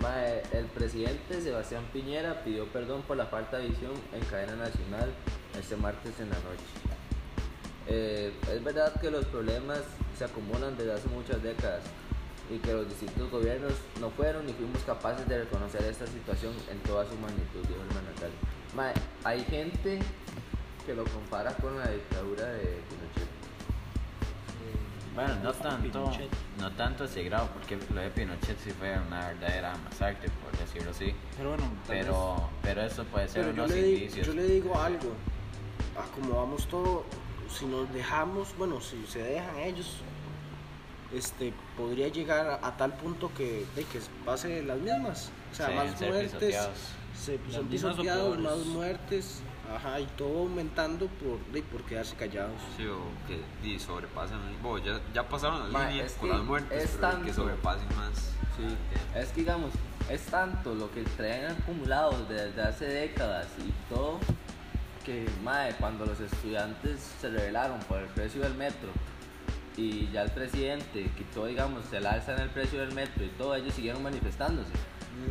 Mae, 0.00 0.42
el 0.52 0.66
presidente 0.66 1.40
Sebastián 1.40 1.84
Piñera 1.92 2.42
pidió 2.44 2.66
perdón 2.66 3.02
por 3.02 3.16
la 3.16 3.26
falta 3.26 3.58
de 3.58 3.68
visión 3.68 3.92
en 4.12 4.20
cadena 4.26 4.54
nacional 4.56 5.10
este 5.58 5.76
martes 5.76 6.20
en 6.20 6.28
la 6.28 6.36
noche. 6.36 6.96
Eh, 7.88 8.32
es 8.52 8.64
verdad 8.64 9.00
que 9.00 9.10
los 9.10 9.24
problemas 9.26 9.80
se 10.18 10.24
acumulan 10.24 10.76
desde 10.76 10.92
hace 10.92 11.08
muchas 11.08 11.42
décadas 11.42 11.82
y 12.50 12.58
que 12.58 12.72
los 12.72 12.88
distintos 12.88 13.30
gobiernos 13.30 13.72
no 14.00 14.10
fueron 14.10 14.46
ni 14.46 14.52
fuimos 14.52 14.82
capaces 14.84 15.26
de 15.28 15.38
reconocer 15.44 15.82
esta 15.84 16.06
situación 16.06 16.52
en 16.70 16.78
toda 16.80 17.04
su 17.04 17.14
magnitud, 17.16 17.60
dijo 17.66 17.80
el 17.82 17.94
mandatario. 17.94 18.34
Mae, 18.74 18.92
hay 19.24 19.42
gente 19.44 19.98
que 20.84 20.94
lo 20.94 21.04
compara 21.04 21.52
con 21.54 21.76
la 21.78 21.88
dictadura 21.88 22.44
de 22.44 22.60
Pinochet. 22.88 23.28
Bueno, 25.14 25.34
no 25.42 25.52
tanto, 25.54 25.82
Pinochet. 25.82 26.30
no 26.60 26.70
tanto 26.72 27.04
ese 27.04 27.22
grado, 27.24 27.48
porque 27.54 27.78
lo 27.92 28.00
de 28.02 28.10
Pinochet 28.10 28.58
sí 28.62 28.70
fue 28.70 28.96
una 28.98 29.28
verdadera 29.28 29.74
masacre, 29.84 30.28
por 30.44 30.56
decirlo 30.58 30.90
así. 30.90 31.14
Pero 31.38 31.48
bueno, 31.50 31.64
Pero, 31.88 32.50
pero 32.62 32.82
eso 32.82 33.04
puede 33.04 33.26
ser 33.28 33.46
yo 33.46 33.50
unos 33.52 33.72
di- 33.72 33.80
indicios. 33.80 34.26
yo 34.26 34.34
le 34.34 34.44
digo 34.44 34.78
algo, 34.78 35.12
a 35.98 36.02
como 36.14 36.36
vamos 36.38 36.68
todo, 36.68 37.04
si 37.50 37.64
nos 37.64 37.90
dejamos, 37.94 38.54
bueno, 38.58 38.78
si 38.82 39.04
se 39.06 39.22
dejan 39.22 39.56
ellos, 39.60 40.00
este, 41.16 41.52
podría 41.76 42.08
llegar 42.08 42.46
a, 42.46 42.66
a 42.66 42.76
tal 42.76 42.92
punto 42.94 43.30
que, 43.34 43.64
de 43.74 43.84
que 43.84 44.00
pase 44.24 44.62
las 44.62 44.78
mismas, 44.78 45.30
o 45.52 45.54
sea, 45.54 45.68
Sí, 45.68 45.74
más 45.74 45.98
ser 45.98 46.10
muertes, 46.10 46.32
pisoteados. 46.32 46.78
se, 47.18 47.38
Las 47.38 47.52
son 47.54 47.66
pisoteados, 47.68 48.38
más 48.38 48.56
muertes, 48.66 49.40
ajá, 49.74 50.00
y 50.00 50.06
todo 50.18 50.40
aumentando 50.40 51.06
por, 51.06 51.38
de, 51.52 51.62
por 51.62 51.82
quedarse 51.84 52.14
callados. 52.16 52.60
Sí, 52.76 52.86
o 52.86 52.98
que 53.26 53.40
di, 53.66 53.78
sobrepasan 53.78 54.40
bueno, 54.62 54.84
ya, 54.84 55.00
ya 55.14 55.28
pasaron 55.28 55.72
las 55.72 55.90
líneas 55.90 56.12
con 56.20 56.28
las 56.28 56.42
muertes 56.42 56.84
es 56.84 56.98
pero 57.00 57.22
que 57.22 57.32
sobrepasen 57.32 57.88
más 57.96 58.32
Sí, 58.56 58.64
es 59.14 59.28
que 59.30 59.40
digamos, 59.40 59.70
es 60.10 60.22
tanto 60.26 60.74
lo 60.74 60.90
que 60.92 61.02
traen 61.02 61.46
acumulados 61.50 62.26
desde 62.28 62.62
hace 62.62 62.86
décadas 62.86 63.48
y 63.58 63.94
todo, 63.94 64.18
que 65.04 65.26
mae, 65.42 65.74
cuando 65.74 66.06
los 66.06 66.18
estudiantes 66.20 67.12
se 67.20 67.28
rebelaron 67.28 67.78
por 67.80 67.98
el 67.98 68.06
precio 68.08 68.40
del 68.42 68.54
metro 68.54 68.88
y 69.76 70.10
ya 70.10 70.22
el 70.22 70.30
presidente 70.30 71.10
quitó, 71.16 71.46
digamos, 71.46 71.92
el 71.92 72.06
alza 72.06 72.34
en 72.34 72.42
el 72.42 72.48
precio 72.50 72.80
del 72.80 72.92
metro 72.92 73.24
y 73.24 73.28
todo, 73.30 73.54
ellos 73.54 73.74
siguieron 73.74 74.02
manifestándose. 74.02 74.72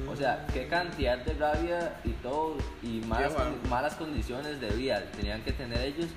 O 0.09 0.15
sea, 0.15 0.45
qué 0.51 0.67
cantidad 0.67 1.17
de 1.19 1.33
rabia 1.33 1.99
y 2.03 2.11
todo, 2.13 2.57
y 2.81 3.01
malas, 3.01 3.33
bueno. 3.33 3.51
malas 3.69 3.95
condiciones 3.95 4.59
de 4.59 4.69
vida 4.71 5.03
tenían 5.15 5.41
que 5.43 5.51
tener 5.51 5.79
ellos 5.79 6.07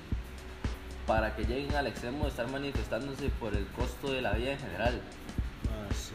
para 1.05 1.35
que 1.35 1.43
lleguen 1.43 1.75
al 1.75 1.87
extremo 1.87 2.23
de 2.23 2.29
estar 2.29 2.47
manifestándose 2.49 3.29
por 3.39 3.55
el 3.55 3.65
costo 3.67 4.11
de 4.11 4.21
la 4.21 4.33
vida 4.33 4.51
en 4.51 4.59
general. 4.59 5.01
Ah, 5.65 5.93
sí. 5.93 6.13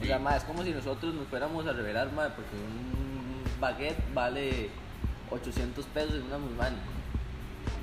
O 0.00 0.04
sea, 0.04 0.18
ma, 0.18 0.36
es 0.36 0.44
como 0.44 0.62
si 0.62 0.70
nosotros 0.70 1.14
nos 1.14 1.26
fuéramos 1.26 1.66
a 1.66 1.72
revelar, 1.72 2.12
ma, 2.12 2.28
porque 2.28 2.54
un 2.54 3.60
baguette 3.60 4.02
vale 4.14 4.70
800 5.30 5.84
pesos 5.86 6.14
en 6.14 6.22
una 6.22 6.38
Musmani. 6.38 6.76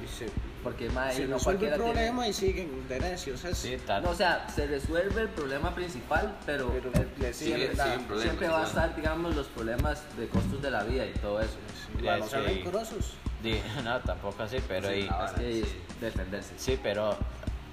Dice, 0.01 0.27
Porque, 0.65 0.89
ma, 0.89 1.11
se 1.11 1.21
ahí 1.21 1.27
no 1.29 1.35
resuelve 1.35 1.37
el 1.37 1.43
cualquiera 1.43 1.75
tiene- 1.77 1.91
problema 1.93 2.27
y 2.27 2.33
siguen 2.33 2.87
de 2.89 2.99
necios, 2.99 3.45
es- 3.45 3.55
Sí. 3.59 3.77
No, 4.01 4.09
o 4.09 4.15
sea, 4.15 4.47
se 4.49 4.65
resuelve 4.65 5.21
el 5.21 5.29
problema 5.29 5.75
principal, 5.75 6.35
pero, 6.43 6.69
Pero 6.71 6.89
eh, 6.89 7.07
le 7.19 7.33
siempre, 7.33 7.75
la- 7.75 7.83
siguen 7.83 7.99
problemas 8.07 8.23
siempre 8.23 8.47
va 8.49 8.63
a 8.63 8.67
estar, 8.67 8.95
digamos, 8.95 9.35
los 9.35 9.45
problemas 9.45 10.01
de 10.17 10.27
costos 10.27 10.59
de 10.63 10.71
la 10.71 10.83
vida 10.83 11.05
y 11.05 11.11
todo 11.19 11.39
eso. 11.39 11.53
Igual, 11.99 12.19
no 12.19 12.25
Sí. 12.25 12.31
sean 12.31 12.43
rencorosos. 12.45 13.13
No, 13.83 13.99
tampoco 13.99 14.41
así, 14.41 14.57
pero 14.67 14.87
ahí- 14.87 15.07
Es 15.27 15.31
que 15.33 15.63
defenderse. 16.01 16.53
Sí, 16.57 16.79
pero 16.81 17.15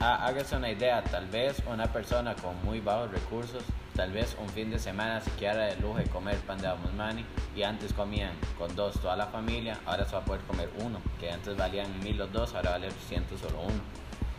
há- 0.03 0.27
hágase 0.27 0.57
una 0.57 0.71
idea, 0.71 1.03
tal 1.05 1.27
vez 1.29 1.63
una 1.67 1.87
persona 1.87 2.35
con 2.35 2.61
muy 2.65 2.81
bajos 2.81 3.11
recursos, 3.13 3.63
tal 3.95 4.11
vez 4.11 4.37
un 4.41 4.49
fin 4.49 4.71
de 4.71 4.79
semana 4.79 5.21
se 5.21 5.31
quiera 5.33 5.67
de 5.67 5.77
lujo 5.77 5.99
de 5.99 6.05
comer 6.05 6.37
pan 6.39 6.59
de 6.59 6.67
Amusmani 6.67 7.25
y 7.55 7.63
antes 7.63 7.93
comían 7.93 8.33
con 8.59 8.75
dos 8.75 8.99
toda 9.01 9.17
la 9.17 9.27
familia, 9.27 9.79
ahora 9.87 10.05
se 10.05 10.13
va 10.13 10.23
a 10.23 10.25
poder 10.25 10.41
comer 10.43 10.69
uno, 10.81 10.99
que 11.21 11.31
antes 11.31 11.57
valían 11.57 11.87
mil 12.01 12.17
los 12.17 12.33
dos, 12.33 12.55
ahora 12.55 12.71
vale 12.73 12.89
800 12.89 13.41
solo 13.41 13.61
uno. 13.61 13.81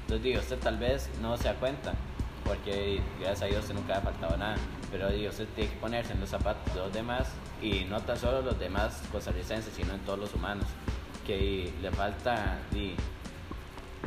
Entonces 0.02 0.24
digo, 0.24 0.40
usted 0.42 0.60
tal 0.60 0.78
vez 0.78 1.10
no 1.22 1.38
se 1.38 1.46
da 1.46 1.54
cuenta, 1.56 1.94
porque 2.44 3.02
gracias 3.20 3.44
a 3.44 3.46
Dios 3.46 3.62
usted 3.62 3.76
nunca 3.76 3.98
ha 3.98 4.02
faltado 4.02 4.36
nada, 4.36 4.58
pero 4.92 5.10
digo, 5.10 5.30
usted 5.30 5.48
tiene 5.56 5.70
que 5.72 5.78
ponerse 5.78 6.12
en 6.12 6.20
los 6.20 6.30
zapatos 6.30 6.74
de 6.74 6.80
los 6.82 6.92
demás 6.94 7.30
y 7.62 7.86
no 7.86 8.02
tan 8.02 8.18
solo 8.18 8.42
los 8.42 8.60
demás 8.60 9.02
costarricenses, 9.14 9.74
sino 9.74 9.94
en 9.94 10.02
todos 10.02 10.20
los 10.20 10.34
humanos, 10.34 10.66
que 11.26 11.72
le 11.82 11.90
falta 11.92 12.58
di, 12.72 12.96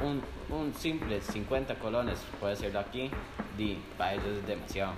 un, 0.03 0.23
un 0.51 0.75
simple 0.75 1.21
50 1.21 1.79
colones, 1.79 2.19
puede 2.41 2.57
serlo 2.57 2.81
aquí, 2.81 3.11
di, 3.57 3.79
para 3.97 4.15
ellos 4.15 4.39
es 4.39 4.47
demasiado. 4.47 4.93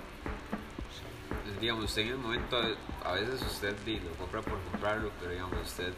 digamos, 1.59 1.85
usted 1.85 2.03
en 2.03 2.07
el 2.09 2.17
momento, 2.17 2.57
a 3.03 3.13
veces 3.13 3.41
usted 3.41 3.75
di, 3.85 3.99
lo 3.99 4.11
compra 4.11 4.41
por 4.41 4.59
comprarlo, 4.71 5.11
pero 5.19 5.31
digamos, 5.31 5.61
usted 5.61 5.93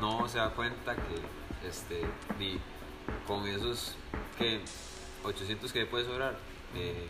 no 0.00 0.28
se 0.28 0.38
da 0.38 0.50
cuenta 0.50 0.94
que 0.94 1.68
este, 1.68 2.00
di, 2.38 2.58
con 3.26 3.46
esos 3.46 3.94
que 4.38 4.60
800 5.24 5.72
que 5.72 5.86
puede 5.86 6.04
sobrar 6.04 6.36
de, 6.74 7.06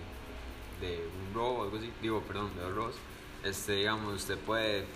de 0.87 1.09
un 1.27 1.35
robo 1.35 1.65
algo 1.65 1.77
así, 1.79 1.91
digo, 2.01 2.21
perdón, 2.23 2.55
de 2.55 2.63
dos 2.63 2.75
robos, 2.75 2.95
este, 3.43 3.73
digamos, 3.73 4.15
usted 4.15 4.39
puede 4.39 4.87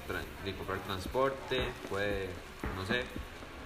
comprar 0.56 0.78
transporte, 0.84 1.68
puede, 1.88 2.28
no 2.76 2.86
sé, 2.86 3.04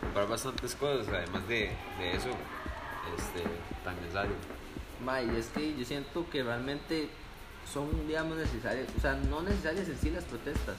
comprar 0.02 0.28
bastantes 0.28 0.74
cosas, 0.74 1.08
además 1.08 1.48
de, 1.48 1.70
de 1.98 2.12
eso, 2.12 2.28
este, 3.16 3.42
tan 3.84 3.96
necesario. 3.96 4.34
Ma, 5.04 5.22
y 5.22 5.30
es 5.36 5.46
que 5.46 5.74
yo 5.76 5.84
siento 5.84 6.28
que 6.28 6.42
realmente 6.42 7.08
son, 7.72 8.06
digamos, 8.06 8.36
necesarias, 8.36 8.88
o 8.96 9.00
sea, 9.00 9.14
no 9.14 9.42
necesarias 9.42 9.88
en 9.88 9.98
sí 9.98 10.10
las 10.10 10.24
protestas, 10.24 10.76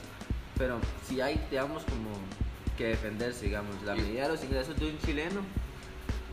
pero 0.56 0.78
si 1.06 1.20
hay, 1.20 1.44
digamos, 1.50 1.84
como 1.84 2.10
que 2.76 2.88
defenderse, 2.88 3.46
digamos. 3.46 3.82
La 3.84 3.94
medida 3.94 4.24
de 4.24 4.28
los 4.28 4.44
ingresos 4.44 4.76
de 4.78 4.86
un 4.86 4.98
chileno 4.98 5.40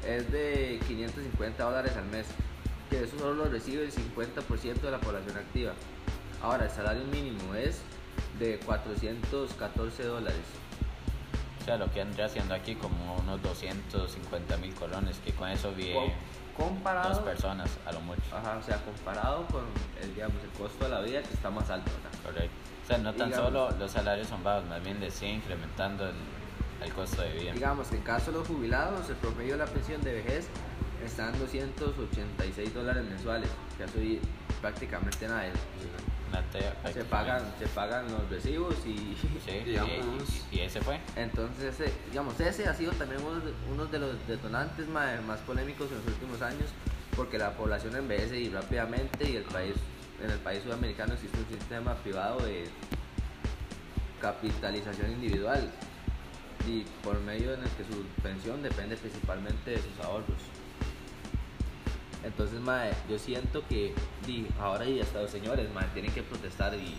es 0.07 0.31
de 0.31 0.79
550 0.87 1.63
dólares 1.63 1.93
al 1.95 2.05
mes, 2.05 2.27
que 2.89 3.03
eso 3.03 3.17
solo 3.17 3.33
lo 3.33 3.45
recibe 3.45 3.83
el 3.85 3.91
50% 3.91 4.81
de 4.81 4.91
la 4.91 4.99
población 4.99 5.37
activa. 5.37 5.73
Ahora, 6.41 6.65
el 6.65 6.71
salario 6.71 7.03
mínimo 7.05 7.55
es 7.55 7.81
de 8.39 8.59
414 8.65 10.03
dólares. 10.03 10.41
O 11.61 11.63
sea, 11.63 11.77
lo 11.77 11.91
que 11.91 12.01
andría 12.01 12.25
haciendo 12.25 12.53
aquí 12.55 12.75
como 12.75 13.15
unos 13.17 13.41
250 13.43 14.57
mil 14.57 14.73
colones, 14.73 15.17
que 15.23 15.31
con 15.33 15.47
eso 15.49 15.71
comparado, 16.57 17.09
dos 17.09 17.19
personas 17.19 17.69
a 17.85 17.91
lo 17.91 18.01
mucho. 18.01 18.21
Ajá, 18.35 18.57
o 18.57 18.63
sea, 18.63 18.77
comparado 18.83 19.45
con 19.47 19.63
el, 20.01 20.13
digamos, 20.15 20.37
el 20.43 20.49
costo 20.59 20.85
de 20.85 20.89
la 20.89 21.01
vida 21.01 21.21
que 21.21 21.33
está 21.33 21.49
más 21.49 21.69
alto, 21.69 21.91
¿verdad? 21.91 22.19
Correcto. 22.23 22.55
O 22.83 22.87
sea, 22.87 22.97
no 22.97 23.13
tan 23.13 23.29
Digamos- 23.29 23.45
solo 23.47 23.71
los 23.77 23.91
salarios 23.91 24.27
son 24.27 24.43
bajos, 24.43 24.65
más 24.65 24.83
bien 24.83 24.99
le 24.99 25.11
sigue 25.11 25.33
incrementando 25.33 26.07
el, 26.07 26.15
el 26.83 26.93
costo 26.93 27.21
de 27.21 27.31
vida. 27.33 27.53
Digamos 27.53 27.87
que 27.87 27.95
en 27.97 28.01
caso 28.03 28.31
de 28.31 28.39
los 28.39 28.47
jubilados, 28.47 29.07
el 29.09 29.15
promedio 29.17 29.53
de 29.53 29.59
la 29.59 29.65
pensión 29.65 30.01
de 30.01 30.13
vejez 30.13 30.47
está 31.05 31.29
en 31.29 31.39
286 31.39 32.73
dólares 32.73 33.03
mensuales, 33.05 33.49
que 33.77 33.83
eso 33.83 33.97
prácticamente 34.61 35.27
nada. 35.27 35.45
es- 35.45 35.53
Se 36.93 37.03
pagan, 37.05 37.43
se 37.59 37.67
pagan 37.67 38.05
los 38.11 38.29
recibos 38.29 38.75
y 38.85 38.95
Sí, 39.45 39.51
y, 39.51 39.69
Digamos- 39.71 39.91
y- 40.51 40.57
y 40.57 40.59
ese 40.61 40.81
fue. 40.81 40.99
entonces 41.15 41.79
ese, 41.79 41.93
digamos, 42.09 42.39
ese 42.39 42.67
ha 42.67 42.73
sido 42.73 42.91
también 42.93 43.21
uno 43.23 43.39
de, 43.39 43.53
uno 43.71 43.85
de 43.85 43.99
los 43.99 44.27
detonantes 44.27 44.87
más, 44.87 45.21
más 45.23 45.39
polémicos 45.41 45.89
en 45.91 45.97
los 45.97 46.07
últimos 46.07 46.41
años, 46.41 46.69
porque 47.15 47.37
la 47.37 47.51
población 47.53 47.95
envejece 47.95 48.39
y 48.39 48.49
rápidamente 48.49 49.29
y 49.29 49.35
el 49.37 49.43
país, 49.43 49.75
en 50.23 50.29
el 50.31 50.39
país 50.39 50.63
sudamericano 50.63 51.13
existe 51.13 51.37
un 51.37 51.47
sistema 51.59 51.95
privado 51.95 52.39
de 52.45 52.65
capitalización 54.21 55.11
individual 55.11 55.69
y 56.67 56.83
por 57.03 57.19
medio 57.21 57.53
en 57.55 57.63
el 57.63 57.69
que 57.71 57.83
su 57.85 58.03
pensión 58.21 58.61
depende 58.61 58.95
principalmente 58.95 59.71
de 59.71 59.77
sus 59.77 59.99
ahorros. 60.05 60.37
Entonces, 62.23 62.59
mae, 62.59 62.91
yo 63.09 63.17
siento 63.17 63.63
que 63.67 63.93
di, 64.27 64.47
ahora 64.59 64.85
y 64.85 64.99
hasta 65.01 65.21
los 65.21 65.31
señores, 65.31 65.67
mae, 65.73 65.85
tienen 65.93 66.11
que 66.11 66.21
protestar 66.21 66.73
y 66.75 66.95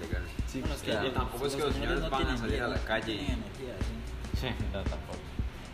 Legal. 0.00 0.22
sí, 0.46 0.60
Bueno, 0.60 0.74
es 0.74 0.82
que 0.82 0.90
o 0.90 0.94
sea, 0.94 1.06
y 1.06 1.10
tampoco 1.10 1.46
es 1.46 1.54
que 1.54 1.62
los 1.62 1.74
señores 1.74 2.10
van 2.10 2.26
a 2.26 2.36
salir 2.36 2.62
a 2.62 2.68
la 2.68 2.78
calle 2.78 3.12
y- 3.14 3.18
tienen 3.18 3.34
energía, 3.44 3.74
sí. 3.80 4.40
Sí, 4.40 4.46
no, 4.72 4.80
tampoco. 4.82 5.18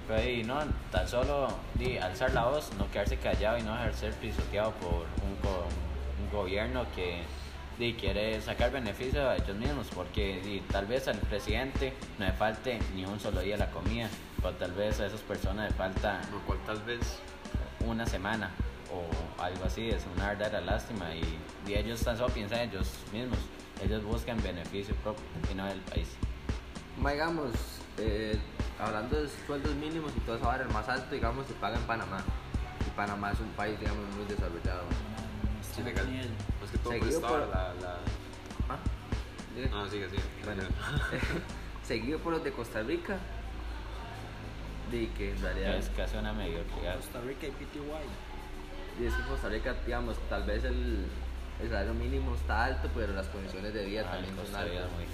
Pero 0.07 0.21
ahí 0.21 0.43
no, 0.45 0.59
tan 0.93 1.09
solo 1.09 1.49
di, 1.75 1.97
alzar 1.99 2.33
la 2.35 2.45
voz, 2.45 2.71
no 2.79 2.89
quedarse 2.91 3.17
callado 3.17 3.59
y 3.59 3.63
no 3.63 3.75
ejercer 3.79 4.13
pisoteado 4.15 4.71
por 4.73 5.07
un, 5.25 5.41
go- 5.43 5.67
un 6.23 6.31
gobierno 6.31 6.85
que 6.95 7.23
di, 7.79 7.95
quiere 7.95 8.41
sacar 8.43 8.71
beneficio 8.71 9.29
a 9.29 9.37
ellos 9.37 9.57
mismos, 9.57 9.89
porque 9.95 10.41
di, 10.45 10.61
tal 10.71 10.87
vez 10.87 11.09
al 11.09 11.17
presidente 11.19 11.95
no 12.19 12.27
le 12.27 12.33
falte 12.33 12.79
ni 12.95 13.05
un 13.05 13.19
solo 13.19 13.41
día 13.41 13.57
la 13.57 13.71
comida, 13.71 14.09
pero 14.37 14.55
tal 14.55 14.73
vez 14.73 15.01
a 15.01 15.07
esas 15.07 15.21
personas 15.23 15.71
le 15.71 15.75
falta 15.77 16.21
Lo 16.31 16.39
cual 16.41 16.59
tal 16.65 16.81
vez 16.83 17.01
una 17.81 18.07
semana 18.07 18.51
o 18.95 19.43
algo 19.43 19.65
así, 19.65 19.91
es 19.91 20.05
una 20.17 20.29
verdadera 20.29 20.61
lástima 20.61 21.15
y, 21.15 21.23
y 21.67 21.75
ellos 21.75 22.01
tan 22.03 22.17
solo 22.17 22.33
piensan 22.33 22.61
en 22.61 22.71
ellos 22.71 22.89
mismos, 23.13 23.39
ellos 23.83 24.03
buscan 24.05 24.41
beneficio 24.43 24.95
propio 24.97 25.25
y 25.51 25.55
no 25.55 25.67
del 25.67 25.81
país. 25.81 26.09
Digamos, 26.97 27.51
eh, 27.99 28.39
hablando 28.79 29.21
de 29.21 29.29
sueldos 29.47 29.75
mínimos 29.75 30.13
y 30.17 30.21
todo 30.21 30.37
eso, 30.37 30.45
ahora 30.51 30.63
el 30.65 30.71
más 30.71 30.89
alto, 30.89 31.15
digamos, 31.15 31.47
se 31.47 31.55
paga 31.55 31.77
en 31.77 31.83
Panamá. 31.85 32.23
Y 32.87 32.91
Panamá 32.97 33.33
es 33.33 33.41
un 33.41 33.49
país, 33.51 33.79
digamos, 33.81 34.05
muy 34.15 34.25
desarrollado. 34.27 34.83
sí, 35.75 35.83
legal. 35.83 36.07
Más 36.61 36.71
que 36.71 36.79
todo 36.79 36.93
Seguido 36.93 37.21
por- 37.21 37.41
la, 37.49 37.75
la... 37.75 37.99
¿Ah? 38.69 38.79
Ah, 39.73 39.87
sigue, 39.91 40.09
sigue. 40.09 40.23
Bueno, 40.45 40.63
seguido 41.87 42.19
por 42.21 42.33
los 42.35 42.45
de 42.45 42.53
Costa 42.53 42.83
Rica. 42.83 43.19
De 44.91 45.09
que 45.13 45.33
en 45.33 45.41
realidad 45.43 45.77
Es 45.77 45.89
casi 45.91 46.17
una 46.17 46.33
mediocridad. 46.33 46.97
Costa 46.97 47.21
Rica 47.23 47.47
y 47.47 47.51
PTY. 47.51 47.81
Y 49.01 49.07
es 49.07 49.15
que 49.15 49.23
Costa 49.23 49.49
Rica, 49.49 49.75
digamos, 49.85 50.17
tal 50.29 50.45
vez 50.45 50.63
el, 50.65 51.07
el 51.61 51.69
salario 51.69 51.95
mínimo 51.95 52.35
está 52.35 52.65
alto, 52.65 52.89
pero 52.95 53.13
las 53.13 53.27
condiciones 53.29 53.75
de 53.75 53.85
vida 53.85 54.03
Ah, 54.07 54.13
también 54.15 54.35
son 54.37 54.55
altas. 54.55 54.91
muy- 54.93 55.05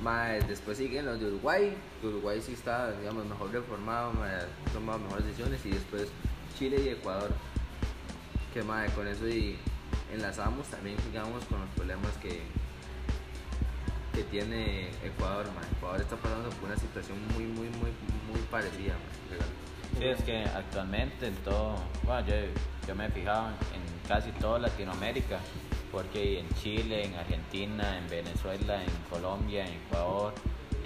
Ma, 0.00 0.26
después 0.46 0.78
siguen 0.78 1.06
los 1.06 1.18
de 1.18 1.26
Uruguay, 1.26 1.76
Uruguay 2.04 2.40
sí 2.40 2.52
está, 2.52 2.92
digamos, 2.92 3.26
mejor 3.26 3.50
reformado, 3.50 4.12
ma, 4.12 4.26
ha 4.28 4.72
tomado 4.72 5.00
mejores 5.00 5.26
decisiones, 5.26 5.60
y 5.66 5.70
después 5.70 6.08
Chile 6.56 6.80
y 6.84 6.88
Ecuador, 6.90 7.30
que 8.54 8.62
ma, 8.62 8.86
con 8.94 9.08
eso 9.08 9.26
y 9.28 9.56
enlazamos 10.12 10.68
también, 10.68 10.96
digamos, 11.10 11.44
con 11.46 11.60
los 11.60 11.68
problemas 11.70 12.12
que, 12.22 12.42
que 14.14 14.22
tiene 14.30 14.88
Ecuador, 15.04 15.46
ma. 15.46 15.62
Ecuador 15.76 16.00
está 16.00 16.14
pasando 16.14 16.48
por 16.50 16.68
una 16.70 16.78
situación 16.78 17.18
muy, 17.34 17.42
muy, 17.44 17.68
muy, 17.68 17.90
muy 18.30 18.40
parecida. 18.52 18.94
Sí, 19.96 20.04
es 20.04 20.22
que 20.22 20.44
actualmente 20.44 21.26
en 21.26 21.34
todo, 21.36 21.76
bueno, 22.04 22.26
yo, 22.26 22.34
yo 22.86 22.94
me 22.94 23.06
he 23.06 23.10
fijado 23.10 23.48
en 23.48 24.08
casi 24.08 24.30
toda 24.32 24.58
Latinoamérica, 24.58 25.38
porque 25.90 26.40
en 26.40 26.48
Chile, 26.54 27.04
en 27.04 27.14
Argentina, 27.14 27.98
en 27.98 28.08
Venezuela, 28.08 28.82
en 28.82 28.90
Colombia, 29.10 29.66
en 29.66 29.74
Ecuador, 29.74 30.34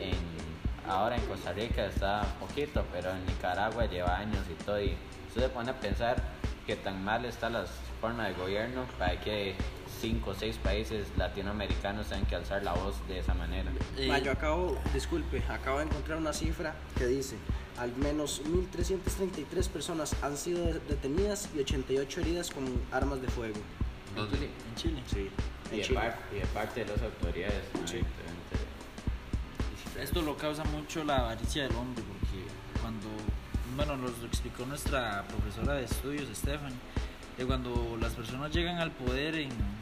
en, 0.00 0.90
ahora 0.90 1.16
en 1.16 1.22
Costa 1.26 1.52
Rica 1.52 1.86
está 1.86 2.22
poquito, 2.40 2.84
pero 2.92 3.10
en 3.10 3.24
Nicaragua 3.26 3.86
lleva 3.86 4.16
años 4.16 4.44
y 4.50 4.62
todo, 4.64 4.80
y 4.80 4.96
se 5.32 5.48
pone 5.48 5.70
a 5.70 5.80
pensar 5.80 6.22
que 6.66 6.76
tan 6.76 7.04
mal 7.04 7.24
está 7.24 7.50
la 7.50 7.64
forma 8.00 8.28
de 8.28 8.34
gobierno 8.34 8.84
para 8.98 9.18
que 9.20 9.54
cinco 10.02 10.30
o 10.30 10.34
seis 10.34 10.56
países 10.58 11.06
latinoamericanos 11.16 12.08
tengan 12.08 12.26
que 12.26 12.34
alzar 12.36 12.62
la 12.62 12.74
voz 12.74 12.96
de 13.08 13.20
esa 13.20 13.32
manera. 13.34 13.70
Ma, 14.08 14.18
yo 14.18 14.32
acabo, 14.32 14.76
disculpe, 14.92 15.42
acabo 15.48 15.78
de 15.78 15.84
encontrar 15.84 16.18
una 16.18 16.32
cifra 16.32 16.74
que 16.98 17.06
dice 17.06 17.36
al 17.78 17.96
menos 17.96 18.42
1.333 18.44 19.68
personas 19.68 20.14
han 20.22 20.36
sido 20.36 20.64
de- 20.66 20.80
detenidas 20.80 21.48
y 21.56 21.60
88 21.60 22.20
heridas 22.20 22.50
con 22.50 22.64
armas 22.92 23.22
de 23.22 23.28
fuego. 23.28 23.56
¿Dónde? 24.14 24.36
En 24.46 24.74
Chile. 24.76 25.02
Sí, 25.06 25.30
Y 25.70 25.74
en 25.74 25.76
de, 25.78 25.82
Chile. 25.82 26.00
par- 26.00 26.18
y 26.32 26.34
de 26.40 26.46
parte 26.46 26.84
de 26.84 26.90
las 26.92 27.02
autoridades. 27.02 27.62
¿no? 27.80 27.88
Sí. 27.88 28.00
Esto 30.00 30.20
lo 30.22 30.36
causa 30.36 30.64
mucho 30.64 31.04
la 31.04 31.18
avaricia 31.18 31.62
del 31.64 31.76
hombre, 31.76 32.02
porque 32.02 32.44
cuando, 32.80 33.06
bueno, 33.76 33.96
nos 33.96 34.18
lo 34.18 34.26
explicó 34.26 34.66
nuestra 34.66 35.24
profesora 35.28 35.74
de 35.74 35.84
estudios, 35.84 36.28
Stephanie, 36.36 36.76
que 37.36 37.46
cuando 37.46 37.96
las 38.00 38.12
personas 38.14 38.50
llegan 38.52 38.78
al 38.78 38.90
poder 38.90 39.34
en, 39.36 39.50
en, 39.50 39.50
en 39.50 39.81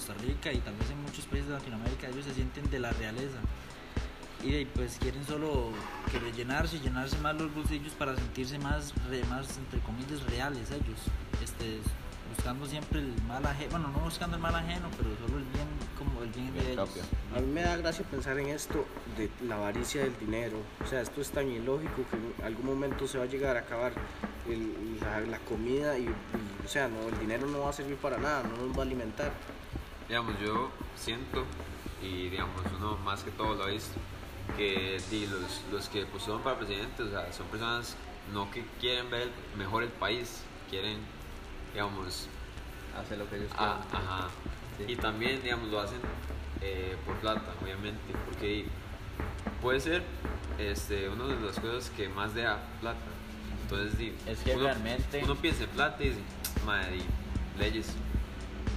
Costa 0.00 0.14
Rica 0.24 0.50
y 0.50 0.58
tal 0.60 0.74
vez 0.76 0.90
en 0.90 1.02
muchos 1.02 1.26
países 1.26 1.48
de 1.48 1.54
Latinoamérica, 1.54 2.08
ellos 2.08 2.24
se 2.24 2.32
sienten 2.32 2.70
de 2.70 2.78
la 2.78 2.90
realeza. 2.92 3.36
Y 4.42 4.50
de 4.52 4.66
pues 4.74 4.96
quieren 4.98 5.26
solo 5.26 5.72
que 6.10 6.18
rellenarse 6.18 6.76
y 6.76 6.80
llenarse 6.80 7.18
más 7.18 7.36
los 7.36 7.54
bolsillos 7.54 7.92
para 7.92 8.16
sentirse 8.16 8.58
más, 8.58 8.94
re- 9.10 9.22
más 9.24 9.58
entre 9.58 9.78
comillas, 9.80 10.22
reales 10.30 10.70
ellos. 10.70 11.00
Este, 11.44 11.80
buscando 12.34 12.64
siempre 12.64 13.00
el 13.00 13.12
mal 13.28 13.44
ajeno, 13.44 13.70
bueno, 13.72 13.88
no 13.88 13.98
buscando 13.98 14.36
el 14.36 14.42
mal 14.42 14.54
ajeno, 14.54 14.88
pero 14.96 15.10
solo 15.20 15.36
el 15.36 15.44
bien, 15.44 15.68
como 15.98 16.22
el 16.22 16.30
bien 16.30 16.46
de 16.54 16.60
Bien 16.60 16.72
ellos. 16.72 16.88
propio. 16.88 17.02
A 17.36 17.40
mí 17.42 17.46
me 17.48 17.60
da 17.60 17.76
gracia 17.76 18.02
pensar 18.06 18.38
en 18.38 18.46
esto 18.48 18.86
de 19.18 19.28
la 19.46 19.56
avaricia 19.56 20.00
del 20.04 20.18
dinero. 20.18 20.56
O 20.82 20.86
sea, 20.88 21.02
esto 21.02 21.20
es 21.20 21.30
tan 21.30 21.46
ilógico 21.50 22.06
que 22.10 22.16
en 22.16 22.46
algún 22.46 22.64
momento 22.64 23.06
se 23.06 23.18
va 23.18 23.24
a 23.24 23.26
llegar 23.26 23.58
a 23.58 23.60
acabar 23.60 23.92
el- 24.48 24.98
la, 25.02 25.20
la 25.20 25.38
comida 25.40 25.98
y, 25.98 26.04
y, 26.04 26.64
o 26.64 26.68
sea, 26.68 26.88
no, 26.88 27.06
el 27.06 27.18
dinero 27.18 27.46
no 27.48 27.60
va 27.60 27.68
a 27.68 27.72
servir 27.74 27.96
para 27.98 28.16
nada, 28.16 28.42
no 28.44 28.56
nos 28.66 28.74
va 28.74 28.84
a 28.84 28.86
alimentar. 28.86 29.32
Digamos, 30.10 30.34
yo 30.40 30.72
siento, 30.96 31.44
y 32.02 32.30
digamos, 32.30 32.60
uno 32.76 32.96
más 33.04 33.22
que 33.22 33.30
todo 33.30 33.54
lo 33.54 33.62
ha 33.62 33.68
visto, 33.68 33.94
que 34.56 35.00
los, 35.30 35.62
los 35.70 35.88
que 35.88 36.04
postulan 36.04 36.42
para 36.42 36.58
presidente, 36.58 37.04
o 37.04 37.08
sea, 37.10 37.32
son 37.32 37.46
personas 37.46 37.94
no 38.32 38.50
que 38.50 38.64
quieren 38.80 39.08
ver 39.08 39.30
mejor 39.56 39.84
el 39.84 39.90
país, 39.90 40.42
quieren, 40.68 40.98
digamos, 41.72 42.26
Hace 42.98 43.16
lo 43.16 43.30
que 43.30 43.36
ellos 43.36 43.52
ah, 43.56 43.78
quieren. 43.88 44.08
ajá. 44.08 44.28
Sí. 44.78 44.84
Y 44.88 44.96
también, 44.96 45.40
digamos, 45.44 45.68
lo 45.70 45.78
hacen 45.78 46.00
eh, 46.60 46.96
por 47.06 47.14
plata, 47.18 47.54
obviamente, 47.62 48.12
porque 48.26 48.64
puede 49.62 49.78
ser 49.78 50.02
este, 50.58 51.08
una 51.08 51.28
de 51.28 51.40
las 51.40 51.60
cosas 51.60 51.88
que 51.90 52.08
más 52.08 52.34
da 52.34 52.58
plata. 52.80 52.98
Entonces, 53.62 53.96
di, 53.96 54.12
Es 54.26 54.40
que 54.40 54.56
uno, 54.56 54.64
realmente- 54.64 55.20
uno 55.22 55.36
piensa 55.36 55.62
en 55.62 55.70
plata 55.70 56.02
y 56.02 56.08
dice, 56.08 56.20
madre, 56.66 56.98
leyes. 57.60 57.94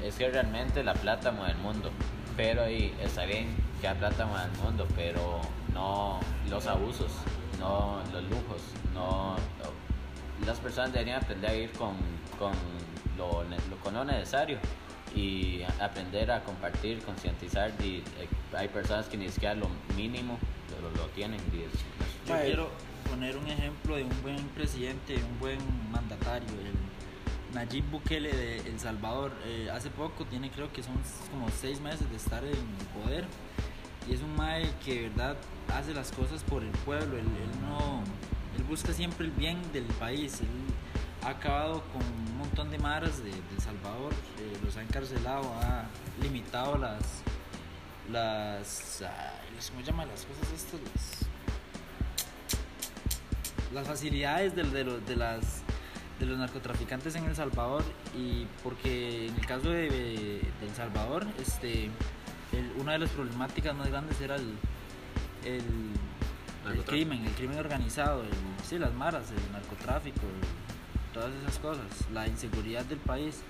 Es 0.04 0.16
que 0.16 0.30
realmente 0.30 0.84
la 0.84 0.94
plata 0.94 1.32
mueve 1.32 1.52
el 1.54 1.58
mundo. 1.60 1.90
Pero 2.36 2.64
ahí 2.64 2.94
está 3.02 3.26
bien 3.26 3.48
que 3.82 3.88
la 3.88 3.96
plata 3.96 4.26
mueve 4.26 4.46
el 4.54 4.62
mundo, 4.62 4.88
pero 4.96 5.40
no 5.74 6.20
los 6.50 6.66
abusos, 6.68 7.12
no 7.60 8.02
los 8.12 8.24
lujos, 8.24 8.62
no. 8.94 9.36
Las 10.46 10.58
personas 10.60 10.92
deberían 10.92 11.22
aprender 11.24 11.50
a 11.52 11.56
ir 11.56 11.72
con, 11.72 11.96
con, 12.40 12.52
lo, 13.18 13.44
lo- 13.44 13.78
con 13.84 13.94
lo 13.94 14.04
necesario 14.04 14.58
y 15.16 15.62
aprender 15.80 16.32
a 16.32 16.44
compartir, 16.44 17.00
concientizar. 17.04 17.72
y, 17.82 17.98
eh, 18.20 18.28
hay 18.58 18.68
personas 18.68 19.06
que 19.08 19.16
ni 19.18 19.30
siquiera 19.30 19.56
lo 19.56 19.68
mínimo 19.96 20.38
lo, 20.82 20.90
lo 21.02 21.08
tienen. 21.10 21.40
y 21.54 22.28
Yo 22.28 22.36
quiero 22.42 22.70
poner 23.10 23.38
un 23.38 23.48
ejemplo 23.48 23.96
de 23.96 24.04
un 24.04 24.22
buen 24.24 24.48
presidente, 24.50 25.16
un 25.16 25.40
buen 25.40 25.60
mandatario, 25.92 26.48
el 26.50 26.74
Nayib 27.54 27.86
Bukele 27.92 28.32
de 28.32 28.58
El 28.58 28.80
Salvador. 28.80 29.32
Eh, 29.46 29.70
hace 29.72 29.90
poco, 29.90 30.26
tiene 30.26 30.50
creo 30.50 30.72
que 30.72 30.84
son 30.84 30.96
como 31.32 31.50
seis 31.50 31.80
meses 31.80 32.10
de 32.10 32.16
estar 32.16 32.44
en 32.44 33.02
poder. 33.02 33.26
Y 34.10 34.14
es 34.14 34.22
un 34.22 34.36
mae 34.36 34.70
que 34.84 35.10
verdad 35.10 35.38
hace 35.74 35.94
las 35.94 36.12
cosas 36.12 36.44
por 36.44 36.64
el 36.64 36.72
pueblo. 36.72 37.18
Él, 37.18 37.26
no, 37.62 38.04
él 38.58 38.64
busca 38.64 38.94
siempre 38.94 39.26
el 39.26 39.32
bien 39.32 39.60
del 39.72 39.86
país. 39.86 40.42
Él 40.42 40.48
ha 41.24 41.30
acabado 41.30 41.84
con 41.94 42.02
un 42.02 42.38
montón 42.38 42.70
de 42.70 42.78
maras 42.80 43.24
de, 43.24 43.32
El 43.32 43.62
Salvador. 43.62 44.14
eh, 44.40 44.58
los 44.64 44.76
ha 44.78 44.82
encarcelado, 44.82 45.44
ha 45.62 45.86
limitado 46.22 46.78
las, 46.78 47.24
las, 48.12 49.04
¿cómo 49.70 49.82
llaman 49.82 50.08
las 50.10 50.26
cosas 50.26 50.52
estas? 50.54 50.80
Las, 50.82 51.34
las 53.74 53.88
facilidades 53.88 54.56
de, 54.56 54.64
de, 54.64 55.16
las, 55.16 55.64
de 56.20 56.26
los 56.26 56.38
narcotraficantes 56.38 57.16
en 57.16 57.26
El 57.26 57.36
Salvador 57.36 57.84
y 58.18 58.46
porque 58.64 59.28
en 59.28 59.36
el 59.36 59.46
caso 59.46 59.70
de, 59.70 59.90
de 59.90 60.68
El 60.68 60.76
Salvador, 60.76 61.26
este, 61.40 61.86
el- 62.52 62.72
una 62.80 62.94
de 62.94 63.00
las 63.00 63.10
problemáticas 63.10 63.76
más 63.76 63.88
grandes 63.90 64.20
era 64.22 64.36
el, 64.36 64.54
el, 65.46 65.64
el 66.72 66.78
crimen, 66.86 67.26
el 67.26 67.34
crimen 67.34 67.58
organizado, 67.60 68.22
el, 68.24 68.30
sí, 68.66 68.78
las 68.78 68.94
maras, 68.94 69.26
el 69.32 69.52
narcotráfico, 69.52 70.22
todas 71.14 71.32
esas 71.42 71.60
cosas, 71.60 71.86
la 72.14 72.28
inseguridad 72.28 72.86
del 72.86 73.00
país. 73.00 73.42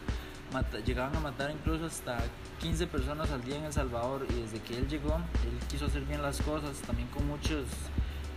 Mata- 0.51 0.79
llegaban 0.81 1.15
a 1.15 1.19
matar 1.19 1.49
incluso 1.51 1.85
hasta 1.85 2.19
15 2.59 2.85
personas 2.87 3.31
al 3.31 3.43
día 3.43 3.55
en 3.57 3.63
El 3.65 3.73
Salvador 3.73 4.25
y 4.29 4.33
desde 4.41 4.59
que 4.59 4.77
él 4.77 4.87
llegó, 4.87 5.15
él 5.15 5.67
quiso 5.67 5.85
hacer 5.87 6.03
bien 6.05 6.21
las 6.21 6.41
cosas, 6.41 6.77
también 6.85 7.07
con 7.09 7.25
muchos 7.27 7.65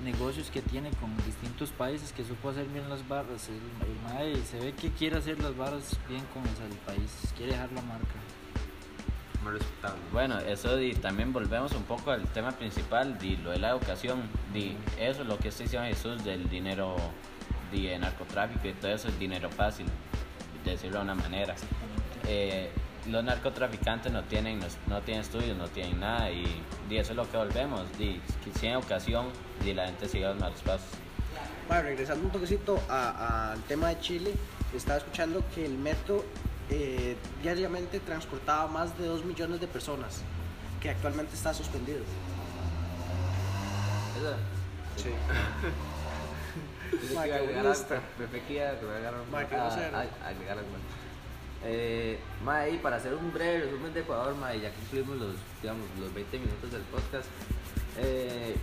negocios 0.04 0.50
que 0.50 0.62
tiene 0.62 0.90
con 1.00 1.16
distintos 1.24 1.70
países 1.70 2.12
que 2.12 2.24
supo 2.24 2.50
hacer 2.50 2.66
bien 2.66 2.88
las 2.88 3.06
barras. 3.08 3.48
El, 3.48 3.54
el 3.54 4.00
mae 4.04 4.42
se 4.44 4.58
ve 4.58 4.72
que 4.72 4.90
quiere 4.90 5.18
hacer 5.18 5.40
las 5.40 5.56
barras 5.56 5.96
bien 6.08 6.22
con 6.32 6.42
el, 6.42 6.72
el 6.72 6.78
país, 6.78 7.10
quiere 7.36 7.52
dejar 7.52 7.72
la 7.72 7.82
marca. 7.82 8.14
Más 9.44 9.54
respetable. 9.54 10.02
Bueno, 10.12 10.38
eso 10.40 10.80
y 10.80 10.94
también 10.94 11.32
volvemos 11.32 11.72
un 11.72 11.84
poco 11.84 12.10
al 12.10 12.26
tema 12.28 12.52
principal, 12.52 13.18
de 13.18 13.36
lo 13.38 13.50
de 13.50 13.58
la 13.58 13.70
educación, 13.70 14.22
de 14.52 14.76
eso 14.98 15.22
es 15.22 15.28
lo 15.28 15.38
que 15.38 15.48
está 15.48 15.62
diciendo 15.62 15.88
Jesús 15.88 16.24
del 16.24 16.48
dinero 16.48 16.96
de 17.72 17.98
narcotráfico 17.98 18.68
y 18.68 18.72
todo 18.72 18.92
eso 18.92 19.08
es 19.08 19.18
dinero 19.18 19.50
fácil, 19.50 19.86
de 20.64 20.72
decirlo 20.72 20.98
de 20.98 21.04
una 21.04 21.14
manera. 21.14 21.54
Eh, 22.26 22.70
los 23.08 23.24
narcotraficantes 23.24 24.12
no 24.12 24.22
tienen, 24.24 24.58
no, 24.58 24.66
no 24.88 25.00
tienen 25.02 25.22
estudios, 25.22 25.56
no 25.56 25.68
tienen 25.68 26.00
nada 26.00 26.30
y, 26.30 26.62
y 26.88 26.96
eso 26.96 27.12
es 27.12 27.16
lo 27.16 27.30
que 27.30 27.36
volvemos, 27.36 27.82
que 27.98 28.20
sin 28.58 28.70
educación 28.70 29.26
y 29.64 29.72
la 29.72 29.86
gente 29.86 30.08
sigue 30.08 30.24
los 30.24 30.38
malos 30.38 30.60
pasos. 30.62 30.88
Bueno, 31.68 31.82
regresando 31.82 32.24
un 32.24 32.30
toquecito 32.30 32.80
al 32.88 33.60
tema 33.62 33.88
de 33.88 34.00
Chile, 34.00 34.34
estaba 34.74 34.98
escuchando 34.98 35.42
que 35.54 35.66
el 35.66 35.76
metro 35.76 36.24
eh, 36.70 37.16
diariamente 37.42 38.00
transportaba 38.00 38.68
más 38.68 38.96
de 38.98 39.06
2 39.06 39.24
millones 39.24 39.60
de 39.60 39.66
personas, 39.66 40.22
que 40.80 40.90
actualmente 40.90 41.34
está 41.34 41.52
suspendido. 41.54 42.00
Esa. 44.18 44.36
Sí. 45.02 45.10
Que 46.86 47.18
agregar 47.18 47.66
que 49.56 49.56
a 49.74 50.28
agregar 50.28 50.58
algo. 50.58 50.70
Eh, 51.64 52.18
para 52.82 52.96
hacer 52.96 53.14
un 53.14 53.32
breve 53.32 53.64
resumen 53.64 53.92
de 53.92 54.00
Ecuador, 54.00 54.34
ma, 54.36 54.54
y 54.54 54.60
ya 54.60 54.72
concluimos 54.72 55.16
los, 55.16 55.34
digamos, 55.60 55.84
los 55.98 56.14
20 56.14 56.38
minutos 56.38 56.70
del 56.70 56.82
podcast, 56.82 57.26
eh, 57.98 58.54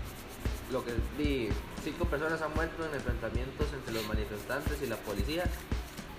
lo 0.71 0.83
que 0.85 0.93
vi, 1.17 1.49
cinco 1.83 2.05
personas 2.05 2.41
han 2.41 2.53
muerto 2.53 2.85
en 2.85 2.93
enfrentamientos 2.93 3.67
entre 3.73 3.93
los 3.93 4.07
manifestantes 4.07 4.81
y 4.81 4.87
la 4.87 4.95
policía. 4.97 5.43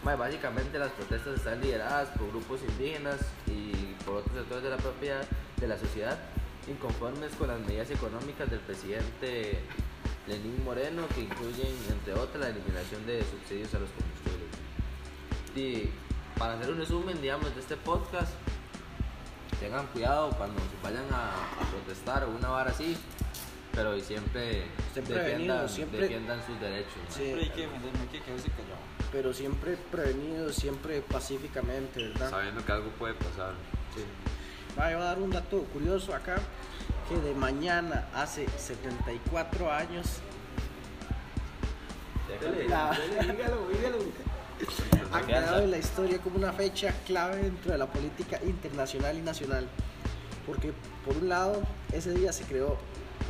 Ma, 0.04 0.16
básicamente 0.16 0.78
las 0.78 0.92
protestas 0.92 1.38
están 1.38 1.60
lideradas 1.60 2.08
por 2.18 2.28
grupos 2.28 2.60
indígenas 2.68 3.20
y 3.46 3.94
por 4.04 4.16
otros 4.16 4.36
sectores 4.36 4.64
de 4.64 4.70
la 4.70 4.76
propiedad 4.76 5.26
de 5.56 5.68
la 5.68 5.78
sociedad 5.78 6.18
inconformes 6.68 7.32
con 7.34 7.48
las 7.48 7.60
medidas 7.60 7.90
económicas 7.90 8.50
del 8.50 8.60
presidente 8.60 9.58
Lenín 10.26 10.64
Moreno 10.64 11.06
que 11.14 11.22
incluyen 11.22 11.74
entre 11.90 12.14
otras 12.14 12.40
la 12.40 12.48
eliminación 12.48 13.04
de 13.06 13.22
subsidios 13.24 13.74
a 13.74 13.78
los 13.80 13.90
combustibles. 13.90 14.48
Y 15.56 15.90
para 16.38 16.54
hacer 16.54 16.70
un 16.70 16.78
resumen, 16.78 17.20
digamos, 17.22 17.54
de 17.54 17.60
este 17.60 17.76
podcast, 17.76 18.32
tengan 19.60 19.86
cuidado 19.88 20.30
cuando 20.30 20.60
vayan 20.82 21.04
a, 21.12 21.30
a 21.62 21.70
protestar 21.70 22.24
o 22.24 22.30
una 22.30 22.48
vara 22.48 22.70
así, 22.70 22.96
pero 23.72 23.98
siempre, 24.00 24.64
Estén 24.88 25.04
defiendan, 25.06 25.68
siempre- 25.68 26.00
defiendan 26.00 26.44
sus 26.46 26.60
derechos. 26.60 26.92
¿no? 27.08 27.14
Sí, 27.14 27.22
Siempre 27.24 27.42
hay 27.44 27.50
que 27.50 27.60
defender, 27.62 27.92
no 27.94 28.00
hay 28.02 28.08
que 28.08 28.20
quedarse 28.22 28.48
callado. 28.50 28.76
pero 29.12 29.32
siempre 29.32 29.76
prevenidos, 29.90 30.54
siempre 30.56 31.00
pacíficamente, 31.02 32.02
¿verdad? 32.08 32.30
Sabiendo 32.30 32.64
que 32.64 32.72
algo 32.72 32.90
puede 32.90 33.14
pasar. 33.14 33.54
Va, 34.78 34.90
yo 34.90 34.96
voy 34.98 35.06
a 35.06 35.08
dar 35.10 35.18
un 35.20 35.30
dato 35.30 35.60
curioso 35.72 36.14
acá, 36.14 36.36
que 37.08 37.16
de 37.16 37.32
mañana 37.34 38.08
hace 38.14 38.46
74 38.58 39.70
años 39.72 40.18
la- 42.68 42.90
ha 45.14 45.22
quedado 45.26 45.62
en 45.62 45.70
la 45.70 45.78
historia 45.78 46.18
como 46.18 46.36
una 46.36 46.52
fecha 46.52 46.92
clave 47.06 47.36
dentro 47.36 47.72
de 47.72 47.78
la 47.78 47.86
política 47.86 48.40
internacional 48.44 49.16
y 49.16 49.20
nacional. 49.22 49.68
Porque 50.46 50.72
por 51.04 51.16
un 51.16 51.28
lado, 51.28 51.62
ese 51.92 52.12
día 52.12 52.32
se 52.32 52.44
creó 52.44 52.76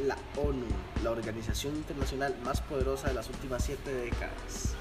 la 0.07 0.17
ONU, 0.37 0.67
la 1.03 1.11
organización 1.11 1.77
internacional 1.77 2.35
más 2.45 2.61
poderosa 2.63 3.09
de 3.09 3.15
las 3.15 3.29
últimas 3.29 3.63
siete 3.65 3.93
décadas. 3.95 4.75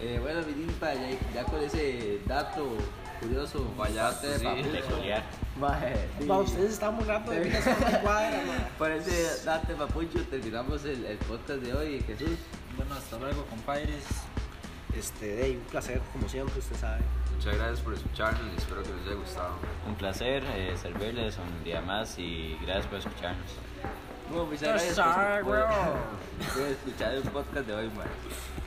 Eh, 0.00 0.18
bueno, 0.22 0.40
mi 0.46 0.54
limpa, 0.54 0.94
ya, 0.94 1.10
ya 1.34 1.44
con 1.44 1.60
ese 1.62 2.20
dato 2.26 2.68
curioso, 3.20 3.64
Payaso, 3.76 4.02
bastante 4.26 4.38
sí, 4.38 4.44
papucho. 4.44 4.70
peculiar. 4.88 5.22
Maje, 5.60 5.94
sí. 6.18 6.26
Va, 6.26 6.38
ustedes 6.38 6.72
están 6.72 6.96
burlando 6.96 7.32
de 7.32 7.40
mí, 7.40 7.50
cuadra. 8.02 8.40
Por 8.78 8.90
ese 8.92 9.44
dato 9.44 9.74
papucho 9.76 10.22
terminamos 10.30 10.84
el, 10.86 11.04
el 11.04 11.18
podcast 11.18 11.60
de 11.60 11.74
hoy. 11.74 12.00
Jesús, 12.06 12.38
Bueno, 12.78 12.94
hasta 12.94 13.18
luego, 13.18 13.44
compadres. 13.44 14.04
Este, 14.96 15.42
ahí, 15.42 15.56
un 15.56 15.62
placer, 15.70 16.00
como 16.12 16.28
siempre, 16.28 16.58
usted 16.58 16.76
sabe. 16.76 17.00
Muchas 17.36 17.56
gracias 17.56 17.80
por 17.80 17.94
escucharnos 17.94 18.42
y 18.52 18.56
espero 18.56 18.82
que 18.82 18.88
les 18.90 19.06
haya 19.06 19.14
gustado. 19.14 19.54
Un 19.86 19.94
placer 19.94 20.44
eh, 20.54 20.74
servirles 20.80 21.36
un 21.38 21.64
día 21.64 21.80
más 21.80 22.18
y 22.18 22.58
gracias 22.62 22.86
por 22.86 22.98
escucharnos. 22.98 23.46
bueno, 24.28 24.44
muchas 24.46 24.62
gracias 24.62 24.98
por, 24.98 25.44
por- 25.44 26.52
por 26.54 26.62
escuchar 26.68 27.14
el 27.14 27.22
podcast 27.22 27.66
de 27.66 27.74
hoy, 27.74 27.86
man. 27.90 28.59